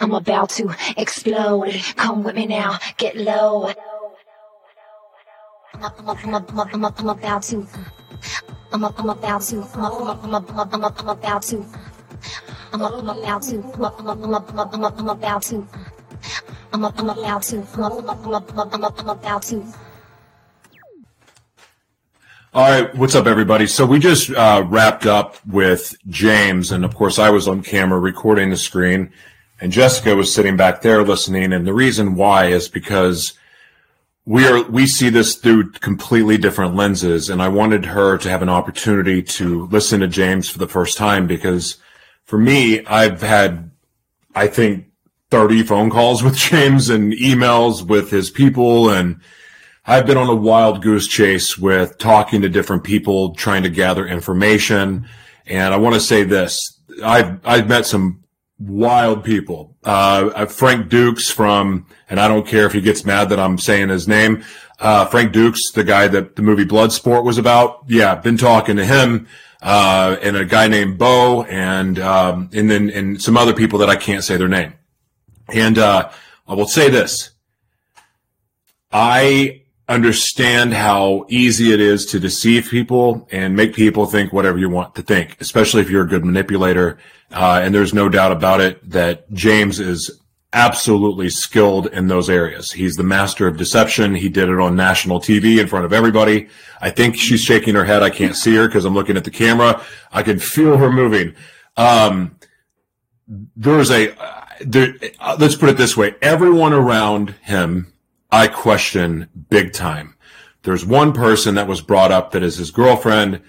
I'm 0.00 0.14
about 0.14 0.48
to 0.56 0.74
explode. 0.96 1.70
Come 1.96 2.24
with 2.24 2.34
me 2.34 2.46
now, 2.46 2.78
get 2.96 3.14
low. 3.14 3.74
I'm, 5.74 5.92
I'm, 6.08 6.34
I'm, 6.34 6.60
I'm, 6.60 6.84
I'm 6.86 7.08
about 7.10 7.42
to. 7.42 7.66
I'm 8.72 8.84
up, 8.84 8.98
I'm 8.98 9.10
about 9.10 9.42
to. 9.42 9.56
I'm 9.74 9.84
up, 9.84 10.00
I'm 10.00 10.08
up, 10.08 10.24
I'm 10.24 10.34
up, 10.34 10.50
I'm 10.50 10.60
up, 10.60 10.72
I'm 10.72 10.84
up, 10.84 10.98
I'm 10.98 11.08
about 11.10 11.42
to. 11.42 11.66
I'm 12.72 12.80
up, 12.80 12.94
I'm 12.94 13.08
about 13.10 13.42
to. 13.42 13.56
I'm 13.74 13.84
up, 13.84 14.00
I'm 14.00 14.08
up, 14.08 14.22
I'm 14.24 14.34
up, 14.34 14.52
I'm 14.54 14.58
up, 14.60 14.72
I'm 14.72 14.84
up, 14.86 14.98
I'm 14.98 15.08
about 15.10 15.42
to. 15.42 15.68
I'm 16.72 16.84
up, 16.86 16.98
I'm 16.98 17.10
about 17.10 17.42
to. 17.42 17.66
I'm 17.74 17.82
up, 17.82 17.98
I'm 17.98 18.08
up, 18.08 18.26
I'm 18.26 18.34
up, 18.34 18.50
I'm 18.50 18.58
up, 18.58 18.74
I'm 18.74 18.84
up, 18.84 18.98
I'm 18.98 19.08
about 19.10 19.42
to. 19.42 19.91
All 22.54 22.68
right, 22.68 22.94
what's 22.94 23.14
up, 23.14 23.24
everybody? 23.24 23.66
So 23.66 23.86
we 23.86 23.98
just 23.98 24.28
uh, 24.28 24.62
wrapped 24.68 25.06
up 25.06 25.38
with 25.46 25.96
James, 26.08 26.70
and 26.70 26.84
of 26.84 26.94
course, 26.94 27.18
I 27.18 27.30
was 27.30 27.48
on 27.48 27.62
camera 27.62 27.98
recording 27.98 28.50
the 28.50 28.58
screen, 28.58 29.10
and 29.58 29.72
Jessica 29.72 30.14
was 30.14 30.30
sitting 30.34 30.54
back 30.54 30.82
there 30.82 31.02
listening. 31.02 31.54
And 31.54 31.66
the 31.66 31.72
reason 31.72 32.14
why 32.14 32.48
is 32.48 32.68
because 32.68 33.32
we 34.26 34.46
are 34.46 34.64
we 34.64 34.86
see 34.86 35.08
this 35.08 35.36
through 35.36 35.70
completely 35.70 36.36
different 36.36 36.76
lenses 36.76 37.28
and 37.28 37.42
i 37.42 37.48
wanted 37.48 37.86
her 37.86 38.16
to 38.16 38.28
have 38.28 38.40
an 38.40 38.48
opportunity 38.48 39.20
to 39.20 39.66
listen 39.66 39.98
to 39.98 40.06
james 40.06 40.48
for 40.48 40.58
the 40.58 40.68
first 40.68 40.96
time 40.96 41.26
because 41.26 41.78
for 42.22 42.38
me 42.38 42.86
i've 42.86 43.20
had 43.20 43.68
i 44.36 44.46
think 44.46 44.86
30 45.32 45.64
phone 45.64 45.90
calls 45.90 46.22
with 46.22 46.36
james 46.36 46.88
and 46.88 47.12
emails 47.14 47.84
with 47.84 48.12
his 48.12 48.30
people 48.30 48.90
and 48.90 49.20
i've 49.86 50.06
been 50.06 50.16
on 50.16 50.28
a 50.28 50.34
wild 50.34 50.82
goose 50.82 51.06
chase 51.06 51.58
with 51.58 51.98
talking 51.98 52.42
to 52.42 52.48
different 52.48 52.84
people 52.84 53.34
trying 53.34 53.62
to 53.62 53.70
gather 53.70 54.06
information 54.06 55.06
and 55.46 55.74
i 55.74 55.76
want 55.76 55.94
to 55.94 56.00
say 56.00 56.22
this 56.22 56.80
i've 57.02 57.38
i've 57.46 57.68
met 57.68 57.86
some 57.86 58.22
wild 58.68 59.24
people. 59.24 59.76
Uh, 59.84 60.30
uh, 60.34 60.46
Frank 60.46 60.88
Dux 60.88 61.30
from, 61.30 61.86
and 62.08 62.20
I 62.20 62.28
don't 62.28 62.46
care 62.46 62.66
if 62.66 62.72
he 62.72 62.80
gets 62.80 63.04
mad 63.04 63.28
that 63.30 63.40
I'm 63.40 63.58
saying 63.58 63.88
his 63.88 64.06
name. 64.06 64.44
Uh, 64.78 65.04
Frank 65.06 65.32
Dux, 65.32 65.70
the 65.72 65.84
guy 65.84 66.08
that 66.08 66.36
the 66.36 66.42
movie 66.42 66.64
Bloodsport 66.64 67.24
was 67.24 67.38
about. 67.38 67.84
Yeah, 67.88 68.14
been 68.14 68.36
talking 68.36 68.76
to 68.76 68.84
him. 68.84 69.26
Uh, 69.60 70.16
and 70.22 70.36
a 70.36 70.44
guy 70.44 70.66
named 70.66 70.98
Bo 70.98 71.44
and, 71.44 71.98
um, 72.00 72.50
and 72.52 72.68
then, 72.68 72.90
and 72.90 73.22
some 73.22 73.36
other 73.36 73.54
people 73.54 73.78
that 73.78 73.88
I 73.88 73.94
can't 73.94 74.24
say 74.24 74.36
their 74.36 74.48
name. 74.48 74.72
And, 75.48 75.78
uh, 75.78 76.10
I 76.48 76.54
will 76.54 76.66
say 76.66 76.90
this. 76.90 77.30
I 78.90 79.61
understand 79.88 80.72
how 80.72 81.26
easy 81.28 81.72
it 81.72 81.80
is 81.80 82.06
to 82.06 82.20
deceive 82.20 82.68
people 82.70 83.28
and 83.30 83.56
make 83.56 83.74
people 83.74 84.06
think 84.06 84.32
whatever 84.32 84.58
you 84.58 84.70
want 84.70 84.94
to 84.94 85.02
think, 85.02 85.36
especially 85.40 85.82
if 85.82 85.90
you're 85.90 86.04
a 86.04 86.08
good 86.08 86.24
manipulator 86.24 86.98
uh, 87.32 87.60
and 87.62 87.74
there's 87.74 87.94
no 87.94 88.08
doubt 88.08 88.32
about 88.32 88.60
it 88.60 88.88
that 88.88 89.30
James 89.32 89.80
is 89.80 90.20
absolutely 90.52 91.30
skilled 91.30 91.86
in 91.88 92.08
those 92.08 92.28
areas. 92.28 92.72
He's 92.72 92.96
the 92.96 93.02
master 93.02 93.46
of 93.46 93.56
deception. 93.56 94.14
He 94.14 94.28
did 94.28 94.48
it 94.48 94.60
on 94.60 94.76
national 94.76 95.20
TV 95.20 95.58
in 95.58 95.66
front 95.66 95.86
of 95.86 95.92
everybody. 95.92 96.48
I 96.80 96.90
think 96.90 97.16
she's 97.16 97.42
shaking 97.42 97.74
her 97.74 97.84
head. 97.84 98.02
I 98.02 98.10
can't 98.10 98.36
see 98.36 98.54
her 98.56 98.68
because 98.68 98.84
I'm 98.84 98.94
looking 98.94 99.16
at 99.16 99.24
the 99.24 99.30
camera. 99.30 99.82
I 100.12 100.22
can 100.22 100.38
feel 100.38 100.76
her 100.76 100.92
moving. 100.92 101.34
Um, 101.76 102.36
there's 103.56 103.90
a, 103.90 104.14
there, 104.60 104.94
uh, 105.20 105.36
let's 105.38 105.56
put 105.56 105.70
it 105.70 105.78
this 105.78 105.96
way. 105.96 106.14
Everyone 106.20 106.74
around 106.74 107.30
him, 107.42 107.91
I 108.32 108.48
question 108.48 109.28
big 109.50 109.72
time. 109.72 110.16
There's 110.62 110.84
one 110.84 111.12
person 111.12 111.54
that 111.54 111.68
was 111.68 111.80
brought 111.80 112.10
up 112.10 112.32
that 112.32 112.42
is 112.42 112.56
his 112.56 112.70
girlfriend 112.70 113.42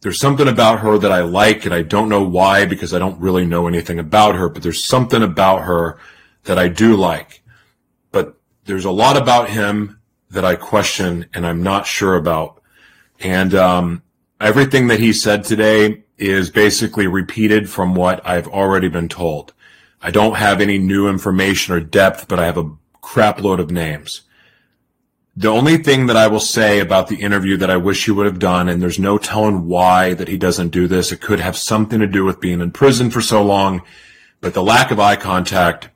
there's 0.00 0.18
something 0.18 0.48
about 0.48 0.80
her 0.80 0.96
that 0.98 1.12
I 1.12 1.20
like 1.20 1.64
and 1.64 1.74
I 1.74 1.82
don't 1.82 2.08
know 2.08 2.22
why 2.22 2.64
because 2.64 2.94
I 2.94 2.98
don't 2.98 3.20
really 3.20 3.44
know 3.44 3.68
anything 3.68 3.98
about 3.98 4.34
her, 4.34 4.48
but 4.48 4.62
there's 4.62 4.86
something 4.86 5.22
about 5.22 5.64
her 5.64 5.98
that 6.44 6.58
I 6.58 6.68
do 6.68 6.96
like. 6.96 7.42
But 8.10 8.36
there's 8.64 8.86
a 8.86 8.90
lot 8.90 9.16
about 9.16 9.50
him 9.50 10.00
that 10.30 10.44
I 10.44 10.56
question 10.56 11.26
and 11.34 11.46
I'm 11.46 11.62
not 11.62 11.86
sure 11.86 12.16
about. 12.16 12.62
And, 13.18 13.54
um, 13.54 14.02
everything 14.40 14.86
that 14.86 15.00
he 15.00 15.12
said 15.12 15.44
today 15.44 16.04
is 16.16 16.48
basically 16.48 17.06
repeated 17.06 17.68
from 17.68 17.94
what 17.94 18.26
I've 18.26 18.48
already 18.48 18.88
been 18.88 19.08
told. 19.08 19.52
I 20.00 20.10
don't 20.10 20.36
have 20.36 20.62
any 20.62 20.78
new 20.78 21.08
information 21.08 21.74
or 21.74 21.80
depth, 21.80 22.26
but 22.26 22.38
I 22.38 22.46
have 22.46 22.56
a 22.56 22.70
crapload 23.02 23.58
of 23.58 23.70
names. 23.70 24.22
The 25.40 25.48
only 25.48 25.78
thing 25.78 26.04
that 26.08 26.18
I 26.18 26.26
will 26.26 26.38
say 26.38 26.80
about 26.80 27.08
the 27.08 27.22
interview 27.22 27.56
that 27.56 27.70
I 27.70 27.78
wish 27.78 28.04
he 28.04 28.10
would 28.10 28.26
have 28.26 28.38
done, 28.38 28.68
and 28.68 28.82
there's 28.82 28.98
no 28.98 29.16
telling 29.16 29.68
why 29.68 30.12
that 30.12 30.28
he 30.28 30.36
doesn't 30.36 30.68
do 30.68 30.86
this, 30.86 31.12
it 31.12 31.22
could 31.22 31.40
have 31.40 31.56
something 31.56 31.98
to 31.98 32.06
do 32.06 32.26
with 32.26 32.42
being 32.42 32.60
in 32.60 32.72
prison 32.72 33.10
for 33.10 33.22
so 33.22 33.42
long, 33.42 33.80
but 34.42 34.52
the 34.52 34.62
lack 34.62 34.90
of 34.90 35.00
eye 35.00 35.16
contact 35.16 35.88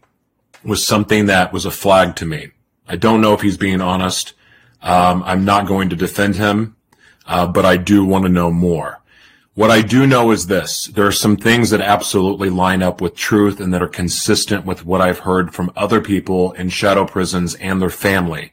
was 0.64 0.86
something 0.86 1.26
that 1.26 1.52
was 1.52 1.66
a 1.66 1.70
flag 1.70 2.16
to 2.16 2.24
me. 2.24 2.52
I 2.88 2.96
don't 2.96 3.20
know 3.20 3.34
if 3.34 3.42
he's 3.42 3.58
being 3.58 3.82
honest. 3.82 4.32
Um, 4.80 5.22
I'm 5.26 5.44
not 5.44 5.66
going 5.66 5.90
to 5.90 5.96
defend 5.96 6.36
him, 6.36 6.76
uh, 7.26 7.46
but 7.46 7.66
I 7.66 7.76
do 7.76 8.02
want 8.02 8.24
to 8.24 8.30
know 8.30 8.50
more. 8.50 9.02
What 9.52 9.70
I 9.70 9.82
do 9.82 10.06
know 10.06 10.30
is 10.30 10.46
this. 10.46 10.86
There 10.86 11.06
are 11.06 11.12
some 11.12 11.36
things 11.36 11.68
that 11.68 11.82
absolutely 11.82 12.48
line 12.48 12.82
up 12.82 13.02
with 13.02 13.14
truth 13.14 13.60
and 13.60 13.74
that 13.74 13.82
are 13.82 13.88
consistent 13.88 14.64
with 14.64 14.86
what 14.86 15.02
I've 15.02 15.18
heard 15.18 15.52
from 15.52 15.70
other 15.76 16.00
people 16.00 16.52
in 16.52 16.70
shadow 16.70 17.04
prisons 17.04 17.56
and 17.56 17.82
their 17.82 17.90
family. 17.90 18.50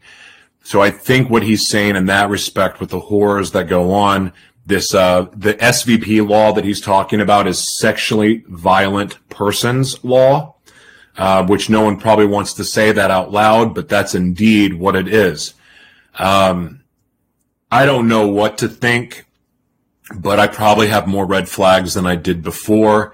So 0.64 0.82
I 0.82 0.92
think 0.92 1.30
what 1.30 1.44
he's 1.44 1.68
saying 1.68 1.96
in 1.96 2.06
that 2.06 2.30
respect 2.30 2.80
with 2.80 2.90
the 2.90 3.00
horrors 3.00 3.52
that 3.52 3.68
go 3.68 3.92
on, 3.92 4.32
this, 4.66 4.94
uh, 4.94 5.26
the 5.36 5.56
SVP 5.56 6.28
law 6.28 6.54
that 6.54 6.64
he's 6.64 6.80
talking 6.80 7.20
about 7.20 7.48
is 7.48 7.80
sexually 7.80 8.44
violent 8.48 9.18
persons 9.30 10.04
law, 10.04 10.56
uh, 11.18 11.46
which 11.46 11.70
no 11.70 11.82
one 11.84 11.98
probably 12.00 12.28
wants 12.28 12.54
to 12.54 12.64
say 12.64 12.92
that 12.92 13.12
out 13.12 13.32
loud, 13.32 13.74
but 13.74 13.90
that's 13.90 14.14
indeed 14.16 14.76
what 14.76 14.96
it 14.96 15.08
is. 15.08 15.56
Um, 16.20 16.84
I 17.72 17.86
don't 17.86 18.08
know 18.08 18.28
what 18.28 18.60
to 18.60 18.68
think, 18.68 19.26
but 20.16 20.40
I 20.40 20.48
probably 20.48 20.88
have 20.88 21.08
more 21.08 21.26
red 21.26 21.50
flags 21.50 21.94
than 21.96 22.06
I 22.06 22.16
did 22.16 22.44
before. 22.44 23.14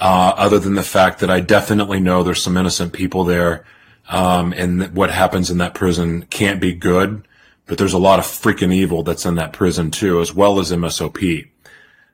uh, 0.00 0.32
other 0.36 0.58
than 0.58 0.74
the 0.74 0.82
fact 0.82 1.20
that 1.20 1.30
I 1.30 1.40
definitely 1.40 2.00
know 2.00 2.22
there's 2.22 2.42
some 2.42 2.56
innocent 2.56 2.92
people 2.92 3.24
there, 3.24 3.64
um, 4.10 4.52
and 4.52 4.94
what 4.94 5.10
happens 5.10 5.50
in 5.50 5.58
that 5.58 5.74
prison 5.74 6.26
can't 6.30 6.60
be 6.60 6.74
good. 6.74 7.26
But 7.66 7.78
there's 7.78 7.92
a 7.92 7.98
lot 7.98 8.18
of 8.18 8.24
freaking 8.24 8.74
evil 8.74 9.04
that's 9.04 9.24
in 9.24 9.36
that 9.36 9.52
prison 9.52 9.92
too, 9.92 10.20
as 10.20 10.34
well 10.34 10.58
as 10.58 10.72
MSOP. 10.72 11.48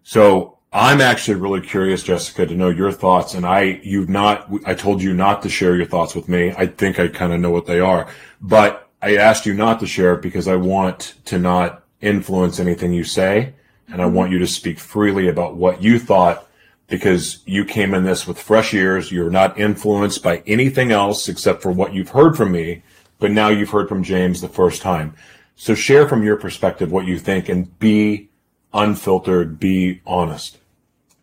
So 0.03 0.59
I'm 0.73 1.01
actually 1.01 1.41
really 1.41 1.63
curious, 1.63 2.03
Jessica, 2.03 2.45
to 2.47 2.55
know 2.55 2.69
your 2.69 2.93
thoughts. 2.93 3.33
And 3.33 3.47
I, 3.47 3.81
you've 3.83 4.11
not, 4.11 4.51
I 4.67 4.75
told 4.75 5.01
you 5.01 5.15
not 5.15 5.43
to 5.43 5.49
share 5.49 5.75
your 5.75 5.87
thoughts 5.87 6.15
with 6.15 6.29
me. 6.29 6.53
I 6.57 6.67
think 6.67 7.01
I 7.01 7.09
kind 7.09 7.33
of 7.33 7.41
know 7.41 7.51
what 7.51 7.65
they 7.65 7.81
are, 7.81 8.07
but 8.43 8.91
I 9.01 9.17
asked 9.17 9.47
you 9.47 9.55
not 9.55 9.81
to 9.81 9.87
share 9.87 10.15
it 10.15 10.23
because 10.23 10.47
I 10.47 10.57
want 10.57 11.15
to 11.27 11.39
not 11.39 11.83
influence 12.03 12.61
anything 12.61 12.93
you 12.93 13.05
say. 13.05 13.55
And 13.89 14.03
I 14.03 14.07
want 14.07 14.33
you 14.33 14.39
to 14.41 14.47
speak 14.47 14.79
freely 14.79 15.29
about 15.29 15.57
what 15.57 15.83
you 15.83 15.99
thought 15.99 16.46
because 16.89 17.43
you 17.47 17.65
came 17.65 17.95
in 17.95 18.05
this 18.05 18.27
with 18.27 18.41
fresh 18.41 18.73
ears. 18.75 19.11
You're 19.11 19.31
not 19.31 19.59
influenced 19.59 20.23
by 20.23 20.43
anything 20.47 20.93
else 20.93 21.29
except 21.29 21.63
for 21.63 21.71
what 21.71 21.95
you've 21.95 22.11
heard 22.11 22.37
from 22.37 22.53
me. 22.53 22.83
But 23.19 23.31
now 23.31 23.49
you've 23.49 23.71
heard 23.71 23.89
from 23.89 24.03
James 24.03 24.41
the 24.41 24.49
first 24.49 24.83
time. 24.83 25.15
So 25.57 25.75
share 25.75 26.07
from 26.07 26.23
your 26.23 26.37
perspective 26.37 26.93
what 26.93 27.07
you 27.07 27.19
think 27.19 27.49
and 27.49 27.79
be 27.79 28.29
unfiltered, 28.75 29.59
be 29.59 30.03
honest. 30.07 30.59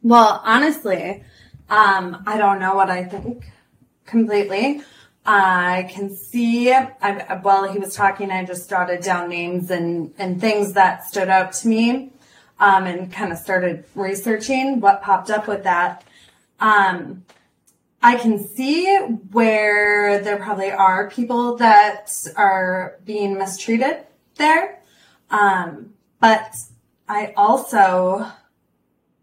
Well, 0.02 0.42
honestly, 0.44 1.24
um, 1.70 2.24
I 2.26 2.38
don't 2.38 2.60
know 2.60 2.74
what 2.74 2.90
I 2.90 3.04
think 3.04 3.46
completely. 4.06 4.82
I 5.26 5.90
can 5.90 6.14
see, 6.14 6.74
I, 6.74 7.40
while 7.42 7.72
he 7.72 7.80
was 7.80 7.96
talking, 7.96 8.30
I 8.30 8.44
just 8.44 8.70
jotted 8.70 9.04
down 9.04 9.30
names 9.30 9.72
and, 9.72 10.14
and 10.18 10.42
things 10.42 10.74
that 10.74 11.06
stood 11.06 11.30
out 11.30 11.54
to 11.54 11.68
me, 11.68 12.12
um, 12.64 12.86
and 12.86 13.12
kind 13.12 13.34
of 13.34 13.38
started 13.38 13.84
researching 13.94 14.80
what 14.80 15.02
popped 15.02 15.30
up 15.30 15.50
with 15.50 15.64
that. 15.66 16.06
Um, 16.62 17.26
I 18.02 18.16
can 18.16 18.48
see 18.48 18.86
where 19.32 20.24
there 20.24 20.38
probably 20.38 20.72
are 20.72 21.10
people 21.10 21.58
that 21.58 22.10
are 22.38 23.00
being 23.04 23.38
mistreated 23.38 24.06
there. 24.38 24.80
Um, 25.30 25.94
but 26.22 26.56
I 27.10 27.34
also 27.36 28.28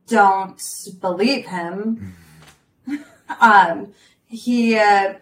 don't 0.06 0.62
believe 1.00 1.46
him. 1.46 2.14
um, 3.40 3.94
he 4.26 4.76
uh, 4.76 5.14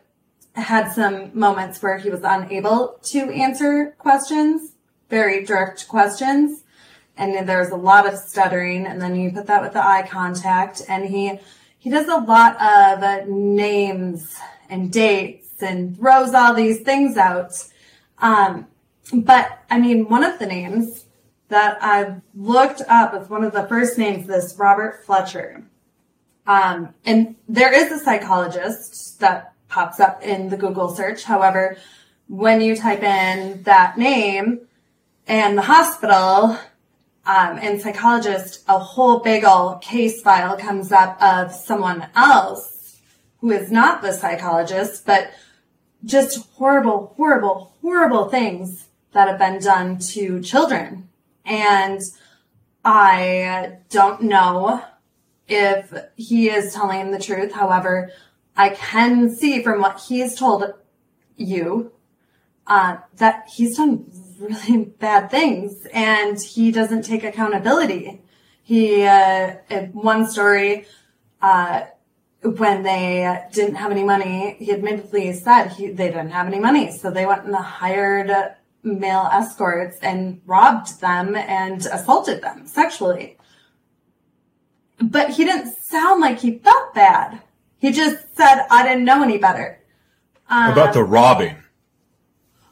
had 0.54 0.90
some 0.90 1.30
moments 1.38 1.80
where 1.80 1.98
he 1.98 2.10
was 2.10 2.22
unable 2.24 2.98
to 3.04 3.30
answer 3.30 3.94
questions, 3.98 4.72
very 5.08 5.44
direct 5.44 5.86
questions. 5.86 6.64
And 7.18 7.46
there's 7.46 7.70
a 7.70 7.76
lot 7.76 8.06
of 8.06 8.18
stuttering. 8.18 8.86
And 8.86 9.02
then 9.02 9.14
you 9.16 9.30
put 9.30 9.46
that 9.48 9.60
with 9.60 9.74
the 9.74 9.86
eye 9.86 10.06
contact 10.08 10.80
and 10.88 11.04
he, 11.04 11.38
he 11.78 11.90
does 11.90 12.08
a 12.08 12.16
lot 12.16 12.58
of 12.60 13.28
names 13.28 14.38
and 14.70 14.90
dates 14.90 15.60
and 15.60 15.98
throws 15.98 16.32
all 16.32 16.54
these 16.54 16.80
things 16.80 17.16
out. 17.18 17.52
Um, 18.18 18.66
but 19.12 19.62
I 19.70 19.78
mean, 19.78 20.08
one 20.08 20.24
of 20.24 20.38
the 20.38 20.46
names 20.46 21.04
that 21.48 21.82
i've 21.82 22.20
looked 22.34 22.82
up 22.88 23.14
is 23.14 23.28
one 23.28 23.42
of 23.42 23.52
the 23.52 23.66
first 23.66 23.98
names, 23.98 24.26
this 24.26 24.54
Robert 24.58 25.04
Fletcher. 25.04 25.64
Um, 26.46 26.94
and 27.04 27.36
there 27.48 27.72
is 27.72 27.92
a 27.92 28.02
psychologist 28.02 29.20
that 29.20 29.52
pops 29.68 30.00
up 30.00 30.22
in 30.22 30.48
the 30.48 30.56
Google 30.56 30.94
search. 30.94 31.24
However, 31.24 31.76
when 32.26 32.60
you 32.60 32.74
type 32.74 33.02
in 33.02 33.62
that 33.64 33.98
name 33.98 34.60
and 35.26 35.58
the 35.58 35.62
hospital, 35.62 36.58
um, 37.28 37.58
and 37.58 37.78
psychologist, 37.78 38.64
a 38.68 38.78
whole 38.78 39.20
big 39.20 39.44
old 39.44 39.82
case 39.82 40.22
file 40.22 40.56
comes 40.56 40.90
up 40.90 41.22
of 41.22 41.52
someone 41.52 42.06
else 42.16 42.98
who 43.40 43.50
is 43.50 43.70
not 43.70 44.00
the 44.00 44.14
psychologist, 44.14 45.04
but 45.04 45.30
just 46.06 46.48
horrible, 46.52 47.12
horrible, 47.18 47.74
horrible 47.82 48.30
things 48.30 48.86
that 49.12 49.28
have 49.28 49.38
been 49.38 49.60
done 49.60 49.98
to 49.98 50.40
children. 50.40 51.10
And 51.44 52.00
I 52.82 53.76
don't 53.90 54.22
know 54.22 54.82
if 55.46 55.92
he 56.16 56.48
is 56.48 56.72
telling 56.72 57.10
the 57.10 57.18
truth. 57.18 57.52
However, 57.52 58.10
I 58.56 58.70
can 58.70 59.28
see 59.28 59.62
from 59.62 59.82
what 59.82 60.00
he's 60.00 60.34
told 60.34 60.64
you 61.36 61.92
uh, 62.68 62.98
that 63.16 63.48
he's 63.52 63.76
done 63.76 64.10
really 64.38 64.84
bad 65.00 65.30
things 65.30 65.86
and 65.92 66.40
he 66.40 66.70
doesn't 66.70 67.02
take 67.02 67.24
accountability. 67.24 68.22
He, 68.62 69.04
uh, 69.04 69.54
one 69.92 70.26
story, 70.26 70.86
uh, 71.40 71.86
when 72.42 72.82
they 72.82 73.46
didn't 73.52 73.76
have 73.76 73.90
any 73.90 74.04
money, 74.04 74.56
he 74.58 74.72
admittedly 74.72 75.32
said 75.32 75.68
he, 75.68 75.88
they 75.88 76.08
didn't 76.08 76.30
have 76.30 76.46
any 76.46 76.60
money. 76.60 76.92
So 76.92 77.10
they 77.10 77.26
went 77.26 77.44
and 77.46 77.56
hired 77.56 78.30
male 78.82 79.28
escorts 79.32 79.98
and 80.02 80.40
robbed 80.46 81.00
them 81.00 81.34
and 81.34 81.84
assaulted 81.86 82.42
them 82.42 82.66
sexually. 82.66 83.38
But 85.00 85.30
he 85.30 85.44
didn't 85.44 85.74
sound 85.78 86.20
like 86.20 86.40
he 86.40 86.58
felt 86.58 86.94
bad. 86.94 87.40
He 87.78 87.92
just 87.92 88.36
said, 88.36 88.66
I 88.70 88.82
didn't 88.82 89.04
know 89.04 89.22
any 89.22 89.38
better. 89.38 89.80
Um, 90.48 90.72
About 90.72 90.92
the 90.94 91.04
robbing. 91.04 91.56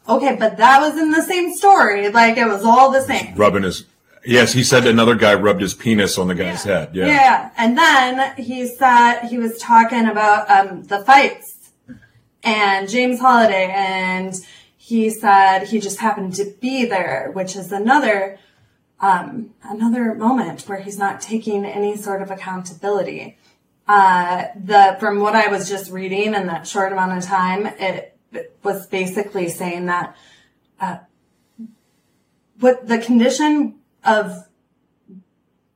Okay, 0.08 0.36
but 0.36 0.56
that 0.58 0.80
was 0.80 0.98
in 0.98 1.10
the 1.10 1.22
same 1.22 1.54
story. 1.54 2.08
Like 2.10 2.36
it 2.36 2.46
was 2.46 2.64
all 2.64 2.90
the 2.90 3.02
same. 3.02 3.34
Rubbing 3.34 3.64
his. 3.64 3.84
Yes, 4.24 4.52
he 4.52 4.64
said 4.64 4.86
another 4.86 5.14
guy 5.14 5.34
rubbed 5.34 5.60
his 5.60 5.74
penis 5.74 6.18
on 6.18 6.28
the 6.28 6.34
guy's 6.34 6.66
yeah. 6.66 6.78
head. 6.78 6.90
Yeah. 6.94 7.06
Yeah. 7.06 7.50
And 7.56 7.78
then 7.78 8.36
he 8.36 8.66
said 8.66 9.26
he 9.26 9.38
was 9.38 9.58
talking 9.58 10.06
about 10.06 10.50
um, 10.50 10.82
the 10.84 11.04
fights 11.04 11.70
and 12.42 12.88
James 12.88 13.20
Holiday 13.20 13.72
and 13.72 14.34
he 14.76 15.10
said 15.10 15.64
he 15.64 15.80
just 15.80 15.98
happened 15.98 16.34
to 16.36 16.44
be 16.60 16.84
there, 16.84 17.30
which 17.34 17.56
is 17.56 17.72
another 17.72 18.38
um, 19.00 19.50
another 19.62 20.14
moment 20.14 20.62
where 20.62 20.80
he's 20.80 20.98
not 20.98 21.20
taking 21.20 21.64
any 21.64 21.96
sort 21.96 22.22
of 22.22 22.30
accountability. 22.30 23.36
Uh, 23.86 24.46
the 24.56 24.96
from 24.98 25.20
what 25.20 25.34
I 25.34 25.48
was 25.48 25.68
just 25.68 25.90
reading 25.90 26.34
in 26.34 26.46
that 26.46 26.66
short 26.66 26.92
amount 26.92 27.18
of 27.18 27.24
time, 27.24 27.66
it, 27.66 27.80
it 27.80 28.15
was 28.62 28.86
basically 28.86 29.48
saying 29.48 29.86
that 29.86 30.16
uh, 30.80 30.98
what 32.60 32.86
the 32.86 32.98
condition 32.98 33.76
of 34.04 34.46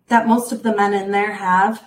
that 0.08 0.26
most 0.26 0.50
of 0.52 0.62
the 0.62 0.74
men 0.74 0.92
in 0.92 1.12
there 1.12 1.32
have, 1.34 1.82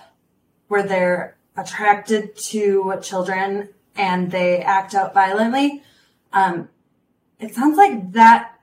where 0.68 0.82
they're 0.82 1.36
attracted 1.56 2.36
to 2.36 2.94
children 3.02 3.68
and 3.94 4.30
they 4.30 4.60
act 4.60 4.94
out 4.94 5.14
violently. 5.14 5.82
Um, 6.32 6.68
it 7.38 7.54
sounds 7.54 7.76
like 7.76 8.12
that 8.12 8.58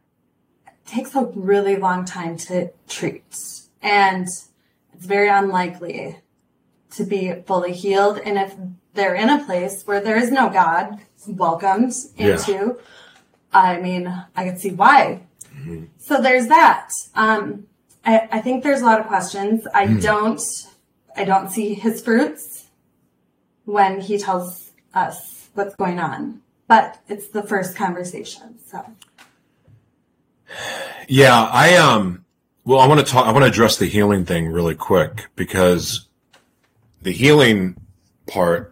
takes 0.86 1.16
a 1.16 1.26
really 1.36 1.78
long 1.78 2.06
time 2.06 2.38
to 2.38 2.72
treat. 2.88 3.24
And 3.82 4.24
it's 4.24 5.06
very 5.06 5.30
unlikely 5.30 6.18
to 6.92 7.06
be 7.06 7.34
fully 7.46 7.74
healed. 7.74 8.18
And 8.18 8.38
if 8.38 8.56
they're 8.94 9.16
in 9.16 9.30
a 9.30 9.46
place 9.46 9.84
where 9.86 10.02
there 10.02 10.18
is 10.18 10.32
no 10.32 10.50
God 10.50 11.00
welcomed 11.28 11.94
into, 12.18 12.52
yeah. 12.52 12.74
I 13.54 13.80
mean, 13.80 14.08
I 14.36 14.44
can 14.44 14.58
see 14.58 14.72
why. 14.72 15.22
Mm-hmm. 15.56 15.86
So 15.98 16.22
there's 16.22 16.48
that. 16.48 16.92
Um, 17.16 17.68
I, 18.06 18.28
I, 18.32 18.42
think 18.42 18.64
there's 18.64 18.82
a 18.82 18.86
lot 18.86 19.00
of 19.00 19.08
questions. 19.08 19.68
I 19.74 19.86
mm. 19.86 20.02
don't, 20.02 20.42
I 21.16 21.24
don't 21.24 21.52
see 21.52 21.74
his 21.74 22.02
fruits 22.02 22.66
when 23.66 24.02
he 24.02 24.18
tells 24.18 24.72
us 24.94 25.50
what's 25.54 25.76
going 25.76 26.00
on 26.00 26.42
but 26.72 27.02
it's 27.10 27.28
the 27.28 27.44
first 27.44 27.76
conversation. 27.76 28.58
So. 28.66 28.82
Yeah, 31.10 31.44
I 31.52 31.76
um 31.76 32.24
well 32.64 32.80
I 32.80 32.88
want 32.88 33.06
to 33.06 33.06
talk 33.06 33.28
I 33.28 33.34
want 33.34 33.44
to 33.44 33.50
address 33.50 33.76
the 33.78 33.88
healing 33.88 34.24
thing 34.24 34.48
really 34.48 34.76
quick 34.76 35.28
because 35.36 36.08
the 37.02 37.12
healing 37.12 37.76
part 38.26 38.71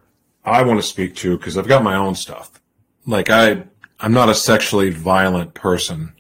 I 0.50 0.64
want 0.64 0.80
to 0.80 0.88
speak 0.88 1.16
to 1.18 1.38
because 1.38 1.58
I've 1.58 1.68
got 1.68 1.84
my 1.84 1.96
own 1.96 2.16
stuff. 2.16 2.62
Like 3.06 3.30
I 3.30 3.64
I'm 4.00 4.14
not 4.14 4.30
a 4.30 4.36
sexually 4.36 4.90
violent 4.90 5.54
person. 5.54 6.14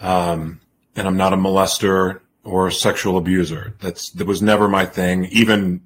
Um 0.00 0.60
and 0.96 1.06
I'm 1.06 1.16
not 1.16 1.32
a 1.32 1.36
molester 1.36 2.20
or 2.44 2.66
a 2.66 2.72
sexual 2.72 3.16
abuser. 3.16 3.74
That's 3.80 4.10
that 4.10 4.26
was 4.26 4.42
never 4.42 4.68
my 4.68 4.84
thing 4.84 5.26
even 5.26 5.82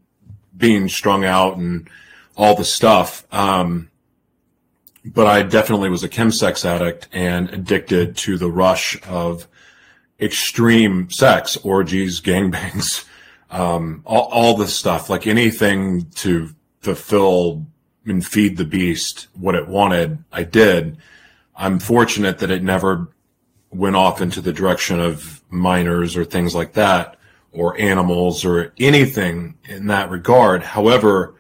being 0.57 0.89
strung 0.89 1.24
out 1.24 1.57
and 1.57 1.89
all 2.37 2.55
the 2.55 2.64
stuff. 2.64 3.27
Um 3.33 3.91
but 5.05 5.27
I 5.27 5.43
definitely 5.43 5.89
was 5.89 6.03
a 6.03 6.09
chemsex 6.09 6.64
addict 6.64 7.09
and 7.12 7.49
addicted 7.51 8.16
to 8.18 8.39
the 8.39 8.51
rush 8.51 8.99
of 9.07 9.47
extreme 10.20 11.11
sex, 11.11 11.57
orgies, 11.59 12.20
gangbangs, 12.20 13.05
um, 13.51 14.03
all, 14.05 14.29
all 14.33 14.57
this 14.57 14.74
stuff, 14.74 15.09
like 15.09 15.27
anything 15.27 16.07
to 16.16 16.51
fulfill 16.87 17.66
and 18.07 18.24
feed 18.24 18.57
the 18.57 18.64
beast 18.64 19.26
what 19.34 19.57
it 19.57 19.66
wanted, 19.66 20.22
I 20.30 20.45
did. 20.45 20.99
I'm 21.57 21.80
fortunate 21.80 22.39
that 22.39 22.51
it 22.51 22.62
never 22.62 23.09
went 23.70 23.97
off 23.97 24.20
into 24.20 24.41
the 24.41 24.53
direction 24.53 25.01
of 25.01 25.43
minors 25.51 26.16
or 26.16 26.24
things 26.24 26.55
like 26.55 26.74
that 26.74 27.16
or 27.51 27.78
animals 27.80 28.45
or 28.45 28.72
anything 28.78 29.59
in 29.64 29.89
that 29.89 30.11
regard. 30.11 30.62
However, 30.62 31.34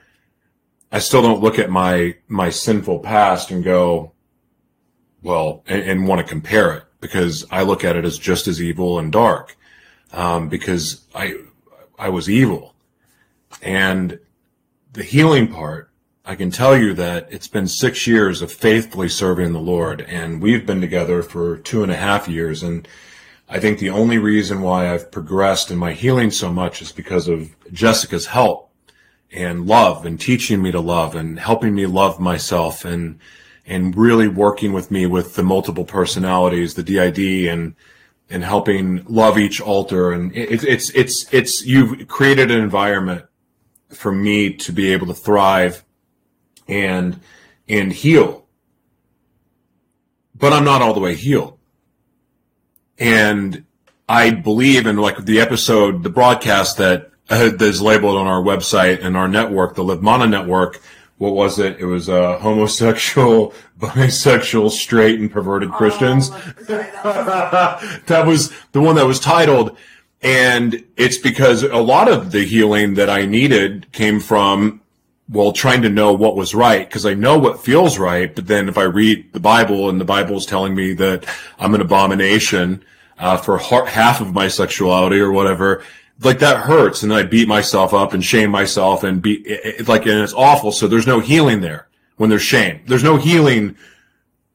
I 0.90 0.98
still 0.98 1.22
don't 1.22 1.42
look 1.42 1.58
at 1.58 1.70
my 1.70 2.16
my 2.26 2.50
sinful 2.50 3.00
past 3.00 3.50
and 3.52 3.62
go, 3.62 4.12
well, 5.22 5.62
and, 5.68 5.82
and 5.82 6.08
want 6.08 6.20
to 6.20 6.26
compare 6.26 6.72
it 6.74 6.84
because 7.00 7.44
I 7.50 7.62
look 7.62 7.84
at 7.84 7.96
it 7.96 8.04
as 8.04 8.18
just 8.18 8.48
as 8.48 8.60
evil 8.60 8.98
and 8.98 9.12
dark, 9.12 9.56
um, 10.12 10.48
because 10.48 11.02
I 11.14 11.36
I 11.98 12.08
was 12.08 12.28
evil, 12.28 12.74
and 13.62 14.18
the 14.96 15.04
healing 15.04 15.46
part. 15.46 15.90
I 16.24 16.34
can 16.34 16.50
tell 16.50 16.76
you 16.76 16.94
that 16.94 17.28
it's 17.30 17.46
been 17.46 17.68
six 17.68 18.06
years 18.06 18.40
of 18.42 18.50
faithfully 18.50 19.10
serving 19.10 19.52
the 19.52 19.60
Lord, 19.60 20.00
and 20.00 20.42
we've 20.42 20.66
been 20.66 20.80
together 20.80 21.22
for 21.22 21.58
two 21.58 21.82
and 21.82 21.92
a 21.92 21.96
half 21.96 22.26
years. 22.26 22.62
And 22.62 22.88
I 23.48 23.60
think 23.60 23.78
the 23.78 23.90
only 23.90 24.18
reason 24.18 24.62
why 24.62 24.92
I've 24.92 25.12
progressed 25.12 25.70
in 25.70 25.76
my 25.76 25.92
healing 25.92 26.30
so 26.30 26.50
much 26.50 26.80
is 26.82 26.90
because 26.92 27.28
of 27.28 27.54
Jessica's 27.70 28.26
help 28.26 28.70
and 29.30 29.66
love 29.66 30.06
and 30.06 30.18
teaching 30.18 30.62
me 30.62 30.72
to 30.72 30.80
love 30.80 31.14
and 31.14 31.38
helping 31.38 31.74
me 31.74 31.86
love 31.86 32.18
myself 32.18 32.84
and 32.84 33.20
and 33.68 33.96
really 33.96 34.28
working 34.28 34.72
with 34.72 34.90
me 34.90 35.06
with 35.06 35.34
the 35.34 35.42
multiple 35.42 35.84
personalities, 35.84 36.74
the 36.74 36.82
DID 36.82 37.48
and 37.48 37.74
and 38.30 38.42
helping 38.44 39.04
love 39.04 39.38
each 39.38 39.60
alter 39.60 40.10
and 40.10 40.34
it, 40.34 40.64
it's 40.64 40.90
it's 40.90 41.32
it's 41.32 41.64
you've 41.66 42.08
created 42.08 42.50
an 42.50 42.60
environment 42.60 43.26
for 43.90 44.12
me 44.12 44.52
to 44.52 44.72
be 44.72 44.92
able 44.92 45.06
to 45.06 45.14
thrive 45.14 45.84
and 46.68 47.20
and 47.68 47.92
heal 47.92 48.46
but 50.34 50.52
i'm 50.52 50.64
not 50.64 50.82
all 50.82 50.94
the 50.94 51.00
way 51.00 51.14
healed 51.14 51.58
and 52.98 53.64
i 54.08 54.30
believe 54.30 54.86
in 54.86 54.96
like 54.96 55.24
the 55.24 55.40
episode 55.40 56.02
the 56.02 56.10
broadcast 56.10 56.76
that 56.78 57.10
uh, 57.28 57.50
is 57.60 57.82
labeled 57.82 58.16
on 58.16 58.26
our 58.26 58.42
website 58.42 59.04
and 59.04 59.16
our 59.16 59.28
network 59.28 59.74
the 59.74 59.84
live 59.84 60.02
mana 60.02 60.26
network 60.26 60.80
what 61.18 61.34
was 61.34 61.58
it? 61.58 61.78
It 61.80 61.86
was 61.86 62.08
uh, 62.10 62.38
homosexual, 62.38 63.54
bisexual, 63.78 64.70
straight, 64.70 65.18
and 65.18 65.30
perverted 65.30 65.72
Christians. 65.72 66.28
that 66.66 68.24
was 68.26 68.52
the 68.72 68.80
one 68.80 68.96
that 68.96 69.06
was 69.06 69.18
titled. 69.18 69.78
And 70.22 70.84
it's 70.96 71.18
because 71.18 71.62
a 71.62 71.76
lot 71.76 72.08
of 72.10 72.32
the 72.32 72.44
healing 72.44 72.94
that 72.94 73.10
I 73.10 73.26
needed 73.26 73.92
came 73.92 74.18
from, 74.20 74.80
well, 75.28 75.52
trying 75.52 75.82
to 75.82 75.88
know 75.88 76.12
what 76.12 76.36
was 76.36 76.54
right. 76.54 76.88
Cause 76.88 77.04
I 77.04 77.14
know 77.14 77.38
what 77.38 77.60
feels 77.60 77.98
right. 77.98 78.34
But 78.34 78.46
then 78.46 78.68
if 78.68 78.78
I 78.78 78.84
read 78.84 79.32
the 79.32 79.40
Bible 79.40 79.88
and 79.88 80.00
the 80.00 80.04
Bible 80.04 80.36
is 80.36 80.46
telling 80.46 80.74
me 80.74 80.94
that 80.94 81.26
I'm 81.58 81.74
an 81.74 81.80
abomination, 81.80 82.84
uh, 83.18 83.36
for 83.36 83.58
half 83.58 84.20
of 84.20 84.32
my 84.32 84.48
sexuality 84.48 85.18
or 85.18 85.32
whatever, 85.32 85.82
like 86.20 86.38
that 86.40 86.58
hurts. 86.58 87.02
And 87.02 87.12
I 87.12 87.22
beat 87.22 87.48
myself 87.48 87.94
up 87.94 88.12
and 88.12 88.24
shame 88.24 88.50
myself 88.50 89.04
and 89.04 89.22
be 89.22 89.34
it, 89.46 89.88
like, 89.88 90.06
and 90.06 90.20
it's 90.20 90.32
awful. 90.32 90.72
So 90.72 90.86
there's 90.86 91.06
no 91.06 91.20
healing 91.20 91.60
there 91.60 91.88
when 92.16 92.30
there's 92.30 92.42
shame. 92.42 92.80
There's 92.86 93.04
no 93.04 93.16
healing 93.16 93.76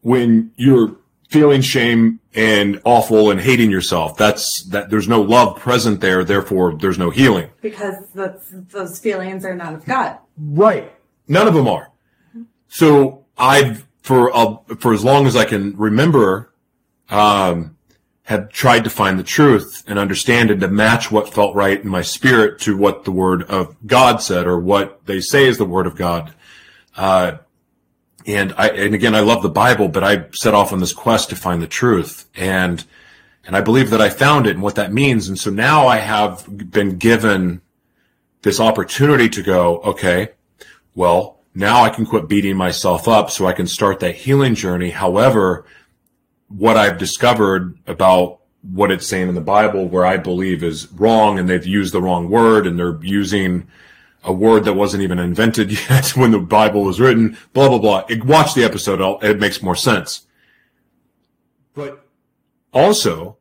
when 0.01 0.51
you're 0.55 0.95
feeling 1.31 1.61
shame 1.61 2.19
and 2.35 2.81
awful 2.83 3.31
and 3.31 3.39
hating 3.39 3.71
yourself. 3.71 4.17
That's 4.17 4.63
that 4.65 4.89
there's 4.89 5.07
no 5.07 5.21
love 5.21 5.57
present 5.57 6.01
there. 6.01 6.25
Therefore, 6.25 6.75
there's 6.75 6.99
no 6.99 7.09
healing. 7.09 7.49
Because 7.61 7.95
those 8.13 8.99
feelings 8.99 9.45
are 9.45 9.55
not 9.55 9.73
of 9.73 9.85
God. 9.85 10.17
Right. 10.37 10.91
None 11.29 11.47
of 11.47 11.53
them 11.53 11.69
are. 11.69 11.89
So 12.67 13.25
I've, 13.37 13.87
for, 14.01 14.35
uh, 14.35 14.57
for 14.79 14.93
as 14.93 15.05
long 15.05 15.25
as 15.25 15.37
I 15.37 15.45
can 15.45 15.75
remember, 15.77 16.51
um, 17.09 17.77
have 18.23 18.49
tried 18.49 18.83
to 18.83 18.89
find 18.89 19.17
the 19.17 19.23
truth 19.23 19.83
and 19.87 19.97
understand 19.97 20.51
and 20.51 20.61
to 20.61 20.67
match 20.67 21.11
what 21.11 21.33
felt 21.33 21.55
right 21.55 21.81
in 21.81 21.87
my 21.87 22.01
spirit 22.01 22.59
to 22.61 22.75
what 22.77 23.05
the 23.05 23.11
word 23.11 23.43
of 23.43 23.75
God 23.85 24.21
said 24.21 24.47
or 24.47 24.59
what 24.59 25.05
they 25.05 25.21
say 25.21 25.47
is 25.47 25.57
the 25.57 25.65
word 25.65 25.87
of 25.87 25.95
God. 25.95 26.33
Uh, 26.95 27.37
and 28.25 28.53
I, 28.57 28.69
and 28.69 28.95
again, 28.95 29.15
I 29.15 29.21
love 29.21 29.41
the 29.41 29.49
Bible, 29.49 29.87
but 29.87 30.03
I 30.03 30.25
set 30.33 30.53
off 30.53 30.73
on 30.73 30.79
this 30.79 30.93
quest 30.93 31.29
to 31.29 31.35
find 31.35 31.61
the 31.61 31.67
truth. 31.67 32.29
And, 32.35 32.83
and 33.45 33.55
I 33.55 33.61
believe 33.61 33.89
that 33.89 34.01
I 34.01 34.09
found 34.09 34.47
it 34.47 34.51
and 34.51 34.61
what 34.61 34.75
that 34.75 34.93
means. 34.93 35.27
And 35.27 35.39
so 35.39 35.49
now 35.49 35.87
I 35.87 35.97
have 35.97 36.45
been 36.71 36.97
given 36.97 37.61
this 38.41 38.59
opportunity 38.59 39.29
to 39.29 39.43
go, 39.43 39.79
okay, 39.79 40.29
well, 40.95 41.39
now 41.53 41.83
I 41.83 41.89
can 41.89 42.05
quit 42.05 42.27
beating 42.27 42.55
myself 42.55 43.07
up 43.07 43.29
so 43.29 43.45
I 43.45 43.53
can 43.53 43.67
start 43.67 43.99
that 43.99 44.15
healing 44.15 44.55
journey. 44.55 44.91
However, 44.91 45.65
what 46.47 46.77
I've 46.77 46.97
discovered 46.97 47.77
about 47.87 48.39
what 48.61 48.91
it's 48.91 49.07
saying 49.07 49.29
in 49.29 49.35
the 49.35 49.41
Bible, 49.41 49.87
where 49.87 50.05
I 50.05 50.17
believe 50.17 50.63
is 50.63 50.91
wrong 50.91 51.39
and 51.39 51.49
they've 51.49 51.65
used 51.65 51.93
the 51.93 52.01
wrong 52.01 52.29
word 52.29 52.67
and 52.67 52.77
they're 52.77 52.99
using 53.03 53.67
a 54.23 54.33
word 54.33 54.65
that 54.65 54.73
wasn't 54.73 55.03
even 55.03 55.19
invented 55.19 55.71
yet 55.89 56.15
when 56.15 56.31
the 56.31 56.39
Bible 56.39 56.83
was 56.83 56.99
written, 56.99 57.37
blah, 57.53 57.69
blah, 57.69 57.79
blah. 57.79 58.05
Watch 58.23 58.53
the 58.53 58.63
episode. 58.63 59.23
It 59.23 59.39
makes 59.39 59.61
more 59.61 59.75
sense. 59.75 60.27
But 61.73 62.05
also, 62.73 63.37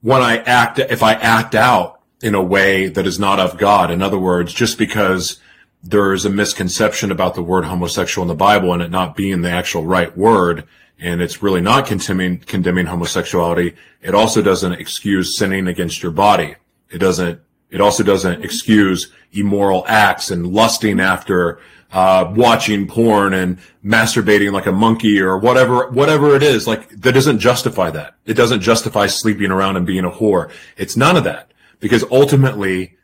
when 0.00 0.22
I 0.22 0.38
act, 0.38 0.78
if 0.78 1.02
I 1.02 1.14
act 1.14 1.54
out 1.54 2.00
in 2.22 2.34
a 2.34 2.42
way 2.42 2.88
that 2.88 3.06
is 3.06 3.18
not 3.18 3.40
of 3.40 3.58
God, 3.58 3.90
in 3.90 4.02
other 4.02 4.18
words, 4.18 4.52
just 4.52 4.78
because 4.78 5.40
there 5.82 6.12
is 6.12 6.24
a 6.24 6.30
misconception 6.30 7.10
about 7.10 7.34
the 7.34 7.42
word 7.42 7.64
homosexual 7.64 8.22
in 8.22 8.28
the 8.28 8.34
Bible 8.34 8.72
and 8.72 8.82
it 8.82 8.90
not 8.90 9.16
being 9.16 9.42
the 9.42 9.50
actual 9.50 9.84
right 9.84 10.16
word, 10.16 10.66
and 10.98 11.20
it's 11.20 11.42
really 11.42 11.60
not 11.60 11.86
condemning, 11.86 12.38
condemning 12.38 12.86
homosexuality, 12.86 13.74
it 14.00 14.14
also 14.14 14.40
doesn't 14.40 14.72
excuse 14.72 15.36
sinning 15.36 15.66
against 15.66 16.02
your 16.02 16.12
body. 16.12 16.56
It 16.90 16.98
doesn't 16.98 17.40
it 17.70 17.80
also 17.80 18.02
doesn't 18.02 18.44
excuse 18.44 19.12
immoral 19.32 19.84
acts 19.88 20.30
and 20.30 20.46
lusting 20.46 21.00
after 21.00 21.60
uh, 21.92 22.32
watching 22.36 22.86
porn 22.86 23.34
and 23.34 23.58
masturbating 23.84 24.52
like 24.52 24.66
a 24.66 24.72
monkey 24.72 25.20
or 25.20 25.38
whatever 25.38 25.88
whatever 25.90 26.34
it 26.34 26.42
is. 26.42 26.66
Like 26.66 26.88
that 26.90 27.12
doesn't 27.12 27.38
justify 27.38 27.90
that. 27.90 28.14
It 28.24 28.34
doesn't 28.34 28.60
justify 28.60 29.06
sleeping 29.06 29.50
around 29.50 29.76
and 29.76 29.86
being 29.86 30.04
a 30.04 30.10
whore. 30.10 30.50
It's 30.76 30.96
none 30.96 31.16
of 31.16 31.24
that 31.24 31.52
because 31.80 32.04
ultimately 32.10 32.96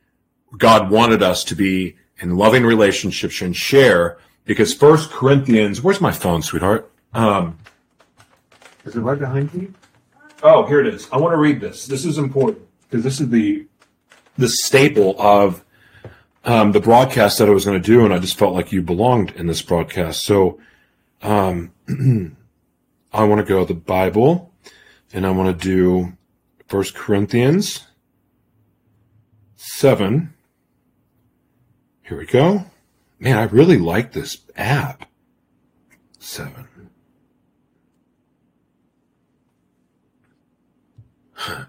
God 0.57 0.91
wanted 0.91 1.23
us 1.23 1.45
to 1.45 1.55
be 1.55 1.97
in 2.19 2.37
loving 2.37 2.65
relationships 2.65 3.41
and 3.41 3.55
share. 3.55 4.19
Because 4.45 4.75
First 4.75 5.11
Corinthians, 5.11 5.83
where's 5.83 6.01
my 6.01 6.11
phone, 6.11 6.43
sweetheart? 6.43 6.91
Um, 7.15 7.59
is 8.85 8.97
it 8.97 9.01
right 9.01 9.19
behind 9.19 9.53
you? 9.55 9.73
Oh, 10.43 10.67
here 10.67 10.81
it 10.81 10.93
is. 10.93 11.09
I 11.13 11.17
want 11.19 11.33
to 11.33 11.37
read 11.37 11.61
this. 11.61 11.87
This 11.87 12.05
is 12.05 12.19
important 12.19 12.67
because 12.91 13.05
this 13.05 13.21
is 13.21 13.29
the 13.29 13.67
the 14.37 14.49
staple 14.49 15.21
of 15.21 15.65
um, 16.45 16.73
the 16.73 16.81
broadcast 16.81 17.39
that 17.39 17.49
I 17.49 17.53
was 17.53 17.65
going 17.65 17.81
to 17.81 17.87
do, 17.87 18.05
and 18.05 18.13
I 18.13 18.19
just 18.19 18.39
felt 18.39 18.55
like 18.55 18.73
you 18.73 18.83
belonged 18.83 19.33
in 19.33 19.47
this 19.47 19.63
broadcast. 19.63 20.25
So 20.25 20.61
um, 21.23 21.73
I 23.13 23.25
want 23.25 23.41
to 23.41 23.47
go 23.47 23.65
the 23.65 23.75
Bible, 23.75 24.53
and 25.13 25.27
I 25.27 25.31
want 25.31 25.59
to 25.59 25.69
do 25.69 26.17
First 26.67 26.95
Corinthians 26.95 27.87
seven. 29.63 30.35
Here 32.03 32.19
we 32.19 32.27
go. 32.27 32.67
Man, 33.19 33.39
I 33.39 33.45
really 33.45 33.79
like 33.79 34.13
this 34.13 34.39
app. 34.57 35.09
Seven. 36.19 36.69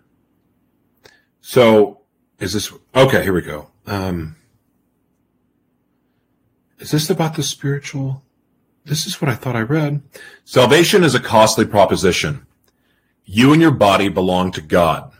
So 1.45 2.02
is 2.43 2.53
this 2.53 2.73
okay? 2.93 3.23
Here 3.23 3.33
we 3.33 3.41
go. 3.41 3.69
Um, 3.87 4.35
is 6.79 6.91
this 6.91 7.09
about 7.09 7.35
the 7.35 7.43
spiritual? 7.43 8.21
This 8.83 9.07
is 9.07 9.21
what 9.21 9.29
I 9.29 9.35
thought 9.35 9.55
I 9.55 9.61
read. 9.61 10.01
Salvation 10.43 11.05
is 11.05 11.15
a 11.15 11.21
costly 11.21 11.65
proposition. 11.65 12.45
You 13.23 13.53
and 13.53 13.61
your 13.61 13.71
body 13.71 14.09
belong 14.09 14.51
to 14.51 14.61
God. 14.61 15.13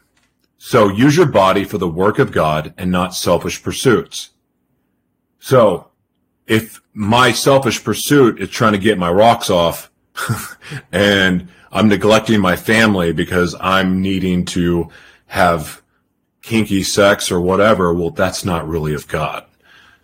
So 0.58 0.90
use 0.90 1.16
your 1.16 1.26
body 1.26 1.64
for 1.64 1.78
the 1.78 1.88
work 1.88 2.20
of 2.20 2.34
God 2.34 2.74
and 2.78 2.92
not 2.92 3.16
selfish 3.16 3.64
pursuits. 3.64 4.32
So 5.40 5.92
if 6.46 6.82
my 6.94 7.32
selfish 7.32 7.82
pursuit 7.84 8.42
is 8.42 8.50
trying 8.50 8.74
to 8.74 8.78
get 8.78 8.98
my 8.98 9.12
rocks 9.12 9.50
off 9.50 9.90
and 10.92 11.48
I'm 11.72 11.88
neglecting 11.88 12.42
my 12.42 12.58
family 12.58 13.14
because 13.14 13.56
I'm 13.62 14.02
needing 14.02 14.44
to 14.46 14.90
have 15.28 15.83
kinky 16.44 16.84
sex 16.84 17.32
or 17.32 17.42
whatever, 17.42 17.94
well, 17.94 18.12
that's 18.12 18.46
not 18.46 18.68
really 18.68 18.94
of 18.94 19.08
God. 19.08 19.46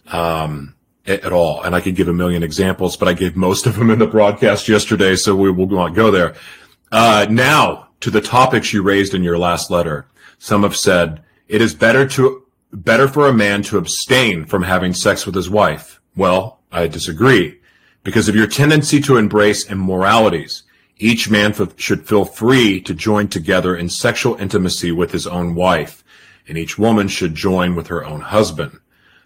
Um, 0.07 0.75
at, 1.05 1.33
all. 1.33 1.63
And 1.63 1.75
I 1.75 1.81
could 1.81 1.95
give 1.95 2.07
a 2.07 2.13
million 2.13 2.43
examples, 2.43 2.95
but 2.95 3.07
I 3.07 3.13
gave 3.13 3.35
most 3.35 3.65
of 3.65 3.75
them 3.75 3.89
in 3.89 3.99
the 3.99 4.07
broadcast 4.07 4.67
yesterday, 4.67 5.15
so 5.15 5.35
we 5.35 5.51
will 5.51 5.67
not 5.67 5.95
go 5.95 6.11
there. 6.11 6.35
Uh, 6.91 7.25
now 7.29 7.89
to 8.01 8.11
the 8.11 8.21
topics 8.21 8.73
you 8.73 8.81
raised 8.81 9.13
in 9.13 9.23
your 9.23 9.37
last 9.37 9.71
letter. 9.71 10.07
Some 10.37 10.63
have 10.63 10.75
said 10.75 11.23
it 11.47 11.61
is 11.61 11.73
better 11.73 12.07
to 12.09 12.45
better 12.71 13.07
for 13.07 13.27
a 13.27 13.33
man 13.33 13.63
to 13.63 13.77
abstain 13.77 14.45
from 14.45 14.63
having 14.63 14.93
sex 14.93 15.25
with 15.25 15.35
his 15.35 15.49
wife. 15.49 15.99
Well, 16.15 16.59
I 16.71 16.87
disagree 16.87 17.59
because 18.03 18.29
of 18.29 18.35
your 18.35 18.47
tendency 18.47 19.01
to 19.01 19.17
embrace 19.17 19.69
immoralities. 19.69 20.63
Each 20.97 21.29
man 21.29 21.51
f- 21.51 21.73
should 21.77 22.07
feel 22.07 22.25
free 22.25 22.79
to 22.81 22.93
join 22.93 23.27
together 23.27 23.75
in 23.75 23.89
sexual 23.89 24.35
intimacy 24.35 24.91
with 24.91 25.11
his 25.11 25.25
own 25.25 25.55
wife 25.55 25.98
and 26.49 26.57
each 26.57 26.77
woman 26.77 27.07
should 27.07 27.35
join 27.35 27.75
with 27.75 27.87
her 27.87 28.03
own 28.03 28.21
husband. 28.21 28.79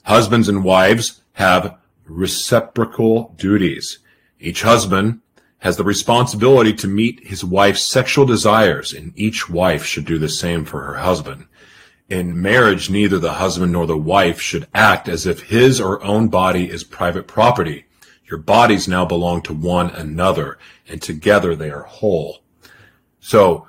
Husbands 0.03 0.49
and 0.49 0.63
wives 0.63 1.21
have 1.34 1.78
reciprocal 2.05 3.34
duties. 3.38 3.99
Each 4.39 4.61
husband 4.61 5.21
has 5.59 5.78
the 5.78 5.84
responsibility 5.84 6.74
to 6.74 6.88
meet 6.88 7.26
his 7.26 7.43
wife's 7.43 7.82
sexual 7.82 8.26
desires, 8.26 8.91
and 8.91 9.13
each 9.15 9.49
wife 9.49 9.86
should 9.86 10.03
do 10.03 10.19
the 10.19 10.28
same 10.28 10.65
for 10.65 10.84
her 10.84 10.95
husband. 10.95 11.47
In 12.09 12.41
marriage, 12.41 12.89
neither 12.89 13.17
the 13.17 13.34
husband 13.34 13.71
nor 13.71 13.88
the 13.88 13.97
wife 13.97 14.41
should 14.41 14.67
act 14.76 15.07
as 15.07 15.26
if 15.26 15.43
his 15.43 15.80
or 15.80 16.03
own 16.03 16.28
body 16.28 16.69
is 16.69 16.84
private 16.84 17.28
property. 17.28 17.86
Your 18.30 18.39
bodies 18.39 18.89
now 18.89 19.05
belong 19.05 19.41
to 19.43 19.53
one 19.53 19.89
another, 19.91 20.57
and 20.88 21.01
together 21.01 21.55
they 21.55 21.71
are 21.71 21.84
whole. 21.84 22.39
So, 23.21 23.67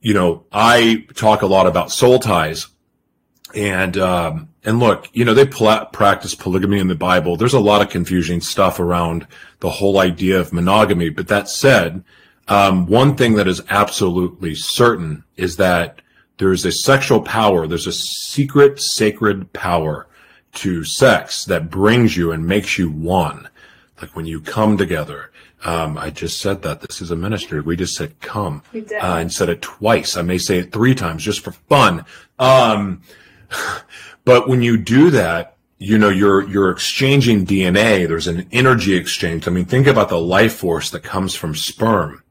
you 0.00 0.14
know, 0.14 0.44
I 0.50 1.06
talk 1.14 1.42
a 1.42 1.46
lot 1.46 1.66
about 1.66 1.92
soul 1.92 2.18
ties, 2.18 2.68
and 3.54 3.96
um, 3.96 4.48
and 4.64 4.78
look, 4.78 5.08
you 5.12 5.24
know, 5.24 5.34
they 5.34 5.46
pla- 5.46 5.84
practice 5.86 6.34
polygamy 6.34 6.78
in 6.78 6.88
the 6.88 6.94
Bible. 6.94 7.36
There's 7.36 7.54
a 7.54 7.60
lot 7.60 7.82
of 7.82 7.90
confusing 7.90 8.40
stuff 8.40 8.80
around 8.80 9.26
the 9.60 9.70
whole 9.70 9.98
idea 9.98 10.40
of 10.40 10.52
monogamy. 10.52 11.10
But 11.10 11.28
that 11.28 11.48
said, 11.48 12.02
um, 12.48 12.86
one 12.86 13.16
thing 13.16 13.34
that 13.34 13.48
is 13.48 13.62
absolutely 13.70 14.54
certain 14.54 15.24
is 15.36 15.56
that 15.56 16.00
there's 16.38 16.64
a 16.64 16.72
sexual 16.72 17.20
power. 17.20 17.66
There's 17.66 17.86
a 17.86 17.92
secret, 17.92 18.80
sacred 18.80 19.52
power 19.52 20.08
to 20.54 20.84
sex 20.84 21.44
that 21.46 21.70
brings 21.70 22.16
you 22.16 22.32
and 22.32 22.46
makes 22.46 22.78
you 22.78 22.90
one. 22.90 23.48
Like 24.00 24.16
when 24.16 24.26
you 24.26 24.40
come 24.40 24.76
together. 24.76 25.30
Um, 25.64 25.96
I 25.96 26.10
just 26.10 26.40
said 26.40 26.60
that 26.62 26.82
this 26.82 27.00
is 27.00 27.10
a 27.10 27.16
ministry. 27.16 27.60
We 27.62 27.74
just 27.76 27.96
said 27.96 28.20
come, 28.20 28.62
uh, 28.74 29.16
and 29.16 29.32
said 29.32 29.48
it 29.48 29.62
twice. 29.62 30.14
I 30.14 30.20
may 30.20 30.36
say 30.36 30.58
it 30.58 30.72
three 30.72 30.94
times 30.94 31.22
just 31.22 31.40
for 31.40 31.52
fun. 31.52 32.04
Um, 32.38 33.00
but 34.24 34.48
when 34.48 34.62
you 34.62 34.76
do 34.76 35.10
that, 35.10 35.56
you 35.78 35.98
know, 35.98 36.08
you're, 36.08 36.48
you're 36.48 36.70
exchanging 36.70 37.44
DNA. 37.44 38.06
There's 38.08 38.26
an 38.26 38.46
energy 38.52 38.94
exchange. 38.94 39.46
I 39.46 39.50
mean, 39.50 39.64
think 39.64 39.86
about 39.86 40.08
the 40.08 40.20
life 40.20 40.54
force 40.54 40.90
that 40.90 41.02
comes 41.02 41.34
from 41.34 41.54
sperm. 41.54 42.22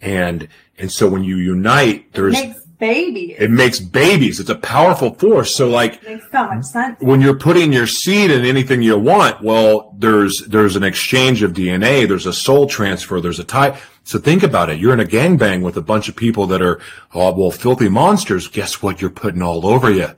And, 0.00 0.48
and 0.78 0.90
so 0.90 1.08
when 1.08 1.24
you 1.24 1.36
unite, 1.36 2.12
there's, 2.12 2.34
Makes 2.34 2.62
babies. 2.82 3.36
it 3.38 3.50
makes 3.50 3.78
babies. 3.78 4.40
It's 4.40 4.50
a 4.50 4.56
powerful 4.56 5.14
force. 5.14 5.54
So 5.54 5.68
like, 5.68 6.02
makes 6.04 6.26
so 6.32 6.44
much 6.46 6.64
sense. 6.64 7.00
when 7.00 7.20
you're 7.20 7.38
putting 7.38 7.72
your 7.72 7.86
seed 7.86 8.30
in 8.30 8.44
anything 8.44 8.82
you 8.82 8.98
want, 8.98 9.40
well, 9.40 9.94
there's 9.98 10.44
there's 10.48 10.74
an 10.74 10.82
exchange 10.82 11.42
of 11.42 11.52
DNA, 11.52 12.08
there's 12.08 12.26
a 12.26 12.32
soul 12.32 12.66
transfer, 12.66 13.20
there's 13.20 13.38
a 13.38 13.44
tie. 13.44 13.78
So 14.04 14.18
think 14.18 14.42
about 14.42 14.68
it. 14.68 14.80
You're 14.80 14.92
in 14.92 15.00
a 15.00 15.04
gangbang 15.04 15.62
with 15.62 15.76
a 15.76 15.82
bunch 15.82 16.08
of 16.08 16.16
people 16.16 16.46
that 16.48 16.60
are, 16.60 16.80
oh, 17.14 17.32
well, 17.34 17.52
filthy 17.52 17.88
monsters. 17.88 18.48
Guess 18.48 18.82
what? 18.82 19.00
You're 19.00 19.10
putting 19.10 19.42
all 19.42 19.64
over 19.64 19.92
you. 19.92 20.08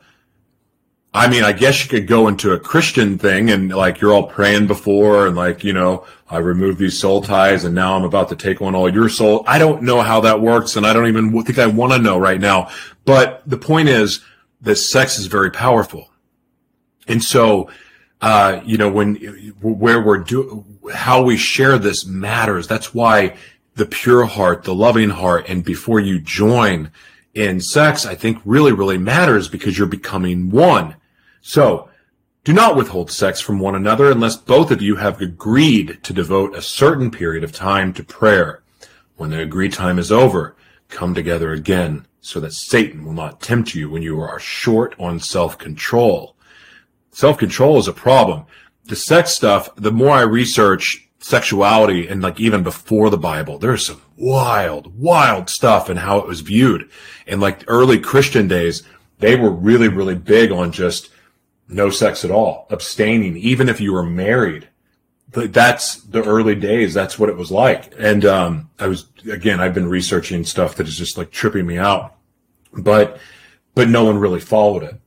I 1.17 1.29
mean, 1.29 1.45
I 1.45 1.53
guess 1.53 1.85
you 1.85 1.89
could 1.89 2.09
go 2.09 2.27
into 2.27 2.55
a 2.55 2.59
Christian 2.59 3.19
thing 3.19 3.49
and 3.49 3.69
like 3.71 4.01
you're 4.01 4.13
all 4.13 4.27
praying 4.27 4.67
before 4.67 5.29
and 5.29 5.37
like, 5.37 5.63
you 5.63 5.73
know, 5.73 6.05
I 6.29 6.39
removed 6.39 6.81
these 6.81 6.99
soul 6.99 7.23
ties 7.23 7.63
and 7.63 7.73
now 7.73 7.95
I'm 7.95 8.03
about 8.03 8.31
to 8.31 8.37
take 8.37 8.61
on 8.61 8.75
all 8.75 8.93
your 8.93 9.09
soul. 9.09 9.45
I 9.47 9.59
don't 9.59 9.83
know 9.85 10.01
how 10.01 10.21
that 10.23 10.41
works 10.41 10.75
and 10.75 10.85
I 10.85 10.93
don't 10.93 11.07
even 11.07 11.45
think 11.45 11.61
I 11.61 11.69
want 11.69 11.93
to 11.93 12.01
know 12.01 12.19
right 12.19 12.41
now. 12.41 12.69
But 13.05 13.43
the 13.47 13.57
point 13.57 13.89
is 13.89 14.25
that 14.63 14.75
sex 14.75 15.17
is 15.17 15.27
very 15.27 15.53
powerful. 15.53 16.11
And 17.07 17.23
so, 17.23 17.71
uh, 18.21 18.61
you 18.65 18.77
know, 18.77 18.91
when, 18.91 19.15
where 19.61 20.03
we're 20.03 20.19
do, 20.19 20.65
how 20.93 21.23
we 21.23 21.37
share 21.37 21.79
this 21.79 22.05
matters. 22.05 22.67
That's 22.67 22.93
why 22.93 23.37
the 23.77 23.87
pure 23.87 24.25
heart, 24.25 24.65
the 24.65 24.75
loving 24.75 25.11
heart, 25.11 25.47
and 25.49 25.65
before 25.65 26.01
you 26.01 26.19
join 26.19 26.91
in 27.35 27.61
sex, 27.61 28.05
I 28.05 28.17
think 28.17 28.39
really, 28.45 28.73
really 28.73 28.99
matters 28.99 29.49
because 29.49 29.79
you're 29.79 29.87
becoming 29.87 30.51
one. 30.51 30.97
So, 31.47 31.91
do 32.43 32.55
not 32.55 32.75
withhold 32.75 33.11
sex 33.11 33.39
from 33.39 33.59
one 33.59 33.75
another 33.75 34.11
unless 34.11 34.35
both 34.35 34.71
of 34.71 34.81
you 34.81 34.97
have 34.97 35.21
agreed 35.21 36.03
to 36.03 36.15
devote 36.15 36.57
a 36.57 36.63
certain 36.63 37.11
period 37.11 37.45
of 37.45 37.53
time 37.53 37.93
to 37.93 38.03
prayer. 38.03 38.63
When 39.17 39.29
the 39.29 39.43
agreed 39.43 39.75
time 39.75 39.99
is 39.99 40.11
over, 40.11 40.57
come 40.89 41.15
together 41.15 41.53
again 41.53 42.07
so 42.23 42.41
that 42.41 42.55
Satan 42.55 43.05
will 43.05 43.13
not 43.13 43.43
tempt 43.43 43.75
you 43.75 43.91
when 43.91 44.01
you 44.01 44.19
are 44.23 44.39
short 44.39 44.95
on 44.99 45.21
self-control. 45.21 46.35
Self-control 47.13 47.79
is 47.79 47.89
a 47.89 47.93
problem. 47.93 48.47
The 48.85 48.97
sex 48.97 49.33
stuff, 49.33 49.69
the 49.77 49.93
more 49.93 50.17
I 50.17 50.23
research 50.23 51.11
sexuality 51.19 52.09
and 52.09 52.23
like 52.23 52.41
even 52.41 52.63
before 52.63 53.11
the 53.11 53.19
Bible, 53.19 53.59
there's 53.59 53.85
some 53.85 54.01
wild, 54.17 54.99
wild 54.99 55.51
stuff 55.51 55.91
and 55.91 55.99
how 55.99 56.21
it 56.21 56.27
was 56.27 56.41
viewed. 56.41 56.89
In 57.27 57.39
like 57.39 57.65
early 57.69 57.99
Christian 57.99 58.49
days, 58.49 58.83
they 59.19 59.37
were 59.37 59.51
really, 59.51 59.89
really 59.89 60.15
big 60.15 60.51
on 60.51 60.73
just 60.73 61.11
no 61.69 61.91
sex 61.91 62.25
at 62.25 62.31
all, 62.31 62.67
abstaining, 62.71 63.37
even 63.37 63.69
if 63.69 63.81
you 63.81 63.93
were 63.93 64.05
married. 64.05 64.69
That's 65.31 65.97
the 65.97 66.23
early 66.23 66.55
days. 66.55 66.95
That's 66.95 67.19
what 67.19 67.29
it 67.29 67.37
was 67.37 67.51
like. 67.51 67.93
And, 67.99 68.25
um, 68.25 68.71
I 68.79 68.87
was, 68.87 69.07
again, 69.31 69.61
I've 69.61 69.75
been 69.75 69.89
researching 69.89 70.45
stuff 70.45 70.77
that 70.77 70.87
is 70.87 70.97
just 70.97 71.19
like 71.19 71.33
tripping 71.33 71.67
me 71.67 71.77
out, 71.77 72.15
but, 72.73 73.19
but 73.75 73.89
no 73.89 74.05
one 74.05 74.19
really 74.19 74.41
followed 74.41 74.85
it. 74.85 75.01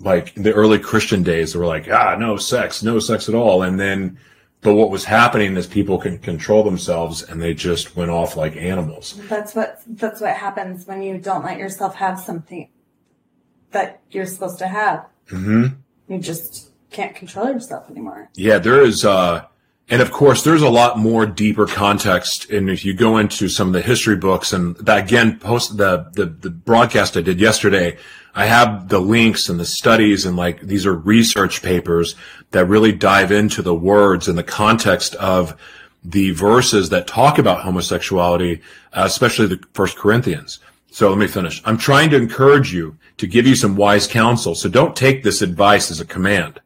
Like 0.00 0.34
the 0.34 0.52
early 0.52 0.78
Christian 0.78 1.22
days, 1.22 1.52
they 1.52 1.58
were 1.58 1.66
like, 1.66 1.88
ah, 1.90 2.16
no 2.16 2.36
sex, 2.36 2.82
no 2.82 2.98
sex 2.98 3.28
at 3.28 3.34
all. 3.34 3.62
And 3.62 3.78
then, 3.78 4.18
but 4.60 4.74
what 4.74 4.90
was 4.90 5.04
happening 5.04 5.56
is 5.56 5.66
people 5.66 5.98
can 5.98 6.18
control 6.18 6.64
themselves 6.64 7.22
and 7.22 7.40
they 7.40 7.54
just 7.54 7.96
went 7.96 8.10
off 8.10 8.36
like 8.36 8.56
animals. 8.56 9.20
That's 9.28 9.54
what 9.54 9.80
that's 9.86 10.20
what 10.20 10.34
happens 10.34 10.86
when 10.86 11.02
you 11.02 11.18
don't 11.18 11.44
let 11.44 11.58
yourself 11.58 11.94
have 11.96 12.18
something 12.18 12.68
that 13.70 14.00
you're 14.10 14.26
supposed 14.26 14.58
to 14.58 14.66
have. 14.66 15.06
hmm 15.28 15.66
You 16.08 16.18
just 16.18 16.70
can't 16.90 17.14
control 17.14 17.48
yourself 17.48 17.90
anymore. 17.90 18.30
Yeah, 18.34 18.58
there 18.58 18.82
is, 18.82 19.04
uh, 19.04 19.44
and 19.90 20.02
of 20.02 20.10
course, 20.10 20.42
there's 20.42 20.62
a 20.62 20.68
lot 20.68 20.98
more 20.98 21.26
deeper 21.26 21.66
context. 21.66 22.50
And 22.50 22.70
if 22.70 22.84
you 22.84 22.94
go 22.94 23.18
into 23.18 23.48
some 23.48 23.68
of 23.68 23.72
the 23.74 23.82
history 23.82 24.16
books 24.16 24.52
and 24.52 24.76
that 24.78 25.04
again, 25.04 25.38
post 25.38 25.76
the, 25.76 26.10
the, 26.12 26.26
the 26.26 26.50
broadcast 26.50 27.16
I 27.16 27.20
did 27.20 27.40
yesterday, 27.40 27.98
I 28.34 28.46
have 28.46 28.88
the 28.88 29.00
links 29.00 29.48
and 29.48 29.58
the 29.58 29.64
studies 29.64 30.24
and 30.24 30.36
like 30.36 30.60
these 30.60 30.86
are 30.86 30.94
research 30.94 31.62
papers 31.62 32.14
that 32.52 32.66
really 32.66 32.92
dive 32.92 33.32
into 33.32 33.62
the 33.62 33.74
words 33.74 34.28
and 34.28 34.38
the 34.38 34.44
context 34.44 35.14
of 35.16 35.58
the 36.04 36.30
verses 36.30 36.90
that 36.90 37.06
talk 37.06 37.38
about 37.38 37.62
homosexuality, 37.62 38.62
especially 38.92 39.46
the 39.46 39.62
first 39.74 39.96
Corinthians. 39.96 40.60
So 40.90 41.08
let 41.08 41.18
me 41.18 41.26
finish. 41.26 41.60
I'm 41.64 41.78
trying 41.78 42.10
to 42.10 42.16
encourage 42.16 42.72
you 42.72 42.96
to 43.18 43.26
give 43.26 43.46
you 43.46 43.54
some 43.54 43.76
wise 43.76 44.06
counsel. 44.06 44.54
So 44.54 44.68
don't 44.68 44.96
take 44.96 45.22
this 45.22 45.42
advice 45.42 45.90
as 45.90 46.00
a 46.00 46.06
command. 46.06 46.60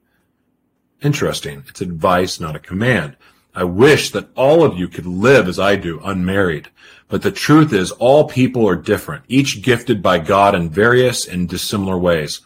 Interesting. 1.02 1.64
It's 1.68 1.80
advice, 1.80 2.38
not 2.38 2.56
a 2.56 2.60
command. 2.60 3.16
I 3.54 3.64
wish 3.64 4.10
that 4.10 4.28
all 4.34 4.64
of 4.64 4.78
you 4.78 4.88
could 4.88 5.06
live 5.06 5.48
as 5.48 5.58
I 5.58 5.76
do, 5.76 6.00
unmarried. 6.04 6.68
But 7.08 7.22
the 7.22 7.32
truth 7.32 7.72
is 7.72 7.90
all 7.90 8.28
people 8.28 8.66
are 8.66 8.76
different, 8.76 9.24
each 9.28 9.60
gifted 9.62 10.02
by 10.02 10.18
God 10.18 10.54
in 10.54 10.70
various 10.70 11.26
and 11.26 11.48
dissimilar 11.48 11.98
ways. 11.98 12.40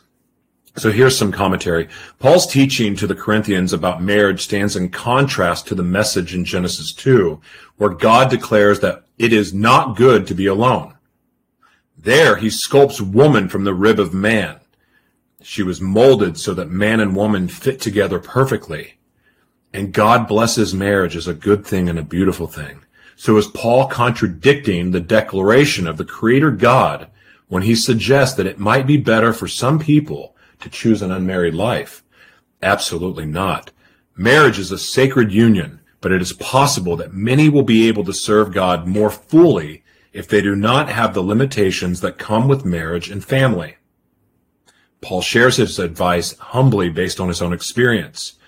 So 0.77 0.91
here's 0.91 1.17
some 1.17 1.33
commentary. 1.33 1.89
Paul's 2.19 2.47
teaching 2.47 2.97
to 2.97 3.07
the 3.07 3.15
Corinthians 3.15 3.73
about 3.73 4.03
marriage 4.03 4.43
stands 4.43 4.77
in 4.77 4.91
contrast 4.91 5.67
to 5.69 5.75
the 5.75 5.83
message 5.83 6.35
in 6.35 6.45
Genesis 6.45 6.93
2, 6.93 7.41
where 7.77 7.91
God 7.91 8.29
declares 8.29 8.81
that 8.81 9.05
it 9.17 9.33
is 9.33 9.55
not 9.55 9.97
good 9.97 10.27
to 10.27 10.35
be 10.35 10.47
alone. 10.47 10.96
There 12.07 12.37
he 12.37 12.47
sculpts 12.47 13.01
woman 13.01 13.49
from 13.49 13.65
the 13.65 13.75
rib 13.75 13.99
of 13.99 14.15
man. 14.15 14.61
She 15.43 15.65
was 15.65 15.81
molded 15.81 16.39
so 16.39 16.55
that 16.55 16.71
man 16.71 17.01
and 17.01 17.17
woman 17.17 17.49
fit 17.49 17.81
together 17.81 18.21
perfectly. 18.21 18.95
And 19.73 19.93
God 19.93 20.29
blesses 20.29 20.73
marriage 20.73 21.17
as 21.17 21.27
a 21.27 21.35
good 21.35 21.67
thing 21.67 21.89
and 21.89 21.99
a 21.99 22.05
beautiful 22.05 22.47
thing. 22.47 22.85
So 23.17 23.37
is 23.39 23.49
Paul 23.49 23.89
contradicting 23.89 24.93
the 24.93 25.01
declaration 25.01 25.89
of 25.89 25.97
the 25.97 26.05
creator 26.05 26.53
God 26.53 27.09
when 27.49 27.65
he 27.65 27.75
suggests 27.75 28.37
that 28.37 28.47
it 28.47 28.61
might 28.61 28.87
be 28.87 28.99
better 28.99 29.33
for 29.33 29.49
some 29.49 29.81
people 29.81 30.37
to 30.61 30.71
choose 30.71 31.03
an 31.03 31.11
unmarried 31.11 31.55
life? 31.55 32.05
Absolutely 32.63 33.27
not. 33.27 33.73
Marriage 34.17 34.61
is 34.61 34.71
a 34.71 34.79
sacred 34.79 35.33
union, 35.33 35.81
but 36.01 36.13
it 36.13 36.23
is 36.23 36.35
possible 36.35 36.95
that 36.99 37.13
many 37.13 37.49
will 37.49 37.65
be 37.65 37.89
able 37.89 38.05
to 38.05 38.13
serve 38.13 38.55
God 38.55 38.87
more 38.87 39.11
fully 39.11 39.83
if 40.17 40.27
they 40.27 40.41
do 40.41 40.57
not 40.57 40.89
have 40.89 41.13
the 41.13 41.23
limitations 41.23 42.01
that 42.01 42.17
come 42.17 42.49
with 42.49 42.65
marriage 42.65 43.11
and 43.11 43.23
family. 43.23 43.77
Paul 45.03 45.21
shares 45.21 45.57
his 45.57 45.79
advice 45.79 46.37
humbly 46.39 46.89
based 46.89 47.21
on 47.21 47.29
his 47.29 47.43
own 47.43 47.53
experience. 47.53 48.39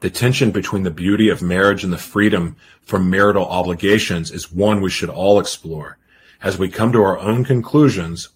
The 0.00 0.10
tension 0.10 0.50
between 0.50 0.82
the 0.82 0.90
beauty 0.90 1.30
of 1.30 1.40
marriage 1.40 1.82
and 1.82 1.90
the 1.90 1.98
freedom 1.98 2.56
from 2.82 3.08
marital 3.08 3.46
obligations 3.46 4.30
is 4.30 4.52
one 4.52 4.82
we 4.82 4.90
should 4.90 5.08
all 5.08 5.40
explore. 5.40 5.96
As 6.42 6.58
we 6.58 6.68
come 6.68 6.92
to 6.92 7.02
our 7.02 7.18
own 7.18 7.42
conclusions, 7.42 8.28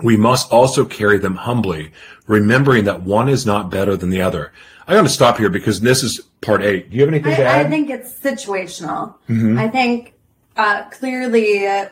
we 0.00 0.16
must 0.16 0.52
also 0.52 0.84
carry 0.84 1.18
them 1.18 1.34
humbly, 1.34 1.90
remembering 2.28 2.84
that 2.84 3.02
one 3.02 3.28
is 3.28 3.44
not 3.44 3.68
better 3.68 3.96
than 3.96 4.10
the 4.10 4.22
other. 4.22 4.52
I'm 4.86 4.94
going 4.94 5.04
to 5.06 5.10
stop 5.10 5.38
here 5.38 5.50
because 5.50 5.80
this 5.80 6.04
is 6.04 6.20
part 6.40 6.62
eight. 6.62 6.88
Do 6.88 6.96
you 6.96 7.02
have 7.02 7.12
anything 7.12 7.34
to 7.34 7.44
add? 7.44 7.66
I 7.66 7.68
think 7.68 7.90
it's 7.90 8.16
situational. 8.20 9.16
Mm-hmm. 9.28 9.58
I 9.58 9.66
think 9.66 10.14
uh, 10.56 10.84
clearly 10.90 11.66
uh, 11.66 11.88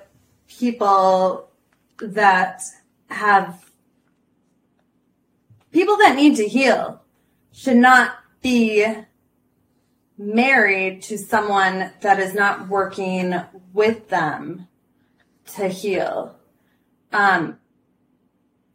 people 0.59 1.49
that 2.01 2.63
have 3.09 3.71
people 5.73 5.97
that 5.99 6.17
need 6.17 6.37
to 6.37 6.47
heal 6.47 7.01
should 7.53 7.77
not 7.77 8.17
be 8.43 8.87
married 10.19 11.03
to 11.03 11.17
someone 11.17 11.91
that 12.01 12.19
is 12.19 12.35
not 12.35 12.69
working 12.69 13.35
with 13.73 14.09
them 14.09 14.67
to 15.55 15.69
heal. 15.69 16.37
Um, 17.13 17.59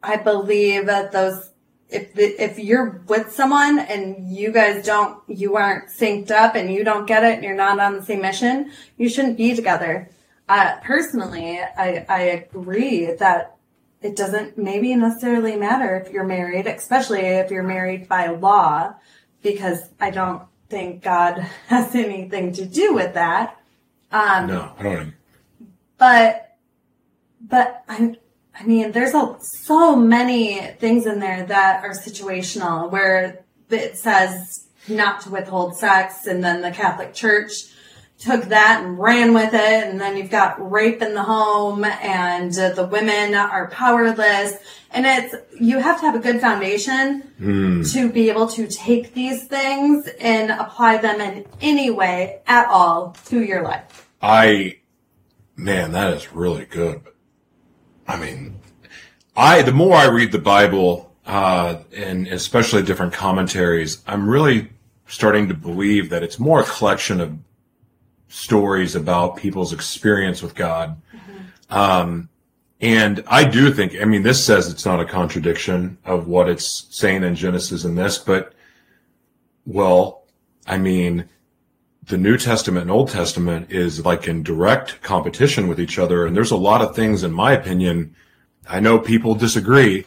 I 0.02 0.16
believe 0.16 0.86
that 0.86 1.12
those, 1.12 1.50
if 1.88 2.14
the, 2.14 2.42
if 2.42 2.58
you're 2.58 3.02
with 3.06 3.32
someone 3.32 3.78
and 3.78 4.32
you 4.34 4.50
guys 4.50 4.84
don't, 4.84 5.22
you 5.28 5.56
aren't 5.56 5.88
synced 5.88 6.30
up 6.30 6.54
and 6.54 6.72
you 6.72 6.84
don't 6.84 7.06
get 7.06 7.22
it 7.24 7.34
and 7.34 7.44
you're 7.44 7.54
not 7.54 7.78
on 7.78 7.96
the 7.96 8.02
same 8.02 8.22
mission, 8.22 8.72
you 8.96 9.08
shouldn't 9.08 9.36
be 9.36 9.54
together. 9.54 10.10
Uh, 10.48 10.76
personally, 10.82 11.58
I, 11.60 12.06
I 12.08 12.20
agree 12.20 13.12
that 13.12 13.56
it 14.00 14.14
doesn't 14.14 14.56
maybe 14.56 14.94
necessarily 14.94 15.56
matter 15.56 15.96
if 15.96 16.12
you're 16.12 16.24
married, 16.24 16.66
especially 16.66 17.20
if 17.20 17.50
you're 17.50 17.62
married 17.64 18.08
by 18.08 18.28
law, 18.28 18.94
because 19.42 19.80
I 19.98 20.10
don't 20.10 20.42
think 20.68 21.02
God 21.02 21.38
has 21.66 21.94
anything 21.94 22.52
to 22.54 22.64
do 22.64 22.94
with 22.94 23.14
that. 23.14 23.56
Um, 24.12 24.46
No, 24.46 24.72
I 24.78 24.82
don't. 24.82 25.14
but 25.98 26.56
but 27.40 27.82
I 27.88 28.16
I 28.58 28.64
mean 28.64 28.92
there's 28.92 29.14
a, 29.14 29.36
so 29.40 29.96
many 29.96 30.60
things 30.78 31.06
in 31.06 31.18
there 31.18 31.44
that 31.46 31.82
are 31.84 31.90
situational 31.90 32.90
where 32.90 33.44
it 33.68 33.98
says 33.98 34.68
not 34.88 35.20
to 35.22 35.30
withhold 35.30 35.76
sex 35.76 36.26
and 36.26 36.42
then 36.44 36.62
the 36.62 36.70
Catholic 36.70 37.12
Church 37.14 37.50
took 38.18 38.44
that 38.44 38.82
and 38.82 38.98
ran 38.98 39.34
with 39.34 39.52
it 39.52 39.84
and 39.84 40.00
then 40.00 40.16
you've 40.16 40.30
got 40.30 40.70
rape 40.70 41.02
in 41.02 41.12
the 41.14 41.22
home 41.22 41.84
and 41.84 42.58
uh, 42.58 42.70
the 42.70 42.86
women 42.86 43.34
are 43.34 43.68
powerless 43.68 44.54
and 44.90 45.04
it's 45.04 45.34
you 45.60 45.78
have 45.78 46.00
to 46.00 46.06
have 46.06 46.14
a 46.14 46.18
good 46.18 46.40
foundation 46.40 47.84
to 47.84 48.10
be 48.10 48.30
able 48.30 48.46
to 48.46 48.66
take 48.66 49.12
these 49.12 49.44
things 49.44 50.08
and 50.20 50.50
apply 50.50 50.96
them 50.96 51.20
in 51.20 51.44
any 51.60 51.90
way 51.90 52.40
at 52.46 52.66
all 52.68 53.14
to 53.26 53.42
your 53.42 53.62
life. 53.62 54.08
I, 54.22 54.78
man, 55.54 55.92
that 55.92 56.14
is 56.14 56.32
really 56.32 56.64
good. 56.64 57.02
I 58.08 58.16
mean, 58.16 58.60
I, 59.36 59.62
the 59.62 59.72
more 59.72 59.94
I 59.94 60.06
read 60.06 60.32
the 60.32 60.38
Bible, 60.38 61.14
uh, 61.26 61.82
and 61.94 62.26
especially 62.28 62.82
different 62.82 63.12
commentaries, 63.12 64.02
I'm 64.06 64.28
really 64.28 64.70
starting 65.06 65.48
to 65.48 65.54
believe 65.54 66.10
that 66.10 66.22
it's 66.22 66.38
more 66.38 66.60
a 66.60 66.64
collection 66.64 67.20
of 67.20 67.36
stories 68.28 68.94
about 68.94 69.36
people's 69.36 69.72
experience 69.72 70.42
with 70.42 70.54
God. 70.54 71.00
Um, 71.70 72.28
and 72.80 73.24
I 73.26 73.44
do 73.44 73.72
think, 73.72 73.96
I 74.00 74.04
mean, 74.04 74.22
this 74.22 74.44
says 74.44 74.70
it's 74.70 74.84
not 74.84 75.00
a 75.00 75.06
contradiction 75.06 75.98
of 76.04 76.28
what 76.28 76.48
it's 76.48 76.86
saying 76.90 77.24
in 77.24 77.34
Genesis 77.34 77.84
and 77.84 77.96
this, 77.96 78.18
but, 78.18 78.52
well, 79.64 80.24
I 80.66 80.78
mean, 80.78 81.28
the 82.02 82.18
New 82.18 82.36
Testament 82.36 82.82
and 82.82 82.90
Old 82.90 83.08
Testament 83.08 83.70
is 83.70 84.04
like 84.04 84.28
in 84.28 84.42
direct 84.42 85.02
competition 85.02 85.68
with 85.68 85.80
each 85.80 85.98
other. 85.98 86.26
And 86.26 86.36
there's 86.36 86.50
a 86.50 86.56
lot 86.56 86.82
of 86.82 86.94
things, 86.94 87.24
in 87.24 87.32
my 87.32 87.52
opinion, 87.52 88.14
I 88.68 88.80
know 88.80 88.98
people 88.98 89.34
disagree, 89.34 90.06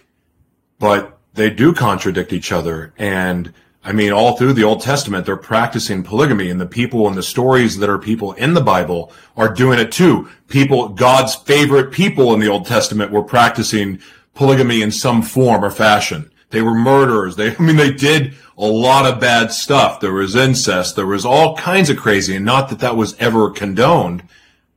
but 0.78 1.18
they 1.34 1.50
do 1.50 1.74
contradict 1.74 2.32
each 2.32 2.52
other. 2.52 2.94
And 2.98 3.54
I 3.84 3.94
mean, 3.94 4.12
all 4.12 4.36
through 4.36 4.54
the 4.54 4.64
Old 4.66 4.82
Testament, 4.82 5.26
they're 5.26 5.38
practicing 5.38 6.04
polygamy 6.04 6.50
and 6.50 6.60
the 6.60 6.66
people 6.66 7.08
and 7.08 7.16
the 7.16 7.24
stories 7.24 7.78
that 7.78 7.90
are 7.90 7.98
people 7.98 8.34
in 8.34 8.54
the 8.54 8.62
Bible 8.62 9.12
are 9.38 9.54
doing 9.54 9.80
it 9.80 9.92
too. 9.92 10.30
People, 10.48 10.90
God's 10.90 11.36
favorite 11.36 11.92
people 11.92 12.34
in 12.34 12.42
the 12.42 12.50
Old 12.50 12.66
Testament 12.66 13.12
were 13.12 13.24
practicing 13.24 14.02
polygamy 14.34 14.82
in 14.82 14.92
some 14.92 15.22
form 15.22 15.64
or 15.64 15.72
fashion. 15.72 16.30
They 16.50 16.62
were 16.62 16.74
murderers. 16.74 17.36
They, 17.38 17.56
I 17.60 17.62
mean, 17.62 17.78
they 17.78 17.92
did 17.92 18.34
a 18.58 18.66
lot 18.66 19.06
of 19.06 19.22
bad 19.22 19.54
stuff. 19.54 20.02
There 20.02 20.14
was 20.14 20.36
incest. 20.36 20.96
There 20.96 21.06
was 21.06 21.26
all 21.26 21.56
kinds 21.56 21.90
of 21.90 21.98
crazy 21.98 22.36
and 22.36 22.46
not 22.46 22.70
that 22.70 22.80
that 22.80 22.98
was 22.98 23.16
ever 23.18 23.50
condoned, 23.50 24.24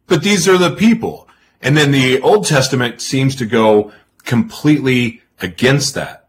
but 0.07 0.23
these 0.23 0.49
are 0.49 0.59
the 0.59 0.77
people. 0.77 1.29
And 1.61 1.77
then 1.77 1.91
the 1.91 2.21
Old 2.21 2.47
Testament 2.47 3.01
seems 3.01 3.35
to 3.37 3.47
go 3.47 3.93
completely 4.25 5.23
against 5.41 5.95
that, 5.95 6.29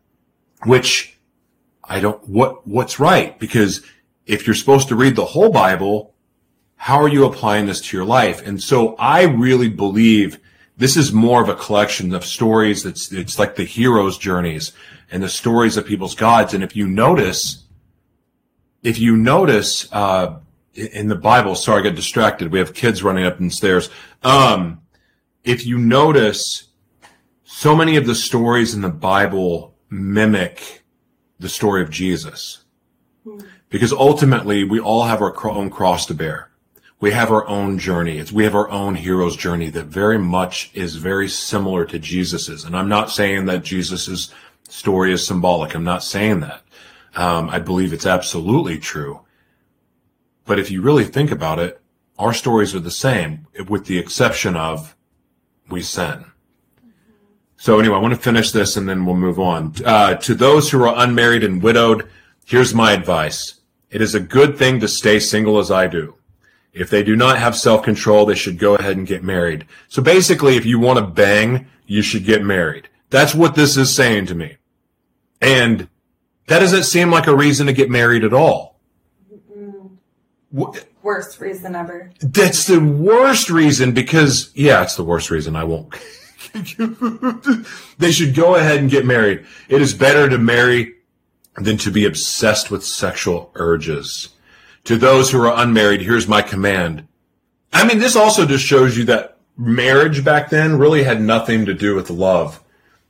which 0.66 1.13
I 1.84 2.00
don't, 2.00 2.28
what, 2.28 2.66
what's 2.68 3.00
right? 3.00 3.38
Because 3.40 3.82
if 4.26 4.48
you're 4.48 4.56
supposed 4.56 4.88
to 4.88 4.96
read 4.96 5.16
the 5.16 5.26
whole 5.26 5.52
Bible, 5.52 6.14
how 6.76 7.02
are 7.02 7.08
you 7.08 7.26
applying 7.26 7.66
this 7.66 7.82
to 7.82 7.98
your 7.98 8.06
life? 8.06 8.46
And 8.46 8.62
so 8.62 8.96
I 8.96 9.24
really 9.24 9.70
believe 9.70 10.40
this 10.78 10.98
is 10.98 11.12
more 11.14 11.42
of 11.42 11.50
a 11.50 11.56
collection 11.56 12.14
of 12.14 12.26
stories 12.26 12.84
that's, 12.84 13.12
it's 13.12 13.38
like 13.38 13.56
the 13.56 13.64
hero's 13.64 14.18
journeys 14.18 14.72
and 15.12 15.22
the 15.22 15.30
stories 15.30 15.78
of 15.78 15.86
people's 15.86 16.16
gods. 16.16 16.54
And 16.54 16.64
if 16.64 16.76
you 16.76 16.88
notice, 16.88 17.66
if 18.82 19.00
you 19.00 19.16
notice, 19.16 19.92
uh, 19.92 20.40
in 20.74 21.08
the 21.08 21.16
Bible, 21.16 21.56
sorry, 21.56 21.82
I 21.82 21.84
got 21.84 21.96
distracted. 21.96 22.52
We 22.52 22.60
have 22.60 22.74
kids 22.74 23.04
running 23.04 23.26
up 23.26 23.38
the 23.38 23.50
stairs. 23.50 23.90
Um, 24.24 24.82
if 25.44 25.66
you 25.66 25.78
notice, 25.78 26.70
so 27.44 27.76
many 27.76 27.96
of 27.96 28.08
the 28.08 28.16
stories 28.16 28.74
in 28.74 28.82
the 28.82 28.90
Bible 28.90 29.76
mimic 29.90 30.83
the 31.44 31.50
story 31.50 31.84
of 31.84 31.92
Jesus. 31.92 32.64
Because 33.70 33.94
ultimately, 33.94 34.64
we 34.64 34.80
all 34.80 35.04
have 35.04 35.22
our 35.22 35.36
own 35.48 35.70
cross 35.70 36.06
to 36.08 36.14
bear. 36.14 36.50
We 37.00 37.12
have 37.12 37.32
our 37.32 37.46
own 37.48 37.78
journey. 37.78 38.18
It's, 38.18 38.32
we 38.32 38.46
have 38.46 38.56
our 38.56 38.70
own 38.70 38.96
hero's 38.96 39.36
journey 39.36 39.70
that 39.72 39.86
very 39.86 40.18
much 40.18 40.72
is 40.74 40.96
very 40.96 41.28
similar 41.28 41.86
to 41.86 42.00
Jesus's. 42.00 42.64
And 42.64 42.78
I'm 42.78 42.88
not 42.88 43.12
saying 43.12 43.46
that 43.46 43.64
Jesus's 43.64 44.34
story 44.70 45.12
is 45.12 45.28
symbolic. 45.28 45.76
I'm 45.76 45.84
not 45.84 46.04
saying 46.04 46.40
that. 46.40 46.64
Um, 47.16 47.50
I 47.50 47.60
believe 47.60 47.92
it's 47.92 48.06
absolutely 48.06 48.80
true. 48.80 49.20
But 50.46 50.60
if 50.60 50.72
you 50.72 50.82
really 50.82 51.06
think 51.06 51.30
about 51.30 51.60
it, 51.60 51.82
our 52.18 52.34
stories 52.34 52.74
are 52.74 52.80
the 52.80 52.92
same, 52.92 53.48
with 53.68 53.86
the 53.86 54.00
exception 54.00 54.56
of 54.56 54.96
we 55.70 55.82
sin. 55.82 56.26
So 57.64 57.80
anyway, 57.80 57.96
I 57.96 58.00
want 58.00 58.14
to 58.14 58.20
finish 58.20 58.52
this 58.52 58.76
and 58.76 58.90
then 58.90 59.06
we'll 59.06 59.16
move 59.16 59.40
on. 59.40 59.74
Uh, 59.86 60.16
to 60.16 60.36
those 60.36 60.70
who 60.70 60.84
are 60.84 61.02
unmarried 61.02 61.46
and 61.46 61.64
widowed, 61.64 62.10
here's 62.46 62.74
my 62.74 62.92
advice. 62.92 63.62
It 63.90 64.02
is 64.02 64.14
a 64.14 64.20
good 64.20 64.58
thing 64.58 64.82
to 64.82 64.88
stay 64.90 65.18
single 65.18 65.58
as 65.58 65.72
I 65.72 65.88
do. 65.88 66.16
If 66.74 66.90
they 66.90 67.04
do 67.04 67.16
not 67.16 67.40
have 67.40 67.56
self-control, 67.56 68.26
they 68.26 68.36
should 68.36 68.60
go 68.60 68.76
ahead 68.76 68.98
and 68.98 69.08
get 69.08 69.24
married. 69.24 69.66
So 69.88 70.02
basically, 70.02 70.58
if 70.58 70.66
you 70.66 70.78
want 70.78 71.00
to 71.00 71.06
bang, 71.06 71.68
you 71.88 72.02
should 72.02 72.26
get 72.26 72.44
married. 72.44 72.90
That's 73.10 73.34
what 73.34 73.56
this 73.56 73.78
is 73.78 73.96
saying 73.96 74.26
to 74.26 74.36
me. 74.36 74.58
And 75.40 75.88
that 76.48 76.60
doesn't 76.60 76.84
seem 76.84 77.12
like 77.12 77.28
a 77.28 77.36
reason 77.36 77.68
to 77.68 77.74
get 77.74 77.90
married 77.90 78.26
at 78.26 78.34
all. 78.34 78.78
Worst 80.52 81.40
reason 81.40 81.76
ever. 81.78 82.12
That's 82.20 82.68
the 82.68 82.82
worst 82.82 83.50
reason 83.50 83.94
because, 83.94 84.52
yeah, 84.54 84.84
it's 84.84 84.98
the 84.98 85.06
worst 85.06 85.32
reason. 85.32 85.56
I 85.56 85.64
won't. 85.64 85.96
they 87.98 88.12
should 88.12 88.36
go 88.36 88.56
ahead 88.56 88.78
and 88.78 88.90
get 88.90 89.06
married. 89.06 89.46
It 89.70 89.82
is 89.82 89.94
better 89.94 90.30
to 90.30 90.38
marry 90.38 90.96
than 91.56 91.78
to 91.78 91.92
be 91.92 92.06
obsessed 92.06 92.70
with 92.70 92.84
sexual 92.84 93.52
urges. 93.56 94.30
To 94.86 94.98
those 94.98 95.32
who 95.32 95.42
are 95.42 95.62
unmarried, 95.62 96.02
here's 96.02 96.28
my 96.28 96.42
command. 96.42 97.08
I 97.72 97.88
mean, 97.88 98.00
this 98.00 98.16
also 98.16 98.46
just 98.46 98.66
shows 98.66 98.98
you 98.98 99.06
that 99.06 99.38
marriage 99.58 100.24
back 100.24 100.50
then 100.50 100.78
really 100.78 101.04
had 101.04 101.22
nothing 101.22 101.66
to 101.66 101.74
do 101.74 101.96
with 101.96 102.10
love. 102.10 102.64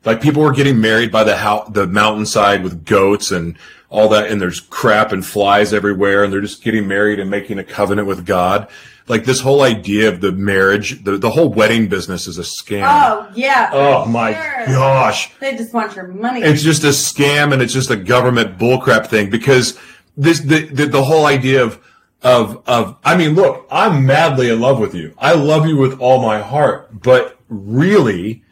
Like 0.06 0.22
people 0.22 0.44
were 0.44 0.52
getting 0.52 0.82
married 0.82 1.12
by 1.12 1.24
the 1.24 1.38
hou- 1.38 1.72
the 1.72 1.88
mountainside 1.88 2.64
with 2.64 2.86
goats 2.86 3.32
and 3.32 3.58
all 3.90 4.10
that, 4.10 4.30
and 4.30 4.42
there's 4.42 4.60
crap 4.60 5.12
and 5.12 5.26
flies 5.26 5.74
everywhere, 5.74 6.24
and 6.24 6.34
they're 6.34 6.42
just 6.42 6.64
getting 6.64 6.88
married 6.88 7.20
and 7.20 7.30
making 7.30 7.60
a 7.60 7.64
covenant 7.64 8.08
with 8.08 8.26
God. 8.26 8.68
Like 9.08 9.26
this 9.26 9.42
whole 9.42 9.62
idea 9.64 10.08
of 10.10 10.22
the 10.22 10.32
marriage, 10.32 11.04
the, 11.04 11.18
the 11.18 11.30
whole 11.30 11.50
wedding 11.50 11.90
business 11.90 12.26
is 12.28 12.38
a 12.38 12.42
scam. 12.44 12.86
Oh 12.88 13.30
yeah. 13.36 13.70
Oh, 13.74 14.06
my 14.06 14.34
Sure. 14.34 14.66
gosh. 14.68 15.34
They 15.40 15.58
just 15.58 15.74
want 15.74 15.96
your 15.96 16.08
money. 16.08 16.42
It's 16.42 16.64
just 16.64 16.84
a 16.86 16.88
scam 16.90 17.52
and 17.52 17.62
it's 17.62 17.74
just 17.74 17.90
a 17.90 17.98
government 17.98 18.58
bullcrap 18.58 19.08
thing 19.08 19.30
because 19.30 19.78
this, 20.16 20.40
the, 20.40 20.68
the, 20.68 20.86
the 20.86 21.04
whole 21.04 21.26
idea 21.26 21.64
of, 21.64 21.84
of, 22.22 22.64
of, 22.68 22.96
I 23.04 23.18
mean, 23.18 23.36
look, 23.36 23.68
I'm 23.70 24.06
madly 24.06 24.50
in 24.50 24.62
love 24.62 24.80
with 24.80 24.96
you. 24.96 25.14
I 25.18 25.34
love 25.34 25.68
you 25.68 25.76
with 25.76 26.00
all 26.00 26.22
my 26.22 26.40
heart, 26.40 27.02
but 27.02 27.38
really, 27.50 28.44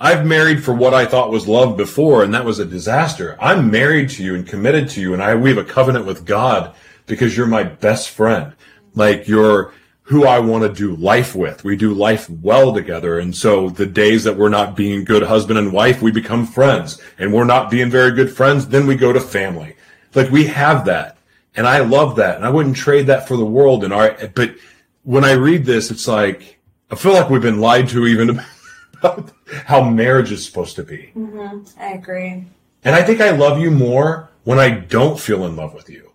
I've 0.00 0.26
married 0.26 0.64
for 0.64 0.74
what 0.74 0.94
I 0.94 1.04
thought 1.06 1.30
was 1.30 1.46
love 1.46 1.76
before, 1.76 2.24
and 2.24 2.32
that 2.34 2.44
was 2.44 2.58
a 2.58 2.64
disaster. 2.64 3.36
I'm 3.40 3.70
married 3.70 4.08
to 4.10 4.24
you 4.24 4.34
and 4.34 4.46
committed 4.48 4.88
to 4.90 5.00
you, 5.00 5.12
and 5.12 5.22
I, 5.22 5.34
we 5.36 5.50
have 5.50 5.58
a 5.58 5.64
covenant 5.64 6.06
with 6.06 6.24
God 6.24 6.74
because 7.06 7.36
you're 7.36 7.46
my 7.46 7.62
best 7.62 8.08
friend. 8.10 8.54
Like 8.94 9.28
you're 9.28 9.72
who 10.10 10.26
I 10.26 10.40
want 10.40 10.64
to 10.64 10.68
do 10.68 10.96
life 10.96 11.36
with. 11.36 11.62
We 11.62 11.76
do 11.76 11.94
life 11.94 12.28
well 12.28 12.74
together. 12.74 13.20
And 13.20 13.32
so 13.32 13.70
the 13.70 13.86
days 13.86 14.24
that 14.24 14.36
we're 14.36 14.48
not 14.48 14.74
being 14.74 15.04
good 15.04 15.22
husband 15.22 15.56
and 15.56 15.72
wife, 15.72 16.02
we 16.02 16.10
become 16.10 16.48
friends. 16.48 17.00
And 17.16 17.32
we're 17.32 17.44
not 17.44 17.70
being 17.70 17.90
very 17.90 18.10
good 18.10 18.32
friends, 18.32 18.66
then 18.66 18.88
we 18.88 18.96
go 18.96 19.12
to 19.12 19.20
family. 19.20 19.76
Like 20.16 20.32
we 20.32 20.46
have 20.46 20.86
that. 20.86 21.18
And 21.54 21.64
I 21.64 21.78
love 21.78 22.16
that. 22.16 22.34
And 22.34 22.44
I 22.44 22.50
wouldn't 22.50 22.74
trade 22.74 23.06
that 23.06 23.28
for 23.28 23.36
the 23.36 23.44
world. 23.44 23.84
And 23.84 23.92
our, 23.92 24.16
but 24.34 24.56
when 25.04 25.24
I 25.24 25.34
read 25.34 25.64
this, 25.64 25.92
it's 25.92 26.08
like, 26.08 26.58
I 26.90 26.96
feel 26.96 27.12
like 27.12 27.30
we've 27.30 27.40
been 27.40 27.60
lied 27.60 27.88
to 27.90 28.04
even 28.08 28.40
about 28.98 29.30
how 29.66 29.88
marriage 29.88 30.32
is 30.32 30.44
supposed 30.44 30.74
to 30.74 30.82
be. 30.82 31.12
Mm-hmm. 31.16 31.80
I 31.80 31.92
agree. 31.92 32.46
And 32.82 32.96
I 32.96 33.02
think 33.04 33.20
I 33.20 33.30
love 33.30 33.60
you 33.60 33.70
more 33.70 34.28
when 34.42 34.58
I 34.58 34.70
don't 34.70 35.20
feel 35.20 35.46
in 35.46 35.54
love 35.54 35.72
with 35.72 35.88
you. 35.88 36.09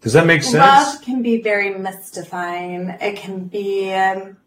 Does 0.00 0.14
that 0.14 0.26
make 0.26 0.42
sense? 0.42 0.54
Love 0.54 1.02
can 1.02 1.22
be 1.22 1.42
very 1.42 1.76
mystifying. 1.78 2.88
It 3.00 3.16
can 3.16 3.44
be, 3.44 3.92
um, 3.92 4.38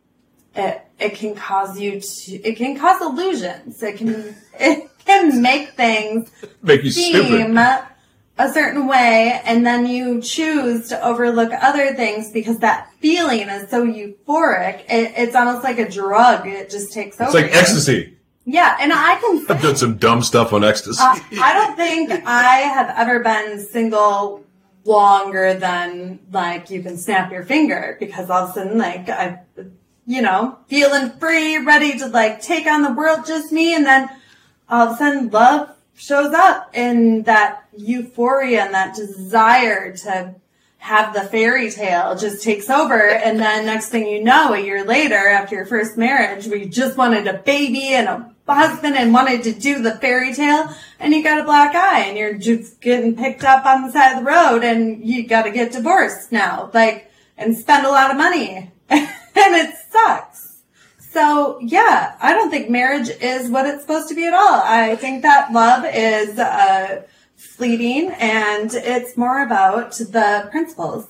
it, 0.55 0.81
it 0.99 1.15
can 1.15 1.35
cause 1.35 1.79
you 1.79 1.99
to, 1.99 2.31
it 2.43 2.55
can 2.57 2.77
cause 2.77 3.01
illusions. 3.01 3.81
It 3.83 3.97
can, 3.97 4.35
it 4.59 4.89
can 5.05 5.41
make 5.41 5.71
things 5.71 6.31
Make 6.61 6.83
you 6.83 6.91
seem 6.91 7.25
stupid. 7.25 7.85
a 8.39 8.51
certain 8.51 8.87
way 8.87 9.39
and 9.45 9.65
then 9.65 9.85
you 9.85 10.21
choose 10.21 10.89
to 10.89 11.05
overlook 11.05 11.51
other 11.61 11.93
things 11.93 12.31
because 12.31 12.57
that 12.59 12.91
feeling 12.99 13.41
is 13.41 13.69
so 13.69 13.85
euphoric. 13.85 14.79
It, 14.89 15.13
it's 15.17 15.35
almost 15.35 15.63
like 15.63 15.77
a 15.77 15.87
drug. 15.89 16.47
It 16.47 16.71
just 16.71 16.91
takes 16.93 17.19
over. 17.21 17.27
It's 17.27 17.35
like 17.35 17.53
you. 17.53 17.59
ecstasy. 17.59 18.17
Yeah. 18.45 18.75
And 18.79 18.91
I 18.91 19.15
can 19.19 19.45
I've 19.55 19.61
done 19.61 19.75
some 19.75 19.97
dumb 19.97 20.23
stuff 20.23 20.51
on 20.51 20.63
ecstasy. 20.63 20.99
uh, 21.01 21.15
I 21.41 21.53
don't 21.53 21.75
think 21.75 22.11
I 22.25 22.55
have 22.57 22.93
ever 22.97 23.19
been 23.19 23.59
single 23.59 24.43
longer 24.85 25.53
than 25.53 26.19
like 26.31 26.69
you 26.69 26.81
can 26.81 26.97
snap 26.97 27.31
your 27.31 27.43
finger 27.43 27.97
because 27.99 28.29
all 28.29 28.45
of 28.45 28.49
a 28.51 28.53
sudden 28.53 28.77
like 28.77 29.09
I, 29.09 29.39
you 30.05 30.21
know, 30.21 30.57
feeling 30.67 31.11
free, 31.11 31.57
ready 31.57 31.97
to 31.99 32.07
like 32.07 32.41
take 32.41 32.67
on 32.67 32.81
the 32.81 32.91
world, 32.91 33.25
just 33.25 33.51
me, 33.51 33.73
and 33.73 33.85
then 33.85 34.09
all 34.69 34.87
of 34.87 34.95
a 34.95 34.97
sudden 34.97 35.29
love 35.29 35.69
shows 35.95 36.33
up 36.33 36.75
in 36.75 37.23
that 37.23 37.65
euphoria 37.77 38.65
and 38.65 38.73
that 38.73 38.95
desire 38.95 39.95
to 39.95 40.35
have 40.79 41.13
the 41.13 41.21
fairy 41.21 41.71
tale 41.71 42.15
just 42.15 42.43
takes 42.43 42.69
over. 42.69 43.07
And 43.07 43.39
then 43.39 43.65
next 43.65 43.87
thing 43.87 44.07
you 44.07 44.21
know 44.21 44.53
a 44.53 44.59
year 44.59 44.83
later 44.83 45.15
after 45.15 45.55
your 45.55 45.65
first 45.65 45.97
marriage 45.97 46.47
we 46.47 46.67
just 46.67 46.97
wanted 46.97 47.27
a 47.27 47.33
baby 47.33 47.89
and 47.89 48.09
a 48.09 48.32
husband 48.47 48.95
and 48.95 49.13
wanted 49.13 49.43
to 49.43 49.53
do 49.53 49.81
the 49.81 49.95
fairy 49.95 50.33
tale 50.33 50.69
and 50.99 51.13
you 51.13 51.23
got 51.23 51.39
a 51.39 51.43
black 51.43 51.75
eye 51.75 52.01
and 52.01 52.17
you're 52.17 52.33
just 52.33 52.81
getting 52.81 53.15
picked 53.15 53.43
up 53.43 53.65
on 53.65 53.83
the 53.83 53.91
side 53.91 54.17
of 54.17 54.23
the 54.23 54.29
road 54.29 54.63
and 54.63 55.05
you 55.05 55.25
got 55.25 55.43
to 55.43 55.51
get 55.51 55.71
divorced 55.71 56.31
now 56.31 56.69
like 56.73 57.09
and 57.37 57.57
spend 57.57 57.85
a 57.85 57.89
lot 57.89 58.11
of 58.11 58.17
money 58.17 58.69
and 58.89 59.09
it 59.35 59.73
sucks 59.89 60.53
so 61.13 61.59
yeah, 61.61 62.15
I 62.19 62.33
don't 62.33 62.49
think 62.49 62.71
marriage 62.71 63.09
is 63.21 63.49
what 63.49 63.67
it's 63.67 63.81
supposed 63.81 64.09
to 64.09 64.15
be 64.15 64.25
at 64.25 64.33
all. 64.33 64.61
I 64.63 64.95
think 64.95 65.21
that 65.21 65.53
love 65.53 65.85
is 65.85 66.39
uh, 66.39 67.03
fleeting, 67.35 68.09
and 68.19 68.73
it's 68.73 69.15
more 69.15 69.43
about 69.43 69.91
the 69.91 70.47
principles. 70.49 71.07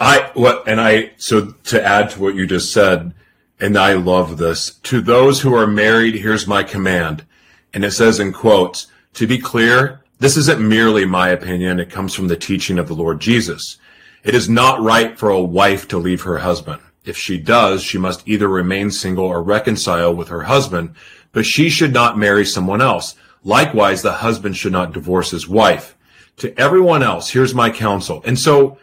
I 0.00 0.30
what 0.32 0.66
and 0.66 0.80
I 0.80 1.12
so 1.18 1.52
to 1.64 1.84
add 1.84 2.10
to 2.10 2.20
what 2.22 2.34
you 2.34 2.46
just 2.46 2.72
said, 2.72 3.12
and 3.60 3.76
I 3.76 3.94
love 3.94 4.38
this. 4.38 4.74
To 4.84 5.00
those 5.00 5.40
who 5.40 5.54
are 5.54 5.66
married, 5.66 6.14
here's 6.14 6.46
my 6.46 6.62
command. 6.62 7.24
And 7.72 7.84
it 7.84 7.92
says 7.92 8.18
in 8.18 8.32
quotes, 8.32 8.86
to 9.14 9.26
be 9.26 9.38
clear, 9.38 10.02
this 10.18 10.36
isn't 10.36 10.66
merely 10.66 11.04
my 11.04 11.28
opinion, 11.28 11.80
it 11.80 11.90
comes 11.90 12.14
from 12.14 12.28
the 12.28 12.36
teaching 12.36 12.78
of 12.78 12.88
the 12.88 12.94
Lord 12.94 13.20
Jesus. 13.20 13.78
It 14.22 14.34
is 14.34 14.48
not 14.48 14.80
right 14.80 15.18
for 15.18 15.30
a 15.30 15.42
wife 15.42 15.88
to 15.88 15.98
leave 15.98 16.22
her 16.22 16.38
husband. 16.38 16.80
If 17.04 17.16
she 17.16 17.38
does, 17.38 17.82
she 17.82 17.98
must 17.98 18.28
either 18.28 18.48
remain 18.48 18.90
single 18.90 19.24
or 19.24 19.42
reconcile 19.42 20.14
with 20.14 20.28
her 20.28 20.42
husband, 20.42 20.94
but 21.32 21.46
she 21.46 21.70
should 21.70 21.92
not 21.92 22.18
marry 22.18 22.44
someone 22.44 22.82
else. 22.82 23.14
Likewise, 23.42 24.02
the 24.02 24.12
husband 24.12 24.56
should 24.56 24.72
not 24.72 24.92
divorce 24.92 25.30
his 25.30 25.48
wife. 25.48 25.96
To 26.38 26.58
everyone 26.58 27.02
else, 27.02 27.30
here's 27.30 27.54
my 27.54 27.70
counsel. 27.70 28.22
And 28.26 28.38
so 28.38 28.78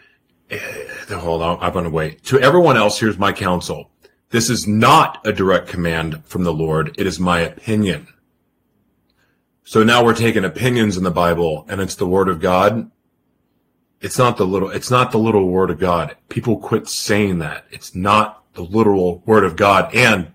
eh, 0.50 0.60
hold 1.16 1.42
on, 1.42 1.58
I'm 1.62 1.74
going 1.74 1.86
to 1.86 1.92
wait. 1.92 2.24
To 2.26 2.40
everyone 2.40 2.78
else, 2.78 3.00
here's 3.00 3.18
my 3.18 3.32
counsel. 3.32 3.92
This 4.30 4.50
is 4.50 4.68
not 4.68 5.26
a 5.26 5.32
direct 5.32 5.68
command 5.68 6.26
from 6.26 6.44
the 6.44 6.54
Lord. 6.54 6.94
It 6.98 7.08
is 7.08 7.20
my 7.20 7.40
opinion. 7.40 8.08
So 9.64 9.84
now 9.84 10.04
we're 10.04 10.16
taking 10.16 10.44
opinions 10.44 10.98
in 10.98 11.04
the 11.04 11.12
Bible 11.12 11.66
and 11.70 11.80
it's 11.80 11.96
the 11.96 12.08
word 12.08 12.28
of 12.28 12.40
God. 12.40 12.92
It's 14.02 14.18
not 14.18 14.38
the 14.38 14.46
little, 14.46 14.70
it's 14.70 14.92
not 14.92 15.12
the 15.12 15.18
little 15.18 15.48
word 15.48 15.70
of 15.70 15.80
God. 15.80 16.16
People 16.30 16.58
quit 16.58 16.88
saying 16.88 17.40
that. 17.40 17.66
It's 17.72 17.96
not 17.96 18.44
the 18.54 18.64
literal 18.64 19.24
word 19.26 19.44
of 19.44 19.56
God. 19.56 19.94
And 19.96 20.34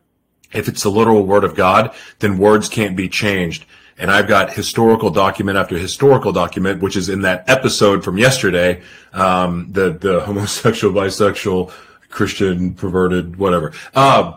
if 0.53 0.69
it's 0.69 0.83
the 0.83 0.91
literal 0.91 1.27
word 1.27 1.45
of 1.45 1.55
God, 1.55 1.95
then 2.19 2.39
words 2.39 2.69
can't 2.69 2.97
be 2.97 3.09
changed. 3.09 3.67
And 3.99 4.11
I've 4.11 4.27
got 4.27 4.55
historical 4.55 5.11
document 5.11 5.59
after 5.59 5.77
historical 5.77 6.33
document, 6.33 6.83
which 6.83 6.97
is 6.97 7.09
in 7.09 7.23
that 7.23 7.49
episode 7.49 8.03
from 8.03 8.19
yesterday, 8.19 8.83
um, 9.13 9.69
the 9.71 9.93
the 9.93 10.21
homosexual, 10.21 10.95
bisexual, 10.95 11.73
Christian, 12.13 12.75
perverted, 12.75 13.37
whatever. 13.37 13.73
Um, 13.95 14.37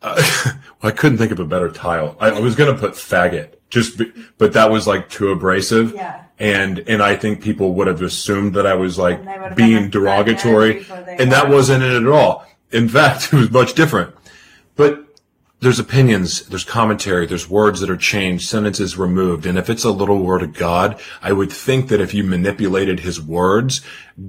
uh, 0.00 0.22
I 0.82 0.90
couldn't 0.90 1.18
think 1.18 1.32
of 1.32 1.40
a 1.40 1.44
better 1.44 1.70
title. 1.70 2.16
I, 2.18 2.30
I 2.30 2.40
was 2.40 2.54
going 2.54 2.74
to 2.74 2.80
put 2.80 2.92
faggot, 2.92 3.56
just, 3.68 3.98
be, 3.98 4.12
but 4.38 4.54
that 4.54 4.70
was 4.70 4.86
like 4.86 5.10
too 5.10 5.28
abrasive. 5.28 5.92
Yeah. 5.94 6.24
And 6.38 6.80
and 6.88 7.02
I 7.02 7.14
think 7.14 7.42
people 7.42 7.74
would 7.74 7.86
have 7.86 8.02
assumed 8.02 8.54
that 8.54 8.66
I 8.66 8.74
was 8.74 8.98
like 8.98 9.18
And 9.18 9.28
they 9.28 9.38
would 9.38 9.48
have 9.48 9.56
being 9.56 9.90
derogatory, 9.90 10.84
and 10.90 11.30
that 11.30 11.48
wasn't 11.48 11.84
it 11.84 12.02
at 12.02 12.08
all. 12.08 12.46
In 12.72 12.88
fact, 12.88 13.26
it 13.32 13.36
was 13.36 13.50
much 13.50 13.74
different. 13.74 14.14
But 14.74 15.04
there's 15.60 15.78
opinions, 15.78 16.44
there's 16.46 16.64
commentary, 16.64 17.24
there's 17.24 17.48
words 17.48 17.78
that 17.80 17.90
are 17.90 17.96
changed, 17.96 18.48
sentences 18.48 18.98
removed. 18.98 19.46
And 19.46 19.56
if 19.56 19.70
it's 19.70 19.84
a 19.84 19.92
little 19.92 20.18
word 20.18 20.42
of 20.42 20.54
God, 20.54 21.00
I 21.22 21.32
would 21.32 21.52
think 21.52 21.88
that 21.88 22.00
if 22.00 22.12
you 22.12 22.24
manipulated 22.24 23.00
his 23.00 23.22
words, 23.22 23.80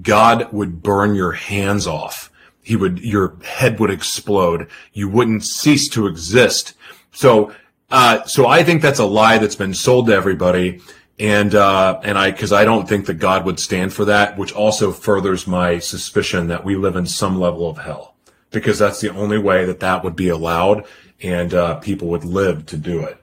God 0.03 0.53
would 0.53 0.83
burn 0.83 1.15
your 1.15 1.31
hands 1.31 1.87
off. 1.87 2.29
He 2.63 2.75
would, 2.75 2.99
your 2.99 3.37
head 3.43 3.79
would 3.79 3.91
explode. 3.91 4.67
You 4.93 5.09
wouldn't 5.09 5.45
cease 5.45 5.87
to 5.89 6.07
exist. 6.07 6.73
So, 7.11 7.53
uh, 7.91 8.23
so 8.23 8.47
I 8.47 8.63
think 8.63 8.81
that's 8.81 8.99
a 8.99 9.05
lie 9.05 9.37
that's 9.37 9.55
been 9.55 9.73
sold 9.73 10.07
to 10.07 10.13
everybody. 10.13 10.81
And, 11.19 11.53
uh, 11.53 11.99
and 12.03 12.17
I, 12.17 12.31
cause 12.31 12.51
I 12.51 12.65
don't 12.65 12.89
think 12.89 13.05
that 13.05 13.15
God 13.15 13.45
would 13.45 13.59
stand 13.59 13.93
for 13.93 14.05
that, 14.05 14.37
which 14.37 14.51
also 14.51 14.91
furthers 14.91 15.45
my 15.45 15.77
suspicion 15.77 16.47
that 16.47 16.63
we 16.63 16.75
live 16.75 16.95
in 16.95 17.05
some 17.05 17.39
level 17.39 17.69
of 17.69 17.77
hell 17.77 18.15
because 18.49 18.79
that's 18.79 19.01
the 19.01 19.09
only 19.09 19.37
way 19.37 19.65
that 19.65 19.81
that 19.81 20.03
would 20.03 20.15
be 20.15 20.29
allowed 20.29 20.85
and 21.21 21.53
uh, 21.53 21.75
people 21.75 22.07
would 22.09 22.25
live 22.25 22.65
to 22.67 22.77
do 22.77 23.01
it 23.01 23.17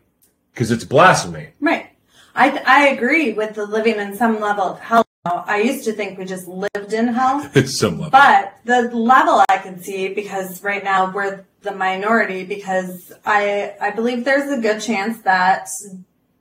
because 0.53 0.71
it's 0.71 0.85
blasphemy. 0.85 1.51
Right. 1.61 1.91
I 2.35 2.63
I 2.67 2.89
agree 2.89 3.33
with 3.33 3.55
the 3.55 3.67
living 3.67 3.97
in 3.97 4.17
some 4.17 4.41
level 4.41 4.65
of 4.65 4.81
hell. 4.81 5.05
Oh, 5.27 5.45
I 5.47 5.61
used 5.61 5.85
to 5.85 5.93
think 5.93 6.19
we 6.19 6.25
just 6.25 6.49
lived 6.49 6.93
in 6.93 7.09
hell. 7.09 7.49
It's 7.55 7.83
level. 7.83 8.09
But 8.11 8.57
the 8.65 8.83
level 8.97 9.45
I 9.51 9.59
can 9.59 9.83
see, 9.83 10.15
because 10.15 10.63
right 10.63 10.83
now 10.83 11.13
we're 11.13 11.45
the 11.61 11.73
minority, 11.73 12.45
because 12.45 13.13
I 13.27 13.75
I 13.81 13.91
believe 13.91 14.25
there's 14.25 14.51
a 14.51 14.63
good 14.63 14.81
chance 14.81 15.21
that 15.23 15.69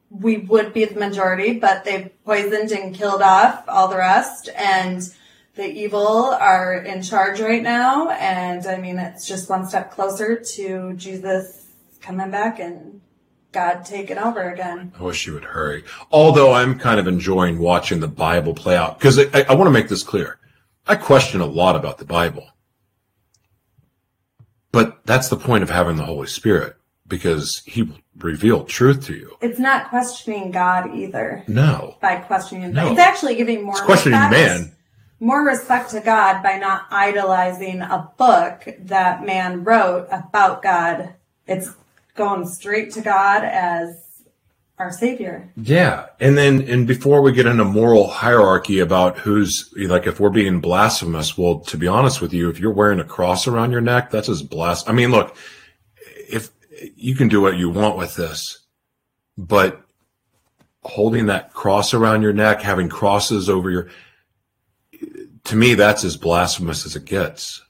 we 0.09 0.37
would 0.37 0.73
be 0.73 0.85
the 0.85 0.97
majority, 0.97 1.59
but 1.59 1.83
they've 1.83 2.09
poisoned 2.23 2.71
and 2.71 2.95
killed 2.95 3.21
off 3.21 3.65
all 3.67 3.89
the 3.89 3.97
rest, 3.97 4.49
and 4.55 5.01
the 5.55 5.65
evil 5.65 6.27
are 6.39 6.75
in 6.75 7.01
charge 7.01 7.41
right 7.41 7.61
now. 7.61 8.09
And 8.11 8.65
I 8.65 8.77
mean, 8.77 8.97
it's 8.97 9.27
just 9.27 9.49
one 9.49 9.67
step 9.67 9.91
closer 9.91 10.37
to 10.55 10.93
Jesus 10.93 11.67
coming 11.99 12.31
back 12.31 12.59
and 12.59 13.01
God 13.51 13.83
taking 13.83 14.17
over 14.17 14.51
again. 14.51 14.93
I 14.99 15.03
wish 15.03 15.25
you 15.25 15.33
would 15.33 15.43
hurry. 15.45 15.83
Although 16.11 16.53
I'm 16.53 16.77
kind 16.77 16.99
of 16.99 17.07
enjoying 17.07 17.57
watching 17.59 17.99
the 17.99 18.07
Bible 18.07 18.53
play 18.53 18.75
out 18.77 18.99
because 18.99 19.17
I, 19.17 19.23
I, 19.33 19.45
I 19.49 19.53
want 19.53 19.67
to 19.67 19.71
make 19.71 19.89
this 19.89 20.03
clear. 20.03 20.39
I 20.87 20.95
question 20.95 21.41
a 21.41 21.45
lot 21.45 21.75
about 21.75 21.97
the 21.97 22.05
Bible, 22.05 22.47
but 24.71 25.05
that's 25.05 25.29
the 25.29 25.37
point 25.37 25.63
of 25.63 25.69
having 25.69 25.97
the 25.97 26.05
Holy 26.05 26.27
Spirit 26.27 26.75
because 27.07 27.63
He 27.65 27.83
will 27.83 27.97
reveal 28.17 28.65
truth 28.65 29.05
to 29.07 29.13
you. 29.13 29.37
It's 29.41 29.59
not 29.59 29.89
questioning 29.89 30.51
God 30.51 30.95
either. 30.95 31.43
No, 31.47 31.97
by 32.01 32.17
questioning. 32.17 32.73
No. 32.73 32.91
It's 32.91 32.99
actually 32.99 33.35
giving 33.35 33.63
more 33.63 33.73
it's 33.73 33.81
questioning 33.81 34.19
respect, 34.19 34.61
man. 34.61 34.75
more 35.19 35.43
respect 35.43 35.91
to 35.91 36.01
God 36.01 36.43
by 36.43 36.57
not 36.57 36.85
idolizing 36.91 37.81
a 37.81 38.11
book 38.17 38.67
that 38.79 39.25
man 39.25 39.63
wrote 39.63 40.07
about 40.11 40.61
God. 40.61 41.15
It's 41.47 41.71
going 42.19 42.45
straight 42.45 42.91
to 42.91 43.01
God 43.01 43.43
as 43.43 44.23
our 44.77 44.91
Savior. 44.91 45.51
Yeah. 45.57 46.05
And 46.19 46.37
then, 46.37 46.61
and 46.69 46.85
before 46.87 47.21
we 47.21 47.31
get 47.31 47.47
into 47.47 47.65
moral 47.65 48.07
hierarchy 48.07 48.79
about 48.79 49.17
who's, 49.17 49.73
like, 49.75 50.05
if 50.05 50.19
we're 50.19 50.29
being 50.29 50.61
blasphemous, 50.61 51.37
well, 51.37 51.59
to 51.61 51.77
be 51.77 51.87
honest 51.87 52.21
with 52.21 52.33
you, 52.33 52.49
if 52.49 52.59
you're 52.59 52.71
wearing 52.71 52.99
a 52.99 53.03
cross 53.03 53.47
around 53.47 53.71
your 53.71 53.81
neck, 53.81 54.11
that's 54.11 54.29
as 54.29 54.43
blas. 54.43 54.87
I 54.87 54.93
mean, 54.93 55.11
look, 55.11 55.35
if 56.29 56.51
you 56.95 57.15
can 57.15 57.27
do 57.27 57.41
what 57.41 57.57
you 57.57 57.69
want 57.69 57.97
with 57.97 58.15
this, 58.15 58.59
but 59.37 59.81
holding 60.83 61.25
that 61.25 61.53
cross 61.53 61.93
around 61.93 62.21
your 62.21 62.33
neck, 62.33 62.61
having 62.61 62.87
crosses 62.87 63.49
over 63.49 63.69
your, 63.69 63.89
to 65.43 65.55
me, 65.55 65.73
that's 65.73 66.03
as 66.05 66.15
blasphemous 66.15 66.85
as 66.85 66.95
it 66.95 67.05
gets. 67.05 67.61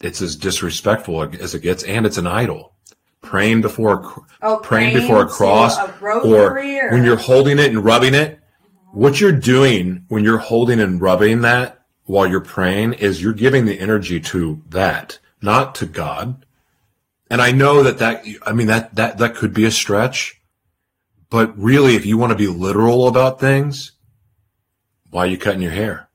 It's 0.00 0.22
as 0.22 0.34
disrespectful 0.34 1.22
as 1.40 1.54
it 1.54 1.62
gets, 1.62 1.84
and 1.84 2.06
it's 2.06 2.18
an 2.18 2.26
idol. 2.26 2.74
Praying 3.20 3.62
before, 3.62 3.94
a 3.94 4.20
Oh, 4.42 4.56
praying 4.58 4.92
praying 4.92 4.94
before 4.94 5.22
a 5.22 5.26
cross, 5.28 5.76
a 5.76 5.92
or 6.00 6.50
or- 6.50 6.90
when 6.92 7.04
you're 7.04 7.16
holding 7.16 7.58
it 7.58 7.66
and 7.66 7.84
rubbing 7.84 8.14
it, 8.14 8.38
what 8.92 9.20
you're 9.20 9.32
doing 9.32 10.04
when 10.08 10.24
you're 10.24 10.38
holding 10.38 10.80
and 10.80 11.00
rubbing 11.00 11.42
that 11.42 11.84
while 12.04 12.26
you're 12.26 12.40
praying 12.40 12.94
is 12.94 13.22
you're 13.22 13.32
giving 13.34 13.66
the 13.66 13.78
energy 13.78 14.18
to 14.18 14.62
that, 14.70 15.18
not 15.42 15.74
to 15.76 15.86
God. 15.86 16.46
And 17.30 17.42
I 17.42 17.52
know 17.52 17.82
that 17.82 17.98
that, 17.98 18.24
I 18.46 18.52
mean, 18.52 18.68
that, 18.68 18.94
that, 18.94 19.18
that 19.18 19.34
could 19.34 19.52
be 19.52 19.66
a 19.66 19.70
stretch, 19.70 20.40
but 21.28 21.56
really, 21.58 21.94
if 21.94 22.06
you 22.06 22.16
want 22.16 22.30
to 22.30 22.38
be 22.38 22.46
literal 22.46 23.06
about 23.06 23.38
things, 23.38 23.92
why 25.10 25.24
are 25.24 25.26
you 25.26 25.36
cutting 25.36 25.60
your 25.60 25.72
hair? 25.72 26.08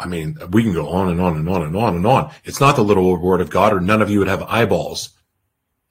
I 0.00 0.06
mean, 0.06 0.36
we 0.50 0.64
can 0.64 0.72
go 0.72 0.88
on 0.88 1.08
and 1.08 1.20
on 1.20 1.36
and 1.36 1.48
on 1.48 1.62
and 1.62 1.76
on 1.76 1.94
and 1.94 2.06
on. 2.06 2.32
It's 2.44 2.60
not 2.60 2.74
the 2.74 2.82
literal 2.82 3.16
word 3.16 3.40
of 3.40 3.50
God, 3.50 3.72
or 3.72 3.80
none 3.80 4.02
of 4.02 4.10
you 4.10 4.18
would 4.18 4.28
have 4.28 4.42
eyeballs. 4.42 5.10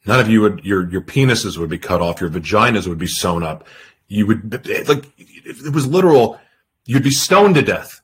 None 0.05 0.19
of 0.19 0.29
you 0.29 0.41
would, 0.41 0.63
your, 0.63 0.89
your 0.89 1.01
penises 1.01 1.57
would 1.57 1.69
be 1.69 1.77
cut 1.77 2.01
off. 2.01 2.21
Your 2.21 2.29
vaginas 2.29 2.87
would 2.87 2.97
be 2.97 3.07
sewn 3.07 3.43
up. 3.43 3.67
You 4.07 4.27
would, 4.27 4.67
like, 4.87 5.05
if 5.17 5.65
it 5.65 5.73
was 5.73 5.87
literal, 5.87 6.39
you'd 6.85 7.03
be 7.03 7.09
stoned 7.09 7.55
to 7.55 7.61
death. 7.61 8.01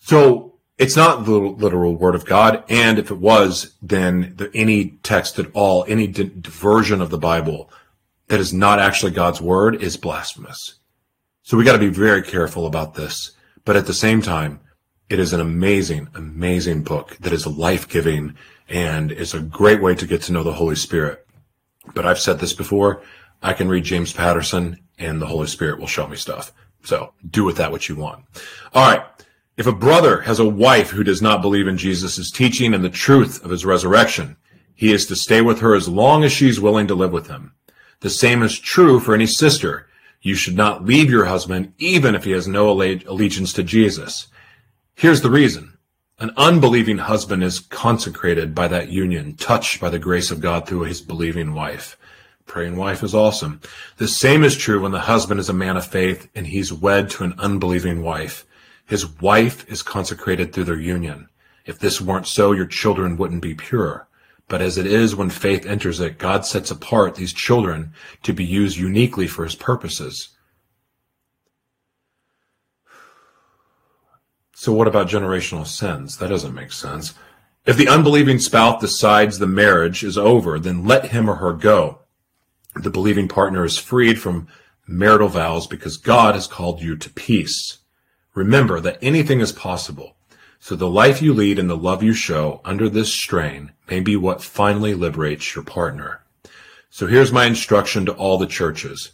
So 0.00 0.54
it's 0.76 0.96
not 0.96 1.24
the 1.24 1.32
literal 1.32 1.94
word 1.94 2.14
of 2.14 2.26
God. 2.26 2.64
And 2.68 2.98
if 2.98 3.10
it 3.10 3.18
was, 3.18 3.74
then 3.80 4.34
the, 4.36 4.50
any 4.54 4.98
text 5.02 5.38
at 5.38 5.46
all, 5.54 5.84
any 5.86 6.08
di- 6.08 6.32
version 6.34 7.00
of 7.00 7.10
the 7.10 7.18
Bible 7.18 7.70
that 8.28 8.40
is 8.40 8.52
not 8.52 8.78
actually 8.78 9.12
God's 9.12 9.40
word 9.40 9.80
is 9.82 9.96
blasphemous. 9.96 10.74
So 11.42 11.56
we 11.56 11.64
got 11.64 11.74
to 11.74 11.78
be 11.78 11.88
very 11.88 12.22
careful 12.22 12.66
about 12.66 12.94
this. 12.94 13.32
But 13.64 13.76
at 13.76 13.86
the 13.86 13.94
same 13.94 14.20
time, 14.22 14.60
it 15.08 15.20
is 15.20 15.32
an 15.32 15.40
amazing, 15.40 16.08
amazing 16.14 16.82
book 16.82 17.16
that 17.20 17.32
is 17.32 17.46
life 17.46 17.88
giving 17.88 18.34
and 18.68 19.12
it's 19.12 19.34
a 19.34 19.40
great 19.40 19.82
way 19.82 19.94
to 19.94 20.06
get 20.06 20.22
to 20.22 20.32
know 20.32 20.42
the 20.42 20.52
Holy 20.52 20.76
Spirit. 20.76 21.26
But 21.94 22.06
I've 22.06 22.20
said 22.20 22.38
this 22.38 22.52
before. 22.52 23.02
I 23.42 23.52
can 23.52 23.68
read 23.68 23.84
James 23.84 24.12
Patterson 24.12 24.78
and 24.98 25.20
the 25.20 25.26
Holy 25.26 25.46
Spirit 25.46 25.78
will 25.78 25.86
show 25.86 26.06
me 26.06 26.16
stuff. 26.16 26.52
So 26.82 27.12
do 27.28 27.44
with 27.44 27.56
that 27.56 27.72
what 27.72 27.88
you 27.88 27.96
want. 27.96 28.24
All 28.72 28.90
right. 28.90 29.04
If 29.56 29.66
a 29.66 29.72
brother 29.72 30.22
has 30.22 30.40
a 30.40 30.48
wife 30.48 30.90
who 30.90 31.04
does 31.04 31.22
not 31.22 31.42
believe 31.42 31.68
in 31.68 31.78
Jesus' 31.78 32.30
teaching 32.30 32.74
and 32.74 32.84
the 32.84 32.90
truth 32.90 33.44
of 33.44 33.50
his 33.50 33.64
resurrection, 33.64 34.36
he 34.74 34.92
is 34.92 35.06
to 35.06 35.16
stay 35.16 35.40
with 35.40 35.60
her 35.60 35.74
as 35.74 35.88
long 35.88 36.24
as 36.24 36.32
she 36.32 36.48
is 36.48 36.60
willing 36.60 36.88
to 36.88 36.94
live 36.94 37.12
with 37.12 37.28
him. 37.28 37.52
The 38.00 38.10
same 38.10 38.42
is 38.42 38.58
true 38.58 38.98
for 38.98 39.14
any 39.14 39.26
sister. 39.26 39.86
You 40.20 40.34
should 40.34 40.56
not 40.56 40.84
leave 40.84 41.10
your 41.10 41.26
husband 41.26 41.72
even 41.78 42.14
if 42.14 42.24
he 42.24 42.32
has 42.32 42.48
no 42.48 42.70
allegiance 42.70 43.52
to 43.52 43.62
Jesus. 43.62 44.26
Here's 44.94 45.20
the 45.20 45.30
reason. 45.30 45.73
An 46.20 46.30
unbelieving 46.36 46.98
husband 46.98 47.42
is 47.42 47.58
consecrated 47.58 48.54
by 48.54 48.68
that 48.68 48.88
union, 48.88 49.34
touched 49.34 49.80
by 49.80 49.90
the 49.90 49.98
grace 49.98 50.30
of 50.30 50.40
God 50.40 50.64
through 50.64 50.82
his 50.82 51.00
believing 51.00 51.54
wife. 51.54 51.98
Praying 52.46 52.76
wife 52.76 53.02
is 53.02 53.16
awesome. 53.16 53.60
The 53.96 54.06
same 54.06 54.44
is 54.44 54.56
true 54.56 54.80
when 54.80 54.92
the 54.92 55.00
husband 55.00 55.40
is 55.40 55.48
a 55.48 55.52
man 55.52 55.76
of 55.76 55.84
faith 55.84 56.28
and 56.32 56.46
he's 56.46 56.72
wed 56.72 57.10
to 57.10 57.24
an 57.24 57.34
unbelieving 57.38 58.00
wife. 58.04 58.46
His 58.86 59.20
wife 59.20 59.68
is 59.68 59.82
consecrated 59.82 60.52
through 60.52 60.64
their 60.64 60.78
union. 60.78 61.28
If 61.66 61.80
this 61.80 62.00
weren't 62.00 62.28
so, 62.28 62.52
your 62.52 62.66
children 62.66 63.16
wouldn't 63.16 63.42
be 63.42 63.54
pure. 63.54 64.06
But 64.46 64.62
as 64.62 64.78
it 64.78 64.86
is 64.86 65.16
when 65.16 65.30
faith 65.30 65.66
enters 65.66 65.98
it, 65.98 66.18
God 66.18 66.46
sets 66.46 66.70
apart 66.70 67.16
these 67.16 67.32
children 67.32 67.92
to 68.22 68.32
be 68.32 68.44
used 68.44 68.76
uniquely 68.76 69.26
for 69.26 69.42
his 69.42 69.56
purposes. 69.56 70.28
So 74.64 74.72
what 74.72 74.88
about 74.88 75.10
generational 75.10 75.66
sins? 75.66 76.16
That 76.16 76.30
doesn't 76.30 76.54
make 76.54 76.72
sense. 76.72 77.12
If 77.66 77.76
the 77.76 77.86
unbelieving 77.86 78.38
spouse 78.38 78.80
decides 78.80 79.38
the 79.38 79.46
marriage 79.46 80.02
is 80.02 80.16
over, 80.16 80.58
then 80.58 80.86
let 80.86 81.08
him 81.10 81.28
or 81.28 81.34
her 81.34 81.52
go. 81.52 81.98
The 82.74 82.88
believing 82.88 83.28
partner 83.28 83.66
is 83.66 83.76
freed 83.76 84.18
from 84.18 84.48
marital 84.86 85.28
vows 85.28 85.66
because 85.66 85.98
God 85.98 86.34
has 86.34 86.46
called 86.46 86.80
you 86.80 86.96
to 86.96 87.10
peace. 87.10 87.80
Remember 88.32 88.80
that 88.80 88.96
anything 89.02 89.40
is 89.40 89.52
possible. 89.52 90.16
So 90.60 90.76
the 90.76 90.88
life 90.88 91.20
you 91.20 91.34
lead 91.34 91.58
and 91.58 91.68
the 91.68 91.76
love 91.76 92.02
you 92.02 92.14
show 92.14 92.62
under 92.64 92.88
this 92.88 93.12
strain 93.12 93.72
may 93.90 94.00
be 94.00 94.16
what 94.16 94.42
finally 94.42 94.94
liberates 94.94 95.54
your 95.54 95.64
partner. 95.64 96.22
So 96.88 97.06
here's 97.06 97.32
my 97.32 97.44
instruction 97.44 98.06
to 98.06 98.12
all 98.12 98.38
the 98.38 98.46
churches. 98.46 99.12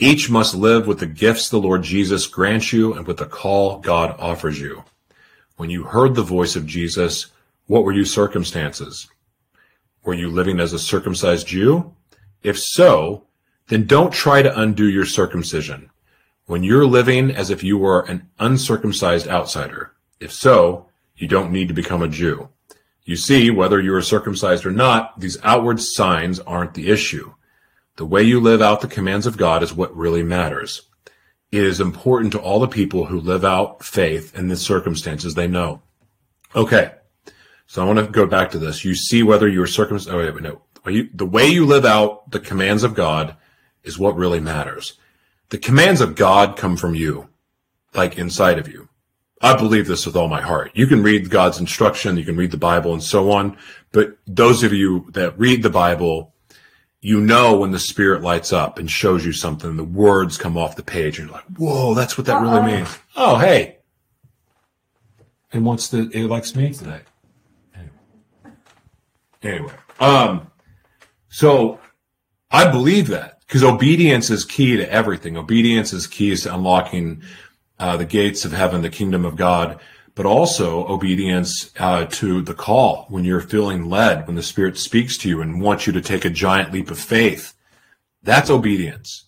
Each 0.00 0.30
must 0.30 0.54
live 0.54 0.86
with 0.86 1.00
the 1.00 1.06
gifts 1.06 1.48
the 1.48 1.58
Lord 1.58 1.82
Jesus 1.82 2.28
grants 2.28 2.72
you 2.72 2.94
and 2.94 3.04
with 3.04 3.16
the 3.16 3.26
call 3.26 3.80
God 3.80 4.14
offers 4.20 4.60
you. 4.60 4.84
When 5.56 5.70
you 5.70 5.82
heard 5.82 6.14
the 6.14 6.22
voice 6.22 6.54
of 6.54 6.66
Jesus, 6.66 7.26
what 7.66 7.82
were 7.82 7.92
your 7.92 8.04
circumstances? 8.04 9.08
Were 10.04 10.14
you 10.14 10.30
living 10.30 10.60
as 10.60 10.72
a 10.72 10.78
circumcised 10.78 11.48
Jew? 11.48 11.94
If 12.44 12.60
so, 12.60 13.24
then 13.66 13.86
don't 13.86 14.12
try 14.12 14.40
to 14.40 14.60
undo 14.60 14.88
your 14.88 15.04
circumcision. 15.04 15.90
When 16.46 16.62
you're 16.62 16.86
living 16.86 17.32
as 17.32 17.50
if 17.50 17.64
you 17.64 17.76
were 17.76 18.02
an 18.02 18.28
uncircumcised 18.38 19.26
outsider. 19.26 19.92
If 20.20 20.32
so, 20.32 20.86
you 21.16 21.26
don't 21.26 21.52
need 21.52 21.68
to 21.68 21.74
become 21.74 22.02
a 22.02 22.08
Jew. 22.08 22.48
You 23.04 23.16
see, 23.16 23.50
whether 23.50 23.80
you 23.80 23.92
are 23.94 24.02
circumcised 24.02 24.64
or 24.64 24.70
not, 24.70 25.18
these 25.18 25.38
outward 25.42 25.80
signs 25.80 26.38
aren't 26.38 26.74
the 26.74 26.88
issue. 26.88 27.34
The 27.98 28.06
way 28.06 28.22
you 28.22 28.38
live 28.38 28.62
out 28.62 28.80
the 28.80 28.86
commands 28.86 29.26
of 29.26 29.36
God 29.36 29.60
is 29.64 29.74
what 29.74 29.94
really 29.96 30.22
matters. 30.22 30.82
It 31.50 31.64
is 31.64 31.80
important 31.80 32.30
to 32.30 32.38
all 32.38 32.60
the 32.60 32.68
people 32.68 33.06
who 33.06 33.18
live 33.20 33.44
out 33.44 33.84
faith 33.84 34.38
in 34.38 34.46
the 34.46 34.56
circumstances 34.56 35.34
they 35.34 35.48
know. 35.48 35.82
Okay. 36.54 36.92
So 37.66 37.82
I 37.82 37.84
want 37.84 37.98
to 37.98 38.06
go 38.06 38.24
back 38.24 38.52
to 38.52 38.58
this. 38.58 38.84
You 38.84 38.94
see 38.94 39.24
whether 39.24 39.48
you 39.48 39.60
are 39.64 39.66
circumcised. 39.66 40.14
Oh, 40.14 40.18
wait, 40.18 40.40
no. 40.40 40.62
The 41.12 41.26
way 41.26 41.48
you 41.48 41.66
live 41.66 41.84
out 41.84 42.30
the 42.30 42.38
commands 42.38 42.84
of 42.84 42.94
God 42.94 43.34
is 43.82 43.98
what 43.98 44.14
really 44.14 44.38
matters. 44.38 44.92
The 45.48 45.58
commands 45.58 46.00
of 46.00 46.14
God 46.14 46.56
come 46.56 46.76
from 46.76 46.94
you, 46.94 47.28
like 47.94 48.16
inside 48.16 48.60
of 48.60 48.68
you. 48.68 48.88
I 49.42 49.56
believe 49.56 49.88
this 49.88 50.06
with 50.06 50.14
all 50.14 50.28
my 50.28 50.40
heart. 50.40 50.70
You 50.72 50.86
can 50.86 51.02
read 51.02 51.30
God's 51.30 51.58
instruction, 51.58 52.16
you 52.16 52.24
can 52.24 52.36
read 52.36 52.52
the 52.52 52.58
Bible 52.58 52.92
and 52.92 53.02
so 53.02 53.32
on, 53.32 53.56
but 53.90 54.16
those 54.24 54.62
of 54.62 54.72
you 54.72 55.10
that 55.14 55.36
read 55.36 55.64
the 55.64 55.70
Bible 55.70 56.32
you 57.08 57.22
know 57.22 57.56
when 57.56 57.70
the 57.70 57.78
spirit 57.78 58.20
lights 58.20 58.52
up 58.52 58.78
and 58.78 58.90
shows 58.90 59.24
you 59.24 59.32
something, 59.32 59.78
the 59.78 59.84
words 59.84 60.36
come 60.36 60.58
off 60.58 60.76
the 60.76 60.82
page, 60.82 61.18
and 61.18 61.26
you're 61.26 61.34
like, 61.34 61.46
"Whoa, 61.56 61.94
that's 61.94 62.18
what 62.18 62.26
that 62.26 62.42
really 62.42 62.60
means." 62.60 62.98
Oh, 63.16 63.38
hey, 63.38 63.78
and 65.50 65.64
wants 65.64 65.88
the 65.88 66.10
it 66.12 66.26
likes 66.26 66.54
me 66.54 66.70
today. 66.70 67.00
Anyway, 67.74 68.56
anyway, 69.42 69.72
um, 70.00 70.50
so 71.30 71.80
I 72.50 72.70
believe 72.70 73.06
that 73.08 73.40
because 73.40 73.64
obedience 73.64 74.28
is 74.28 74.44
key 74.44 74.76
to 74.76 74.92
everything. 74.92 75.38
Obedience 75.38 75.94
is 75.94 76.06
key 76.06 76.36
to 76.36 76.54
unlocking 76.54 77.22
uh, 77.78 77.96
the 77.96 78.04
gates 78.04 78.44
of 78.44 78.52
heaven, 78.52 78.82
the 78.82 78.90
kingdom 78.90 79.24
of 79.24 79.34
God 79.34 79.80
but 80.18 80.26
also 80.26 80.84
obedience 80.88 81.70
uh, 81.78 82.04
to 82.06 82.42
the 82.42 82.52
call 82.52 83.06
when 83.08 83.22
you're 83.22 83.40
feeling 83.40 83.88
led, 83.88 84.26
when 84.26 84.34
the 84.34 84.42
Spirit 84.42 84.76
speaks 84.76 85.16
to 85.16 85.28
you 85.28 85.40
and 85.40 85.62
wants 85.62 85.86
you 85.86 85.92
to 85.92 86.00
take 86.00 86.24
a 86.24 86.30
giant 86.30 86.72
leap 86.72 86.90
of 86.90 86.98
faith. 86.98 87.54
That's 88.24 88.50
obedience. 88.50 89.26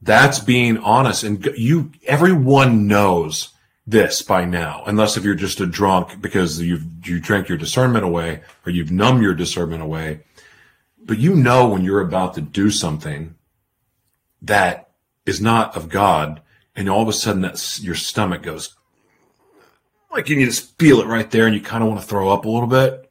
That's 0.00 0.38
being 0.38 0.78
honest. 0.78 1.24
And 1.24 1.44
you, 1.58 1.92
everyone 2.06 2.86
knows 2.86 3.50
this 3.86 4.22
by 4.22 4.46
now, 4.46 4.82
unless 4.86 5.18
if 5.18 5.24
you're 5.24 5.34
just 5.34 5.60
a 5.60 5.66
drunk 5.66 6.22
because 6.22 6.58
you've, 6.58 6.86
you 7.04 7.20
drank 7.20 7.50
your 7.50 7.58
discernment 7.58 8.06
away 8.06 8.40
or 8.64 8.72
you've 8.72 8.90
numbed 8.90 9.22
your 9.22 9.34
discernment 9.34 9.82
away. 9.82 10.20
But 11.04 11.18
you 11.18 11.34
know 11.34 11.68
when 11.68 11.84
you're 11.84 12.00
about 12.00 12.32
to 12.36 12.40
do 12.40 12.70
something 12.70 13.34
that 14.40 14.88
is 15.26 15.38
not 15.38 15.76
of 15.76 15.90
God 15.90 16.40
and 16.74 16.88
all 16.88 17.02
of 17.02 17.08
a 17.08 17.12
sudden 17.12 17.42
that 17.42 17.78
your 17.82 17.94
stomach 17.94 18.44
goes, 18.44 18.74
like 20.12 20.28
you 20.28 20.44
just 20.44 20.78
feel 20.78 21.00
it 21.00 21.06
right 21.06 21.30
there 21.30 21.46
and 21.46 21.54
you 21.54 21.60
kind 21.60 21.82
of 21.82 21.88
want 21.88 22.00
to 22.00 22.06
throw 22.06 22.30
up 22.30 22.44
a 22.44 22.48
little 22.48 22.68
bit. 22.68 23.10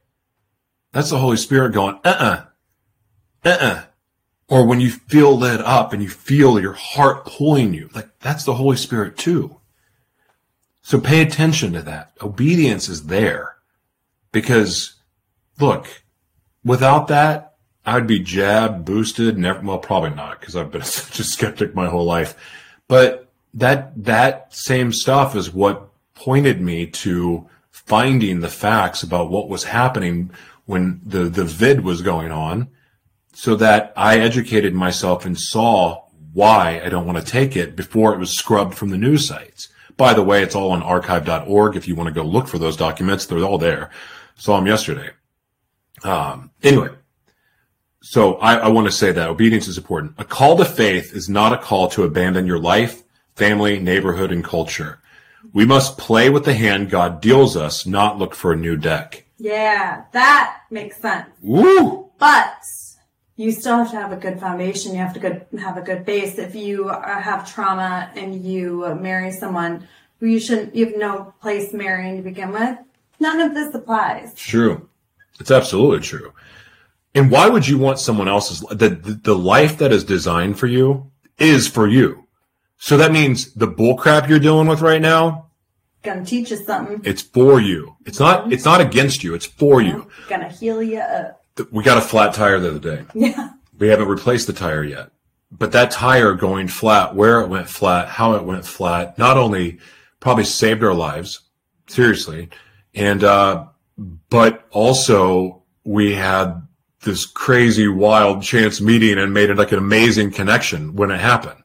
That's 0.91 1.09
the 1.09 1.17
Holy 1.17 1.37
Spirit 1.37 1.73
going, 1.73 1.99
uh-uh, 2.03 2.45
uh-uh. 3.43 3.83
Or 4.47 4.65
when 4.67 4.81
you 4.81 4.91
feel 4.91 5.37
led 5.37 5.61
up 5.61 5.93
and 5.93 6.03
you 6.03 6.09
feel 6.09 6.59
your 6.59 6.73
heart 6.73 7.25
pulling 7.25 7.73
you, 7.73 7.89
like 7.95 8.09
that's 8.19 8.43
the 8.43 8.55
Holy 8.55 8.75
Spirit 8.75 9.17
too. 9.17 9.57
So 10.81 10.99
pay 10.99 11.21
attention 11.21 11.73
to 11.73 11.81
that. 11.83 12.11
Obedience 12.21 12.89
is 12.89 13.05
there 13.05 13.55
because 14.31 14.95
look, 15.59 16.03
without 16.65 17.07
that, 17.07 17.55
I'd 17.85 18.07
be 18.07 18.19
jabbed, 18.19 18.85
boosted, 18.85 19.37
never, 19.37 19.61
well, 19.61 19.79
probably 19.79 20.11
not 20.11 20.39
because 20.39 20.55
I've 20.55 20.71
been 20.71 20.81
such 20.83 21.19
a 21.19 21.23
skeptic 21.23 21.73
my 21.73 21.87
whole 21.87 22.05
life. 22.05 22.35
But 22.87 23.29
that, 23.53 24.03
that 24.03 24.53
same 24.53 24.91
stuff 24.91 25.35
is 25.35 25.53
what 25.53 25.90
pointed 26.13 26.61
me 26.61 26.87
to 26.87 27.47
finding 27.71 28.39
the 28.39 28.49
facts 28.49 29.03
about 29.03 29.29
what 29.29 29.49
was 29.49 29.65
happening 29.65 30.31
when 30.65 31.01
the, 31.05 31.25
the 31.25 31.43
vid 31.43 31.81
was 31.81 32.01
going 32.01 32.31
on 32.31 32.69
so 33.33 33.55
that 33.55 33.93
I 33.95 34.19
educated 34.19 34.73
myself 34.73 35.25
and 35.25 35.39
saw 35.39 36.03
why 36.33 36.81
I 36.83 36.89
don't 36.89 37.05
want 37.05 37.17
to 37.17 37.31
take 37.31 37.55
it 37.55 37.75
before 37.75 38.13
it 38.13 38.19
was 38.19 38.31
scrubbed 38.31 38.75
from 38.75 38.89
the 38.89 38.97
news 38.97 39.27
sites. 39.27 39.69
By 39.97 40.13
the 40.13 40.23
way, 40.23 40.41
it's 40.41 40.55
all 40.55 40.71
on 40.71 40.81
archive.org. 40.81 41.75
If 41.75 41.87
you 41.87 41.95
want 41.95 42.07
to 42.07 42.13
go 42.13 42.23
look 42.23 42.47
for 42.47 42.57
those 42.57 42.77
documents, 42.77 43.25
they're 43.25 43.43
all 43.43 43.57
there. 43.57 43.89
Saw 44.35 44.57
them 44.57 44.67
yesterday. 44.67 45.09
Um, 46.03 46.51
anyway, 46.63 46.89
so 48.01 48.35
I, 48.35 48.55
I 48.55 48.67
want 48.69 48.87
to 48.87 48.91
say 48.91 49.11
that 49.11 49.29
obedience 49.29 49.67
is 49.67 49.77
important. 49.77 50.15
A 50.17 50.25
call 50.25 50.57
to 50.57 50.65
faith 50.65 51.13
is 51.13 51.29
not 51.29 51.53
a 51.53 51.57
call 51.57 51.89
to 51.89 52.03
abandon 52.03 52.47
your 52.47 52.59
life, 52.59 53.03
family, 53.35 53.79
neighborhood, 53.79 54.31
and 54.31 54.43
culture. 54.43 55.00
We 55.53 55.65
must 55.65 55.97
play 55.97 56.29
with 56.29 56.45
the 56.45 56.53
hand 56.53 56.89
God 56.89 57.21
deals 57.21 57.57
us, 57.57 57.85
not 57.85 58.17
look 58.17 58.35
for 58.35 58.53
a 58.53 58.57
new 58.57 58.75
deck. 58.75 59.25
Yeah, 59.37 60.03
that 60.13 60.61
makes 60.69 60.97
sense. 60.97 61.29
Woo! 61.41 62.09
But 62.19 62.63
you 63.35 63.51
still 63.51 63.77
have 63.77 63.91
to 63.91 63.97
have 63.97 64.11
a 64.11 64.17
good 64.17 64.39
foundation. 64.39 64.91
You 64.91 64.99
have 64.99 65.13
to 65.13 65.19
good, 65.19 65.45
have 65.59 65.77
a 65.77 65.81
good 65.81 66.05
base. 66.05 66.37
If 66.37 66.55
you 66.55 66.89
uh, 66.89 67.21
have 67.21 67.51
trauma 67.51 68.11
and 68.15 68.43
you 68.43 68.95
marry 68.95 69.31
someone 69.31 69.87
you 70.19 70.39
shouldn't, 70.39 70.75
you 70.75 70.85
have 70.85 70.97
no 70.97 71.33
place 71.41 71.73
marrying 71.73 72.17
to 72.17 72.21
begin 72.21 72.51
with. 72.51 72.77
None 73.19 73.39
of 73.41 73.53
this 73.53 73.73
applies. 73.73 74.33
True. 74.35 74.87
It's 75.39 75.51
absolutely 75.51 76.01
true. 76.01 76.33
And 77.15 77.31
why 77.31 77.49
would 77.49 77.67
you 77.67 77.77
want 77.77 77.99
someone 77.99 78.27
else's 78.27 78.59
the, 78.61 78.89
the 78.89 79.35
life 79.35 79.77
that 79.79 79.91
is 79.91 80.03
designed 80.03 80.59
for 80.59 80.67
you 80.67 81.11
is 81.37 81.67
for 81.67 81.87
you. 81.87 82.27
So 82.83 82.97
that 82.97 83.11
means 83.11 83.53
the 83.53 83.67
bullcrap 83.67 84.27
you're 84.27 84.39
dealing 84.39 84.67
with 84.67 84.81
right 84.81 84.99
now, 85.01 85.51
Gonna 86.01 86.25
teach 86.25 86.49
you 86.49 86.57
something. 86.57 86.99
it's 87.03 87.21
for 87.21 87.61
you. 87.61 87.95
It's 88.07 88.19
not 88.19 88.51
it's 88.51 88.65
not 88.65 88.81
against 88.81 89.23
you, 89.23 89.35
it's 89.35 89.45
for 89.45 89.81
you. 89.83 90.07
Gonna 90.27 90.49
heal 90.49 90.81
you 90.81 90.97
up. 90.97 91.45
We 91.69 91.83
got 91.83 91.99
a 91.99 92.01
flat 92.01 92.33
tire 92.33 92.59
the 92.59 92.69
other 92.69 92.79
day. 92.79 93.05
Yeah. 93.13 93.51
We 93.77 93.89
haven't 93.89 94.07
replaced 94.07 94.47
the 94.47 94.53
tire 94.53 94.83
yet. 94.83 95.11
But 95.51 95.73
that 95.73 95.91
tire 95.91 96.33
going 96.33 96.69
flat, 96.69 97.13
where 97.13 97.41
it 97.41 97.49
went 97.49 97.69
flat, 97.69 98.07
how 98.07 98.33
it 98.33 98.45
went 98.45 98.65
flat, 98.65 99.15
not 99.19 99.37
only 99.37 99.77
probably 100.19 100.43
saved 100.45 100.83
our 100.83 100.95
lives, 100.95 101.41
seriously, 101.85 102.49
and 102.95 103.23
uh, 103.23 103.67
but 104.31 104.65
also 104.71 105.61
we 105.83 106.15
had 106.15 106.65
this 107.01 107.27
crazy 107.27 107.87
wild 107.87 108.41
chance 108.41 108.81
meeting 108.81 109.19
and 109.19 109.35
made 109.35 109.51
it 109.51 109.57
like 109.57 109.71
an 109.71 109.77
amazing 109.77 110.31
connection 110.31 110.95
when 110.95 111.11
it 111.11 111.19
happened. 111.19 111.61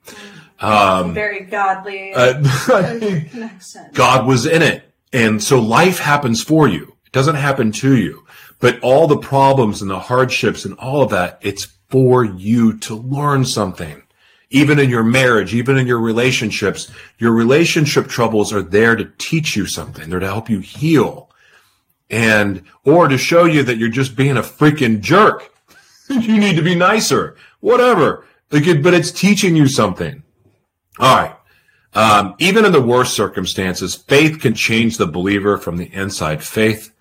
Um, 0.60 1.14
Very 1.14 1.44
godly 1.44 2.12
uh, 2.14 2.34
connection. 3.28 3.86
God 3.92 4.26
was 4.26 4.46
in 4.46 4.62
it. 4.62 4.90
And 5.12 5.42
so 5.42 5.60
life 5.60 5.98
happens 5.98 6.42
for 6.42 6.68
you. 6.68 6.96
It 7.06 7.12
doesn't 7.12 7.36
happen 7.36 7.72
to 7.72 7.96
you. 7.96 8.26
But 8.58 8.80
all 8.80 9.06
the 9.06 9.18
problems 9.18 9.82
and 9.82 9.90
the 9.90 9.98
hardships 9.98 10.64
and 10.64 10.74
all 10.78 11.02
of 11.02 11.10
that, 11.10 11.38
it's 11.42 11.66
for 11.88 12.24
you 12.24 12.78
to 12.78 12.94
learn 12.94 13.44
something. 13.44 14.02
Even 14.50 14.78
in 14.78 14.88
your 14.88 15.04
marriage, 15.04 15.54
even 15.54 15.76
in 15.76 15.86
your 15.86 15.98
relationships, 15.98 16.90
your 17.18 17.32
relationship 17.32 18.06
troubles 18.06 18.52
are 18.52 18.62
there 18.62 18.96
to 18.96 19.10
teach 19.18 19.56
you 19.56 19.66
something. 19.66 20.08
They're 20.08 20.20
to 20.20 20.26
help 20.26 20.48
you 20.48 20.60
heal 20.60 21.30
and, 22.08 22.62
or 22.84 23.08
to 23.08 23.18
show 23.18 23.44
you 23.44 23.62
that 23.64 23.76
you're 23.76 23.88
just 23.88 24.16
being 24.16 24.36
a 24.36 24.42
freaking 24.42 25.00
jerk. 25.00 25.52
you 26.08 26.38
need 26.38 26.56
to 26.56 26.62
be 26.62 26.74
nicer, 26.74 27.36
whatever. 27.60 28.24
But 28.48 28.94
it's 28.94 29.10
teaching 29.10 29.56
you 29.56 29.66
something. 29.66 30.22
All 30.98 31.16
right. 31.16 31.36
Um, 31.94 32.34
even 32.38 32.66
in 32.66 32.72
the 32.72 32.82
worst 32.82 33.14
circumstances, 33.14 33.94
faith 33.94 34.40
can 34.40 34.54
change 34.54 34.98
the 34.98 35.06
believer 35.06 35.56
from 35.56 35.78
the 35.78 35.92
inside. 35.94 36.42
Faith, 36.44 36.94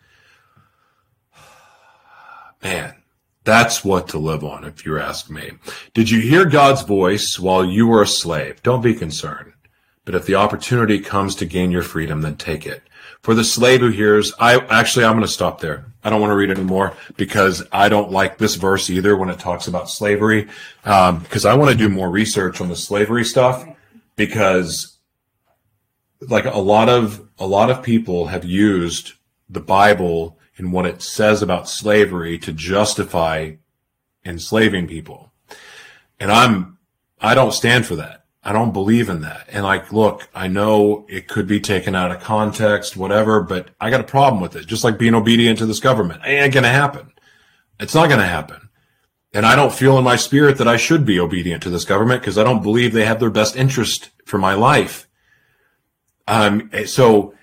man, 2.63 2.95
that's 3.43 3.84
what 3.84 4.07
to 4.09 4.17
live 4.17 4.43
on, 4.43 4.63
if 4.63 4.85
you 4.85 4.97
ask 4.97 5.30
me. 5.30 5.51
Did 5.93 6.09
you 6.09 6.22
hear 6.22 6.45
God's 6.45 6.81
voice 6.84 7.38
while 7.38 7.65
you 7.65 7.88
were 7.88 8.03
a 8.03 8.07
slave? 8.07 8.63
Don't 8.63 8.81
be 8.81 8.95
concerned. 8.95 9.51
But 10.05 10.15
if 10.15 10.26
the 10.26 10.35
opportunity 10.35 10.99
comes 10.99 11.35
to 11.35 11.45
gain 11.45 11.72
your 11.72 11.84
freedom, 11.84 12.22
then 12.22 12.38
take 12.38 12.65
it. 12.65 12.81
For 13.22 13.34
the 13.34 13.43
slave 13.43 13.81
who 13.81 13.89
hears, 13.89 14.34
I 14.39 14.59
actually, 14.67 15.03
I'm 15.03 15.13
going 15.13 15.23
to 15.23 15.27
stop 15.27 15.59
there. 15.59 15.85
I 16.03 16.09
don't 16.09 16.22
want 16.22 16.31
to 16.31 16.35
read 16.35 16.51
anymore 16.51 16.95
because 17.17 17.63
I 17.72 17.89
don't 17.89 18.11
like 18.11 18.38
this 18.38 18.55
verse 18.55 18.89
either 18.89 19.17
when 19.17 19.30
it 19.30 19.39
talks 19.39 19.67
about 19.67 19.89
slavery. 19.89 20.47
Um, 20.85 21.19
because 21.19 21.43
I 21.43 21.55
want 21.55 21.72
to 21.72 21.77
do 21.77 21.89
more 21.89 22.09
research 22.09 22.61
on 22.61 22.69
the 22.69 22.76
slavery 22.76 23.26
stuff 23.26 23.65
because 24.15 24.97
like 26.21 26.45
a 26.45 26.59
lot 26.59 26.89
of 26.89 27.27
a 27.37 27.47
lot 27.47 27.69
of 27.69 27.83
people 27.83 28.27
have 28.27 28.45
used 28.45 29.13
the 29.49 29.59
Bible 29.59 30.37
and 30.57 30.71
what 30.71 30.85
it 30.85 31.01
says 31.01 31.41
about 31.41 31.69
slavery 31.69 32.37
to 32.39 32.53
justify 32.53 33.51
enslaving 34.25 34.87
people. 34.87 35.33
And 36.19 36.31
I'm 36.31 36.77
I 37.19 37.33
don't 37.33 37.53
stand 37.53 37.85
for 37.85 37.95
that. 37.97 38.25
I 38.43 38.51
don't 38.51 38.73
believe 38.73 39.09
in 39.09 39.21
that. 39.21 39.47
And 39.49 39.63
like, 39.63 39.91
look, 39.91 40.29
I 40.35 40.47
know 40.47 41.05
it 41.09 41.27
could 41.27 41.47
be 41.47 41.59
taken 41.59 41.95
out 41.95 42.11
of 42.11 42.21
context, 42.21 42.95
whatever, 42.95 43.41
but 43.41 43.69
I 43.81 43.89
got 43.89 44.01
a 44.01 44.05
problem 44.05 44.39
with 44.39 44.55
it. 44.55 44.67
Just 44.67 44.83
like 44.83 44.99
being 44.99 45.15
obedient 45.15 45.57
to 45.59 45.65
this 45.65 45.79
government. 45.79 46.21
It 46.23 46.29
ain't 46.29 46.53
gonna 46.53 46.69
happen. 46.69 47.11
It's 47.79 47.95
not 47.95 48.09
gonna 48.09 48.25
happen. 48.25 48.64
And 49.35 49.45
I 49.45 49.57
don't 49.57 49.73
feel 49.73 49.97
in 49.97 50.05
my 50.05 50.15
spirit 50.15 50.59
that 50.59 50.67
I 50.69 50.77
should 50.77 51.05
be 51.05 51.19
obedient 51.19 51.61
to 51.63 51.69
this 51.69 51.83
government 51.83 52.21
because 52.21 52.37
I 52.37 52.45
don't 52.45 52.63
believe 52.63 52.93
they 52.93 53.03
have 53.03 53.19
their 53.19 53.29
best 53.29 53.57
interest 53.57 54.09
for 54.23 54.37
my 54.37 54.53
life. 54.53 55.09
Um, 56.25 56.71
so 56.85 57.33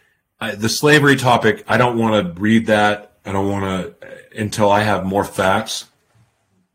uh, 0.41 0.55
the 0.55 0.71
slavery 0.71 1.17
topic, 1.17 1.63
I 1.69 1.77
don't 1.77 1.99
want 1.99 2.35
to 2.35 2.41
read 2.41 2.65
that. 2.69 3.19
I 3.27 3.33
don't 3.33 3.51
want 3.51 3.65
to 4.01 4.09
until 4.35 4.73
I 4.73 4.85
have 4.85 5.05
more 5.05 5.23
facts. 5.23 5.85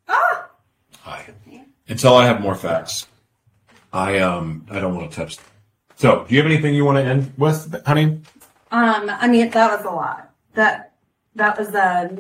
Ah! 0.08 0.50
Hi. 1.02 1.26
Until 1.90 2.16
I 2.16 2.28
have 2.28 2.40
more 2.40 2.54
facts, 2.56 3.08
I 3.92 4.20
um 4.20 4.68
I 4.70 4.80
don't 4.80 4.96
want 4.96 5.10
to 5.10 5.16
touch. 5.16 5.38
So, 5.96 6.26
do 6.26 6.36
you 6.36 6.44
have 6.44 6.50
anything 6.50 6.76
you 6.76 6.86
want 6.86 7.00
to 7.00 7.04
end 7.04 7.34
with, 7.38 7.76
honey? 7.88 8.22
Um, 8.70 9.10
I 9.10 9.28
mean, 9.28 9.50
that 9.50 9.78
was 9.78 9.84
a 9.84 9.90
lot. 9.90 10.32
That 10.54 10.94
that 11.34 11.58
was 11.58 11.74
a 11.74 12.16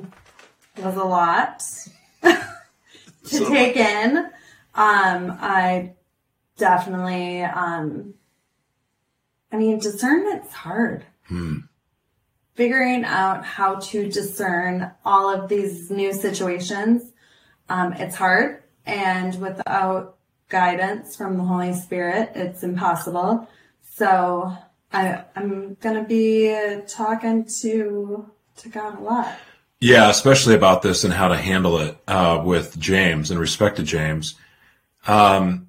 was 0.77 0.95
a 0.95 1.03
lot 1.03 1.61
to 3.27 3.45
take 3.49 3.75
in. 3.75 4.17
Um, 4.17 5.37
I 5.39 5.93
definitely. 6.57 7.43
Um, 7.43 8.13
I 9.51 9.57
mean, 9.57 9.79
discernment's 9.79 10.53
hard. 10.53 11.05
Figuring 12.55 13.05
out 13.05 13.45
how 13.45 13.75
to 13.75 14.09
discern 14.09 14.91
all 15.05 15.29
of 15.29 15.47
these 15.47 15.91
new 15.91 16.11
situations, 16.11 17.13
um, 17.69 17.93
it's 17.93 18.15
hard, 18.15 18.63
and 18.85 19.39
without 19.39 20.17
guidance 20.49 21.15
from 21.15 21.37
the 21.37 21.43
Holy 21.43 21.73
Spirit, 21.73 22.31
it's 22.35 22.63
impossible. 22.63 23.47
So 23.95 24.57
I, 24.91 25.23
I'm 25.35 25.75
gonna 25.81 26.03
be 26.03 26.55
talking 26.87 27.47
to 27.61 28.31
to 28.57 28.69
God 28.69 28.99
a 28.99 29.01
lot. 29.01 29.37
Yeah, 29.79 30.09
especially 30.09 30.55
about 30.55 30.81
this 30.81 31.03
and 31.03 31.13
how 31.13 31.27
to 31.27 31.37
handle 31.37 31.77
it 31.79 31.97
uh, 32.07 32.41
with 32.43 32.79
James 32.79 33.29
and 33.29 33.39
respect 33.39 33.77
to 33.77 33.83
James. 33.83 34.35
Um, 35.05 35.67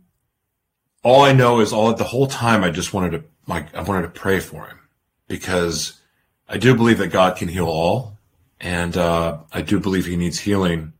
all 1.03 1.23
I 1.23 1.33
know 1.33 1.61
is 1.61 1.73
all 1.73 1.93
the 1.93 2.05
whole 2.05 2.27
time 2.27 2.65
I 2.65 2.71
just 2.71 2.95
wanted 2.95 3.11
to 3.13 3.25
I 3.51 3.83
wanted 3.83 4.03
to 4.03 4.09
pray 4.09 4.41
for 4.41 4.67
him 4.67 4.79
because 5.27 5.99
I 6.49 6.59
do 6.59 6.75
believe 6.75 6.99
that 6.99 7.09
God 7.09 7.37
can 7.37 7.49
heal 7.49 7.67
all, 7.67 8.19
and 8.61 8.97
uh, 8.97 9.39
I 9.53 9.63
do 9.63 9.81
believe 9.81 10.07
he 10.07 10.17
needs 10.17 10.39
healing. 10.39 10.93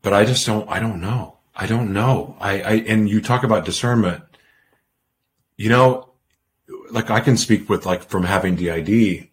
But 0.00 0.14
I 0.14 0.24
just 0.24 0.46
don't. 0.46 0.68
I 0.70 0.80
don't 0.80 1.00
know. 1.00 1.36
I 1.54 1.66
don't 1.66 1.92
know. 1.92 2.36
I, 2.40 2.60
I 2.60 2.72
and 2.86 3.08
you 3.08 3.20
talk 3.20 3.44
about 3.44 3.64
discernment. 3.64 4.22
You 5.56 5.68
know, 5.68 6.10
like 6.90 7.10
I 7.10 7.20
can 7.20 7.36
speak 7.36 7.68
with 7.68 7.84
like 7.84 8.04
from 8.04 8.24
having 8.24 8.56
DID. 8.56 9.27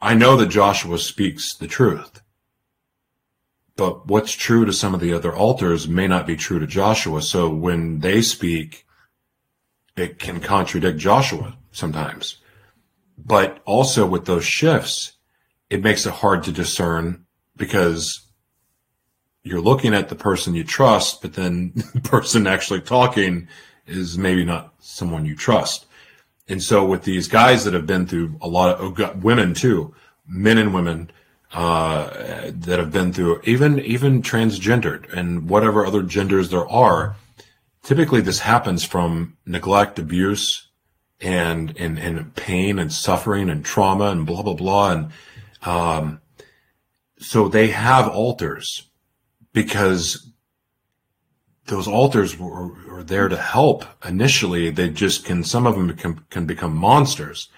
I 0.00 0.14
know 0.14 0.36
that 0.36 0.46
Joshua 0.46 0.98
speaks 0.98 1.54
the 1.54 1.66
truth. 1.66 2.22
But 3.76 4.06
what's 4.06 4.32
true 4.32 4.64
to 4.64 4.72
some 4.72 4.94
of 4.94 5.00
the 5.00 5.12
other 5.12 5.34
alters 5.34 5.88
may 5.88 6.06
not 6.06 6.26
be 6.26 6.36
true 6.36 6.58
to 6.58 6.66
Joshua. 6.66 7.22
So 7.22 7.48
when 7.48 8.00
they 8.00 8.22
speak, 8.22 8.86
it 9.96 10.18
can 10.18 10.40
contradict 10.40 10.98
Joshua 10.98 11.56
sometimes. 11.72 12.38
But 13.16 13.60
also 13.64 14.06
with 14.06 14.24
those 14.24 14.44
shifts, 14.44 15.12
it 15.68 15.82
makes 15.82 16.06
it 16.06 16.14
hard 16.14 16.42
to 16.44 16.52
discern 16.52 17.26
because 17.56 18.26
you're 19.42 19.60
looking 19.60 19.94
at 19.94 20.08
the 20.08 20.14
person 20.14 20.54
you 20.54 20.64
trust, 20.64 21.22
but 21.22 21.34
then 21.34 21.72
the 21.94 22.00
person 22.00 22.46
actually 22.46 22.80
talking 22.80 23.48
is 23.86 24.18
maybe 24.18 24.44
not 24.44 24.74
someone 24.78 25.26
you 25.26 25.36
trust. 25.36 25.86
And 26.50 26.62
so 26.62 26.84
with 26.84 27.04
these 27.04 27.28
guys 27.28 27.64
that 27.64 27.74
have 27.74 27.86
been 27.86 28.06
through 28.06 28.36
a 28.40 28.48
lot 28.48 28.78
of 28.78 29.00
oh, 29.00 29.12
women 29.22 29.54
too, 29.54 29.94
men 30.26 30.58
and 30.58 30.74
women, 30.74 31.10
uh, 31.52 32.50
that 32.52 32.78
have 32.78 32.92
been 32.92 33.12
through 33.12 33.40
even, 33.44 33.80
even 33.80 34.22
transgendered 34.22 35.12
and 35.12 35.48
whatever 35.48 35.86
other 35.86 36.02
genders 36.02 36.50
there 36.50 36.68
are, 36.68 37.16
typically 37.82 38.20
this 38.20 38.40
happens 38.40 38.84
from 38.84 39.36
neglect, 39.46 39.98
abuse, 39.98 40.68
and, 41.20 41.76
and, 41.76 41.98
and 41.98 42.34
pain 42.34 42.78
and 42.78 42.92
suffering 42.92 43.48
and 43.50 43.64
trauma 43.64 44.06
and 44.06 44.26
blah, 44.26 44.42
blah, 44.42 44.54
blah. 44.54 44.92
And, 44.92 45.10
um, 45.62 46.20
so 47.18 47.48
they 47.48 47.68
have 47.68 48.08
alters 48.08 48.88
because 49.52 50.29
those 51.70 51.88
alters 51.88 52.38
were, 52.38 52.68
were 52.90 53.02
there 53.02 53.28
to 53.28 53.36
help 53.36 53.84
initially. 54.06 54.68
They 54.70 54.90
just 54.90 55.24
can, 55.24 55.42
some 55.42 55.66
of 55.66 55.74
them 55.74 55.96
can, 55.96 56.20
can 56.28 56.44
become 56.44 56.76
monsters, 56.76 57.48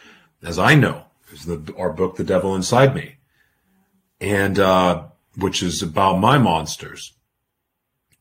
as 0.45 0.59
I 0.59 0.77
know, 0.77 1.07
is 1.33 1.45
the, 1.47 1.75
our 1.77 1.93
book, 1.93 2.17
The 2.17 2.25
Devil 2.25 2.55
Inside 2.55 2.95
Me, 2.95 3.17
and, 4.21 4.59
uh, 4.59 5.05
which 5.37 5.63
is 5.63 5.83
about 5.83 6.21
my 6.21 6.39
monsters. 6.39 7.15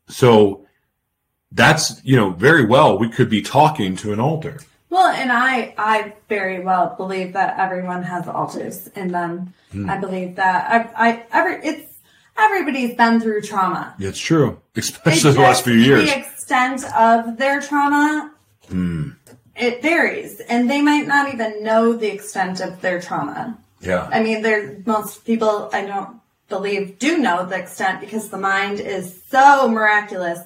So 0.07 0.65
that's, 1.51 2.03
you 2.03 2.15
know, 2.15 2.31
very 2.31 2.65
well, 2.65 2.97
we 2.97 3.09
could 3.09 3.29
be 3.29 3.41
talking 3.41 3.95
to 3.97 4.13
an 4.13 4.19
alter. 4.19 4.61
Well, 4.89 5.11
and 5.13 5.31
I, 5.31 5.73
I 5.77 6.13
very 6.27 6.61
well 6.63 6.95
believe 6.97 7.33
that 7.33 7.59
everyone 7.59 8.03
has 8.03 8.27
alters 8.27 8.87
in 8.87 9.11
them. 9.11 9.53
I 9.87 9.97
believe 9.97 10.35
that 10.35 10.93
I, 10.97 11.09
I, 11.09 11.25
every, 11.31 11.65
it's, 11.65 11.90
everybody's 12.37 12.95
been 12.95 13.19
through 13.19 13.41
trauma. 13.41 13.95
It's 13.99 14.19
true, 14.19 14.59
especially 14.75 15.33
the 15.33 15.41
last 15.41 15.63
few 15.63 15.73
years. 15.73 16.09
The 16.09 16.19
extent 16.19 16.83
of 16.95 17.37
their 17.37 17.61
trauma 17.61 18.33
hmm. 18.67 19.09
it 19.55 19.81
varies, 19.81 20.39
and 20.41 20.69
they 20.69 20.81
might 20.81 21.07
not 21.07 21.33
even 21.33 21.63
know 21.63 21.93
the 21.93 22.11
extent 22.11 22.59
of 22.61 22.81
their 22.81 23.01
trauma. 23.01 23.57
Yeah. 23.81 24.09
I 24.11 24.21
mean, 24.21 24.41
there 24.41 24.77
most 24.85 25.25
people 25.25 25.69
I 25.73 25.85
don't 25.85 26.21
believe 26.49 26.99
do 26.99 27.17
know 27.17 27.45
the 27.45 27.57
extent 27.57 28.01
because 28.01 28.29
the 28.29 28.37
mind 28.37 28.79
is 28.79 29.23
so 29.29 29.67
miraculous 29.67 30.39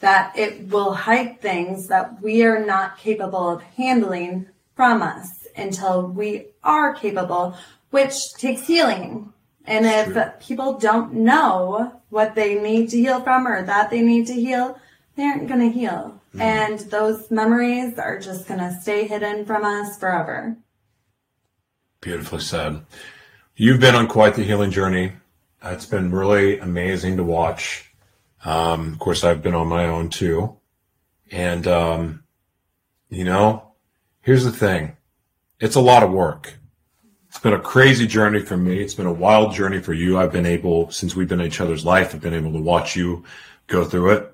that 0.00 0.36
it 0.38 0.68
will 0.68 0.94
hide 0.94 1.40
things 1.40 1.88
that 1.88 2.22
we 2.22 2.44
are 2.44 2.64
not 2.64 2.98
capable 2.98 3.50
of 3.50 3.62
handling 3.62 4.46
from 4.76 5.02
us 5.02 5.46
until 5.56 6.06
we 6.06 6.46
are 6.62 6.94
capable, 6.94 7.56
which 7.90 8.14
takes 8.34 8.66
healing. 8.66 9.32
And 9.68 9.84
if 9.84 10.14
True. 10.14 10.32
people 10.40 10.78
don't 10.78 11.12
know 11.12 12.00
what 12.08 12.34
they 12.34 12.54
need 12.54 12.88
to 12.88 12.96
heal 12.96 13.20
from 13.20 13.46
or 13.46 13.62
that 13.62 13.90
they 13.90 14.00
need 14.00 14.26
to 14.28 14.32
heal, 14.32 14.80
they 15.14 15.24
aren't 15.24 15.46
going 15.46 15.60
to 15.60 15.78
heal. 15.78 16.18
And 16.40 16.78
those 16.78 17.30
memories 17.30 17.98
are 17.98 18.18
just 18.18 18.48
going 18.48 18.60
to 18.60 18.80
stay 18.80 19.06
hidden 19.06 19.44
from 19.44 19.66
us 19.66 19.98
forever. 19.98 20.56
Beautifully 22.00 22.40
said. 22.40 22.86
You've 23.56 23.80
been 23.80 23.94
on 23.94 24.08
quite 24.08 24.36
the 24.36 24.42
healing 24.42 24.70
journey. 24.70 25.12
It's 25.62 25.86
been 25.86 26.12
really 26.12 26.58
amazing 26.58 27.18
to 27.18 27.24
watch. 27.24 27.92
Um, 28.44 28.94
of 28.94 28.98
course, 28.98 29.22
I've 29.22 29.42
been 29.42 29.54
on 29.54 29.66
my 29.66 29.84
own 29.84 30.08
too. 30.08 30.56
And, 31.30 31.66
um, 31.66 32.22
you 33.10 33.24
know, 33.24 33.72
here's 34.22 34.44
the 34.44 34.52
thing. 34.52 34.96
It's 35.60 35.76
a 35.76 35.80
lot 35.80 36.04
of 36.04 36.10
work. 36.10 36.54
It's 37.38 37.44
been 37.44 37.52
a 37.52 37.60
crazy 37.60 38.08
journey 38.08 38.40
for 38.40 38.56
me. 38.56 38.80
It's 38.80 38.94
been 38.94 39.06
a 39.06 39.12
wild 39.12 39.54
journey 39.54 39.78
for 39.78 39.92
you. 39.92 40.18
I've 40.18 40.32
been 40.32 40.44
able, 40.44 40.90
since 40.90 41.14
we've 41.14 41.28
been 41.28 41.38
in 41.40 41.46
each 41.46 41.60
other's 41.60 41.84
life, 41.84 42.12
I've 42.12 42.20
been 42.20 42.34
able 42.34 42.52
to 42.52 42.60
watch 42.60 42.96
you 42.96 43.22
go 43.68 43.84
through 43.84 44.14
it. 44.14 44.32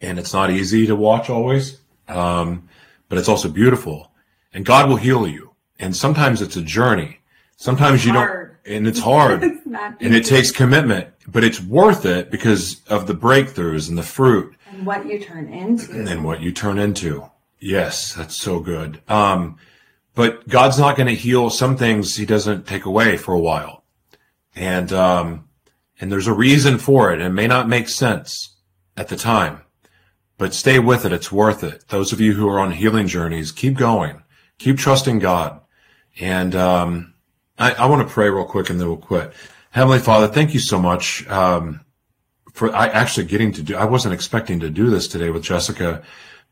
And 0.00 0.16
it's 0.16 0.32
not 0.32 0.52
easy 0.52 0.86
to 0.86 0.94
watch 0.94 1.30
always. 1.30 1.80
Um, 2.06 2.68
but 3.08 3.18
it's 3.18 3.28
also 3.28 3.48
beautiful 3.48 4.12
and 4.54 4.64
God 4.64 4.88
will 4.88 4.94
heal 4.94 5.26
you. 5.26 5.56
And 5.80 5.96
sometimes 5.96 6.40
it's 6.42 6.54
a 6.54 6.62
journey. 6.62 7.18
Sometimes 7.56 8.04
you 8.04 8.12
Hard. 8.12 8.58
don't, 8.64 8.76
and 8.76 8.86
it's 8.86 9.00
hard 9.00 9.42
It's 9.42 9.66
not 9.66 9.96
and 10.00 10.14
it 10.14 10.26
takes 10.26 10.52
commitment, 10.52 11.08
but 11.26 11.42
it's 11.42 11.60
worth 11.60 12.06
it 12.06 12.30
because 12.30 12.82
of 12.86 13.08
the 13.08 13.14
breakthroughs 13.14 13.88
and 13.88 13.98
the 13.98 14.04
fruit 14.04 14.54
and 14.70 14.86
what 14.86 15.06
you 15.06 15.18
turn 15.18 15.52
into. 15.52 15.92
and 15.92 16.24
what 16.24 16.40
you 16.40 16.52
turn 16.52 16.78
into. 16.78 17.28
Yes, 17.58 18.14
that's 18.14 18.36
so 18.36 18.60
good. 18.60 19.02
Um, 19.08 19.58
but 20.16 20.48
God's 20.48 20.78
not 20.78 20.96
going 20.96 21.08
to 21.08 21.14
heal 21.14 21.50
some 21.50 21.76
things 21.76 22.16
he 22.16 22.24
doesn't 22.24 22.66
take 22.66 22.86
away 22.86 23.18
for 23.18 23.34
a 23.34 23.38
while. 23.38 23.84
And, 24.56 24.90
um, 24.90 25.48
and 26.00 26.10
there's 26.10 26.26
a 26.26 26.32
reason 26.32 26.78
for 26.78 27.12
it. 27.12 27.20
It 27.20 27.28
may 27.28 27.46
not 27.46 27.68
make 27.68 27.88
sense 27.88 28.56
at 28.96 29.08
the 29.08 29.16
time, 29.16 29.60
but 30.38 30.54
stay 30.54 30.78
with 30.78 31.04
it. 31.04 31.12
It's 31.12 31.30
worth 31.30 31.62
it. 31.62 31.86
Those 31.88 32.12
of 32.12 32.20
you 32.20 32.32
who 32.32 32.48
are 32.48 32.58
on 32.58 32.72
healing 32.72 33.06
journeys, 33.06 33.52
keep 33.52 33.76
going, 33.76 34.22
keep 34.58 34.78
trusting 34.78 35.18
God. 35.18 35.60
And, 36.18 36.56
um, 36.56 37.14
I, 37.58 37.72
I 37.72 37.86
want 37.86 38.06
to 38.08 38.12
pray 38.12 38.30
real 38.30 38.46
quick 38.46 38.70
and 38.70 38.80
then 38.80 38.88
we'll 38.88 38.96
quit. 38.96 39.34
Heavenly 39.70 39.98
Father, 39.98 40.28
thank 40.28 40.54
you 40.54 40.60
so 40.60 40.80
much. 40.80 41.28
Um, 41.28 41.82
for 42.54 42.74
I 42.74 42.86
actually 42.86 43.26
getting 43.26 43.52
to 43.52 43.62
do, 43.62 43.76
I 43.76 43.84
wasn't 43.84 44.14
expecting 44.14 44.60
to 44.60 44.70
do 44.70 44.88
this 44.88 45.08
today 45.08 45.28
with 45.28 45.42
Jessica, 45.42 46.02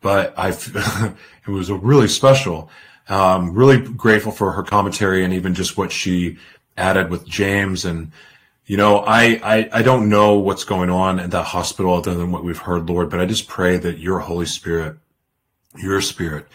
but 0.03 0.35
I, 0.39 0.49
it 1.47 1.51
was 1.51 1.71
a 1.71 1.77
really 1.77 2.09
special. 2.09 2.69
Um, 3.09 3.55
really 3.55 3.79
grateful 3.79 4.33
for 4.33 4.53
her 4.53 4.63
commentary 4.63 5.25
and 5.25 5.35
even 5.35 5.55
just 5.55 5.77
what 5.77 5.93
she 5.93 6.39
added 6.77 7.11
with 7.11 7.27
James. 7.27 7.85
And, 7.85 8.13
you 8.67 8.77
know, 8.77 8.99
I, 8.99 9.41
I, 9.43 9.69
I 9.73 9.83
don't 9.83 10.09
know 10.09 10.39
what's 10.39 10.65
going 10.65 10.91
on 10.91 11.21
at 11.21 11.31
that 11.33 11.45
hospital 11.45 11.95
other 11.95 12.15
than 12.15 12.33
what 12.33 12.45
we've 12.45 12.57
heard, 12.57 12.89
Lord, 12.89 13.11
but 13.11 13.21
I 13.21 13.27
just 13.27 13.47
pray 13.47 13.77
that 13.77 13.99
your 13.99 14.21
Holy 14.21 14.47
Spirit, 14.47 14.97
your 15.77 16.01
spirit 16.01 16.47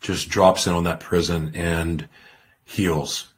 just 0.00 0.28
drops 0.28 0.66
in 0.66 0.72
on 0.72 0.84
that 0.84 1.00
prison 1.00 1.52
and 1.54 2.08
heals 2.64 3.28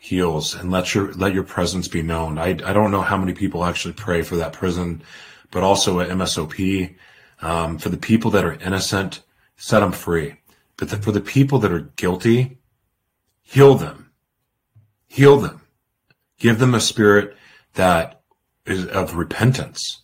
heals 0.00 0.54
and 0.54 0.70
let 0.70 0.94
your 0.94 1.12
let 1.12 1.34
your 1.34 1.44
presence 1.44 1.86
be 1.86 2.02
known. 2.02 2.38
I 2.38 2.48
I 2.64 2.72
don't 2.72 2.90
know 2.90 3.02
how 3.02 3.18
many 3.18 3.34
people 3.34 3.64
actually 3.64 3.94
pray 3.94 4.22
for 4.22 4.36
that 4.36 4.54
prison, 4.54 5.02
but 5.50 5.62
also 5.62 6.00
at 6.00 6.08
MSOP 6.08 6.94
um, 7.42 7.78
for 7.78 7.90
the 7.90 7.96
people 7.96 8.30
that 8.32 8.44
are 8.44 8.54
innocent, 8.54 9.22
set 9.56 9.80
them 9.80 9.92
free. 9.92 10.39
But 10.80 10.88
the, 10.88 10.96
for 10.96 11.12
the 11.12 11.20
people 11.20 11.58
that 11.58 11.72
are 11.72 11.92
guilty, 11.96 12.58
heal 13.42 13.74
them, 13.74 14.12
heal 15.06 15.36
them, 15.36 15.60
give 16.38 16.58
them 16.58 16.74
a 16.74 16.80
spirit 16.80 17.36
that 17.74 18.22
is 18.64 18.86
of 18.86 19.14
repentance, 19.14 20.00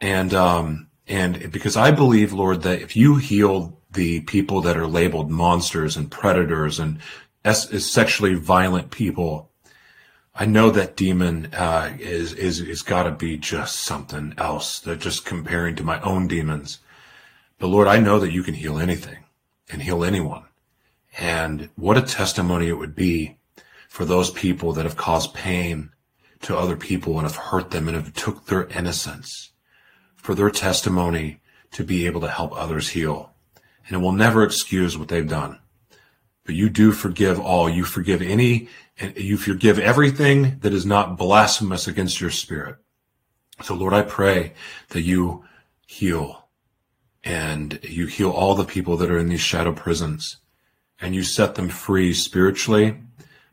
and 0.00 0.34
um 0.34 0.88
and 1.06 1.52
because 1.52 1.76
I 1.76 1.92
believe, 1.92 2.32
Lord, 2.32 2.62
that 2.62 2.82
if 2.82 2.96
you 2.96 3.16
heal 3.16 3.80
the 3.92 4.22
people 4.22 4.60
that 4.62 4.76
are 4.76 4.88
labeled 4.88 5.30
monsters 5.30 5.96
and 5.96 6.10
predators 6.10 6.80
and 6.80 6.98
es- 7.44 7.70
is 7.70 7.90
sexually 7.90 8.34
violent 8.34 8.90
people. 8.90 9.52
I 10.34 10.46
know 10.46 10.70
that 10.70 10.96
demon 10.96 11.54
uh, 11.54 11.92
is 12.00 12.32
is 12.32 12.60
is 12.60 12.82
got 12.82 13.04
to 13.04 13.12
be 13.12 13.36
just 13.36 13.76
something 13.76 14.34
else. 14.38 14.80
They're 14.80 14.96
just 14.96 15.24
comparing 15.24 15.76
to 15.76 15.84
my 15.84 16.00
own 16.00 16.26
demons. 16.26 16.80
But 17.60 17.68
Lord, 17.68 17.86
I 17.86 18.00
know 18.00 18.18
that 18.18 18.32
you 18.32 18.42
can 18.42 18.54
heal 18.54 18.80
anything 18.80 19.23
and 19.70 19.82
heal 19.82 20.04
anyone. 20.04 20.44
And 21.18 21.70
what 21.76 21.98
a 21.98 22.02
testimony 22.02 22.68
it 22.68 22.78
would 22.78 22.94
be 22.94 23.38
for 23.88 24.04
those 24.04 24.30
people 24.30 24.72
that 24.72 24.84
have 24.84 24.96
caused 24.96 25.34
pain 25.34 25.90
to 26.42 26.56
other 26.56 26.76
people 26.76 27.18
and 27.18 27.22
have 27.22 27.36
hurt 27.36 27.70
them 27.70 27.88
and 27.88 27.96
have 27.96 28.12
took 28.12 28.46
their 28.46 28.66
innocence, 28.68 29.52
for 30.16 30.34
their 30.34 30.50
testimony 30.50 31.40
to 31.72 31.84
be 31.84 32.06
able 32.06 32.20
to 32.20 32.28
help 32.28 32.52
others 32.54 32.90
heal. 32.90 33.32
And 33.86 33.96
it 33.96 34.00
will 34.00 34.12
never 34.12 34.42
excuse 34.42 34.98
what 34.98 35.08
they've 35.08 35.28
done 35.28 35.58
but 36.44 36.54
you 36.54 36.68
do 36.68 36.92
forgive 36.92 37.40
all. 37.40 37.68
You 37.68 37.84
forgive 37.84 38.22
any, 38.22 38.68
and 38.98 39.16
you 39.16 39.36
forgive 39.36 39.78
everything 39.78 40.58
that 40.60 40.72
is 40.72 40.86
not 40.86 41.16
blasphemous 41.16 41.88
against 41.88 42.20
your 42.20 42.30
spirit. 42.30 42.76
So 43.62 43.74
Lord, 43.74 43.94
I 43.94 44.02
pray 44.02 44.52
that 44.90 45.02
you 45.02 45.44
heal 45.86 46.43
and 47.24 47.80
you 47.82 48.06
heal 48.06 48.30
all 48.30 48.54
the 48.54 48.64
people 48.64 48.96
that 48.98 49.10
are 49.10 49.18
in 49.18 49.28
these 49.28 49.40
shadow 49.40 49.72
prisons 49.72 50.36
and 51.00 51.14
you 51.14 51.22
set 51.22 51.54
them 51.54 51.68
free 51.68 52.12
spiritually, 52.12 52.96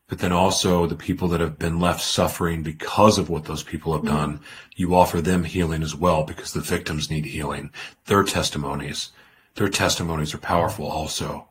but 0.08 0.20
then 0.20 0.34
also 0.34 0.86
the 0.86 0.96
people 0.96 1.30
that 1.30 1.40
have 1.40 1.58
been 1.58 1.80
left 1.80 2.02
suffering 2.02 2.64
because 2.64 3.18
of 3.18 3.30
what 3.30 3.46
those 3.46 3.64
people 3.64 3.94
have 3.94 4.06
done, 4.06 4.42
you 4.76 4.94
offer 4.94 5.22
them 5.22 5.46
healing 5.46 5.82
as 5.82 5.96
well 5.96 6.24
because 6.24 6.52
the 6.52 6.60
victims 6.60 7.10
need 7.10 7.26
healing. 7.26 7.72
Their 8.06 8.24
testimonies, 8.24 9.12
their 9.56 9.70
testimonies 9.70 10.34
are 10.34 10.40
powerful 10.40 10.86
also. 10.86 11.48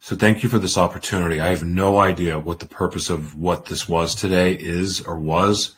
So 0.00 0.16
thank 0.16 0.42
you 0.42 0.48
for 0.48 0.58
this 0.58 0.78
opportunity. 0.78 1.40
I 1.40 1.48
have 1.48 1.64
no 1.64 1.98
idea 1.98 2.38
what 2.38 2.58
the 2.58 2.66
purpose 2.66 3.10
of 3.10 3.38
what 3.38 3.66
this 3.66 3.88
was 3.88 4.14
today 4.14 4.54
is 4.54 5.00
or 5.02 5.18
was, 5.18 5.74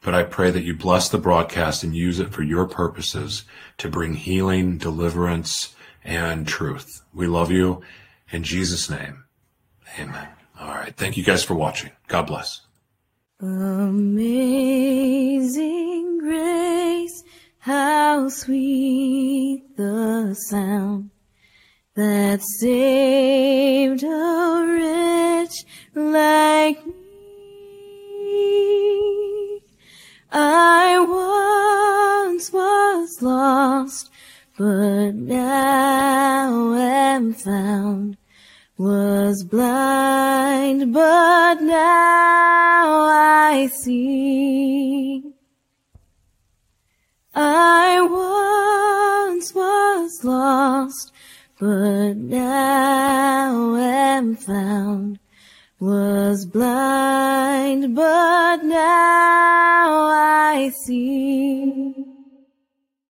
but 0.00 0.14
I 0.14 0.22
pray 0.22 0.50
that 0.50 0.64
you 0.64 0.74
bless 0.74 1.08
the 1.08 1.18
broadcast 1.18 1.82
and 1.82 1.94
use 1.94 2.18
it 2.20 2.32
for 2.32 2.42
your 2.42 2.66
purposes 2.66 3.44
to 3.78 3.88
bring 3.88 4.14
healing, 4.14 4.78
deliverance, 4.78 5.74
and 6.04 6.46
truth. 6.46 7.02
We 7.12 7.26
love 7.26 7.50
you 7.50 7.82
in 8.30 8.44
Jesus' 8.44 8.88
name. 8.88 9.24
Amen. 9.98 10.28
All 10.60 10.74
right. 10.74 10.94
Thank 10.96 11.16
you 11.16 11.24
guys 11.24 11.44
for 11.44 11.54
watching. 11.54 11.90
God 12.08 12.26
bless. 12.26 12.62
Amazing 13.40 14.58
grace, 16.18 17.22
how 17.58 18.28
sweet 18.28 19.62
the 19.76 20.34
sound 20.48 21.10
that 21.94 22.42
saved 22.42 24.02
a 24.02 24.64
wretch 24.66 25.64
like 25.94 26.84
me. 26.84 26.94
I 30.30 30.98
once 32.28 32.52
was 32.52 33.22
lost, 33.22 34.10
but 34.58 35.12
now 35.12 36.74
am 36.74 37.32
found. 37.32 38.18
Was 38.76 39.42
blind, 39.42 40.92
but 40.92 41.62
now 41.62 43.00
I 43.08 43.68
see. 43.72 45.22
I 47.34 48.00
once 49.30 49.54
was 49.54 50.24
lost, 50.24 51.12
but 51.58 52.14
now 52.14 53.76
am 53.76 54.36
found. 54.36 55.18
Was 55.80 56.44
blind, 56.44 57.94
but 57.94 58.64
now 58.64 60.08
I 60.08 60.72
see. 60.74 62.07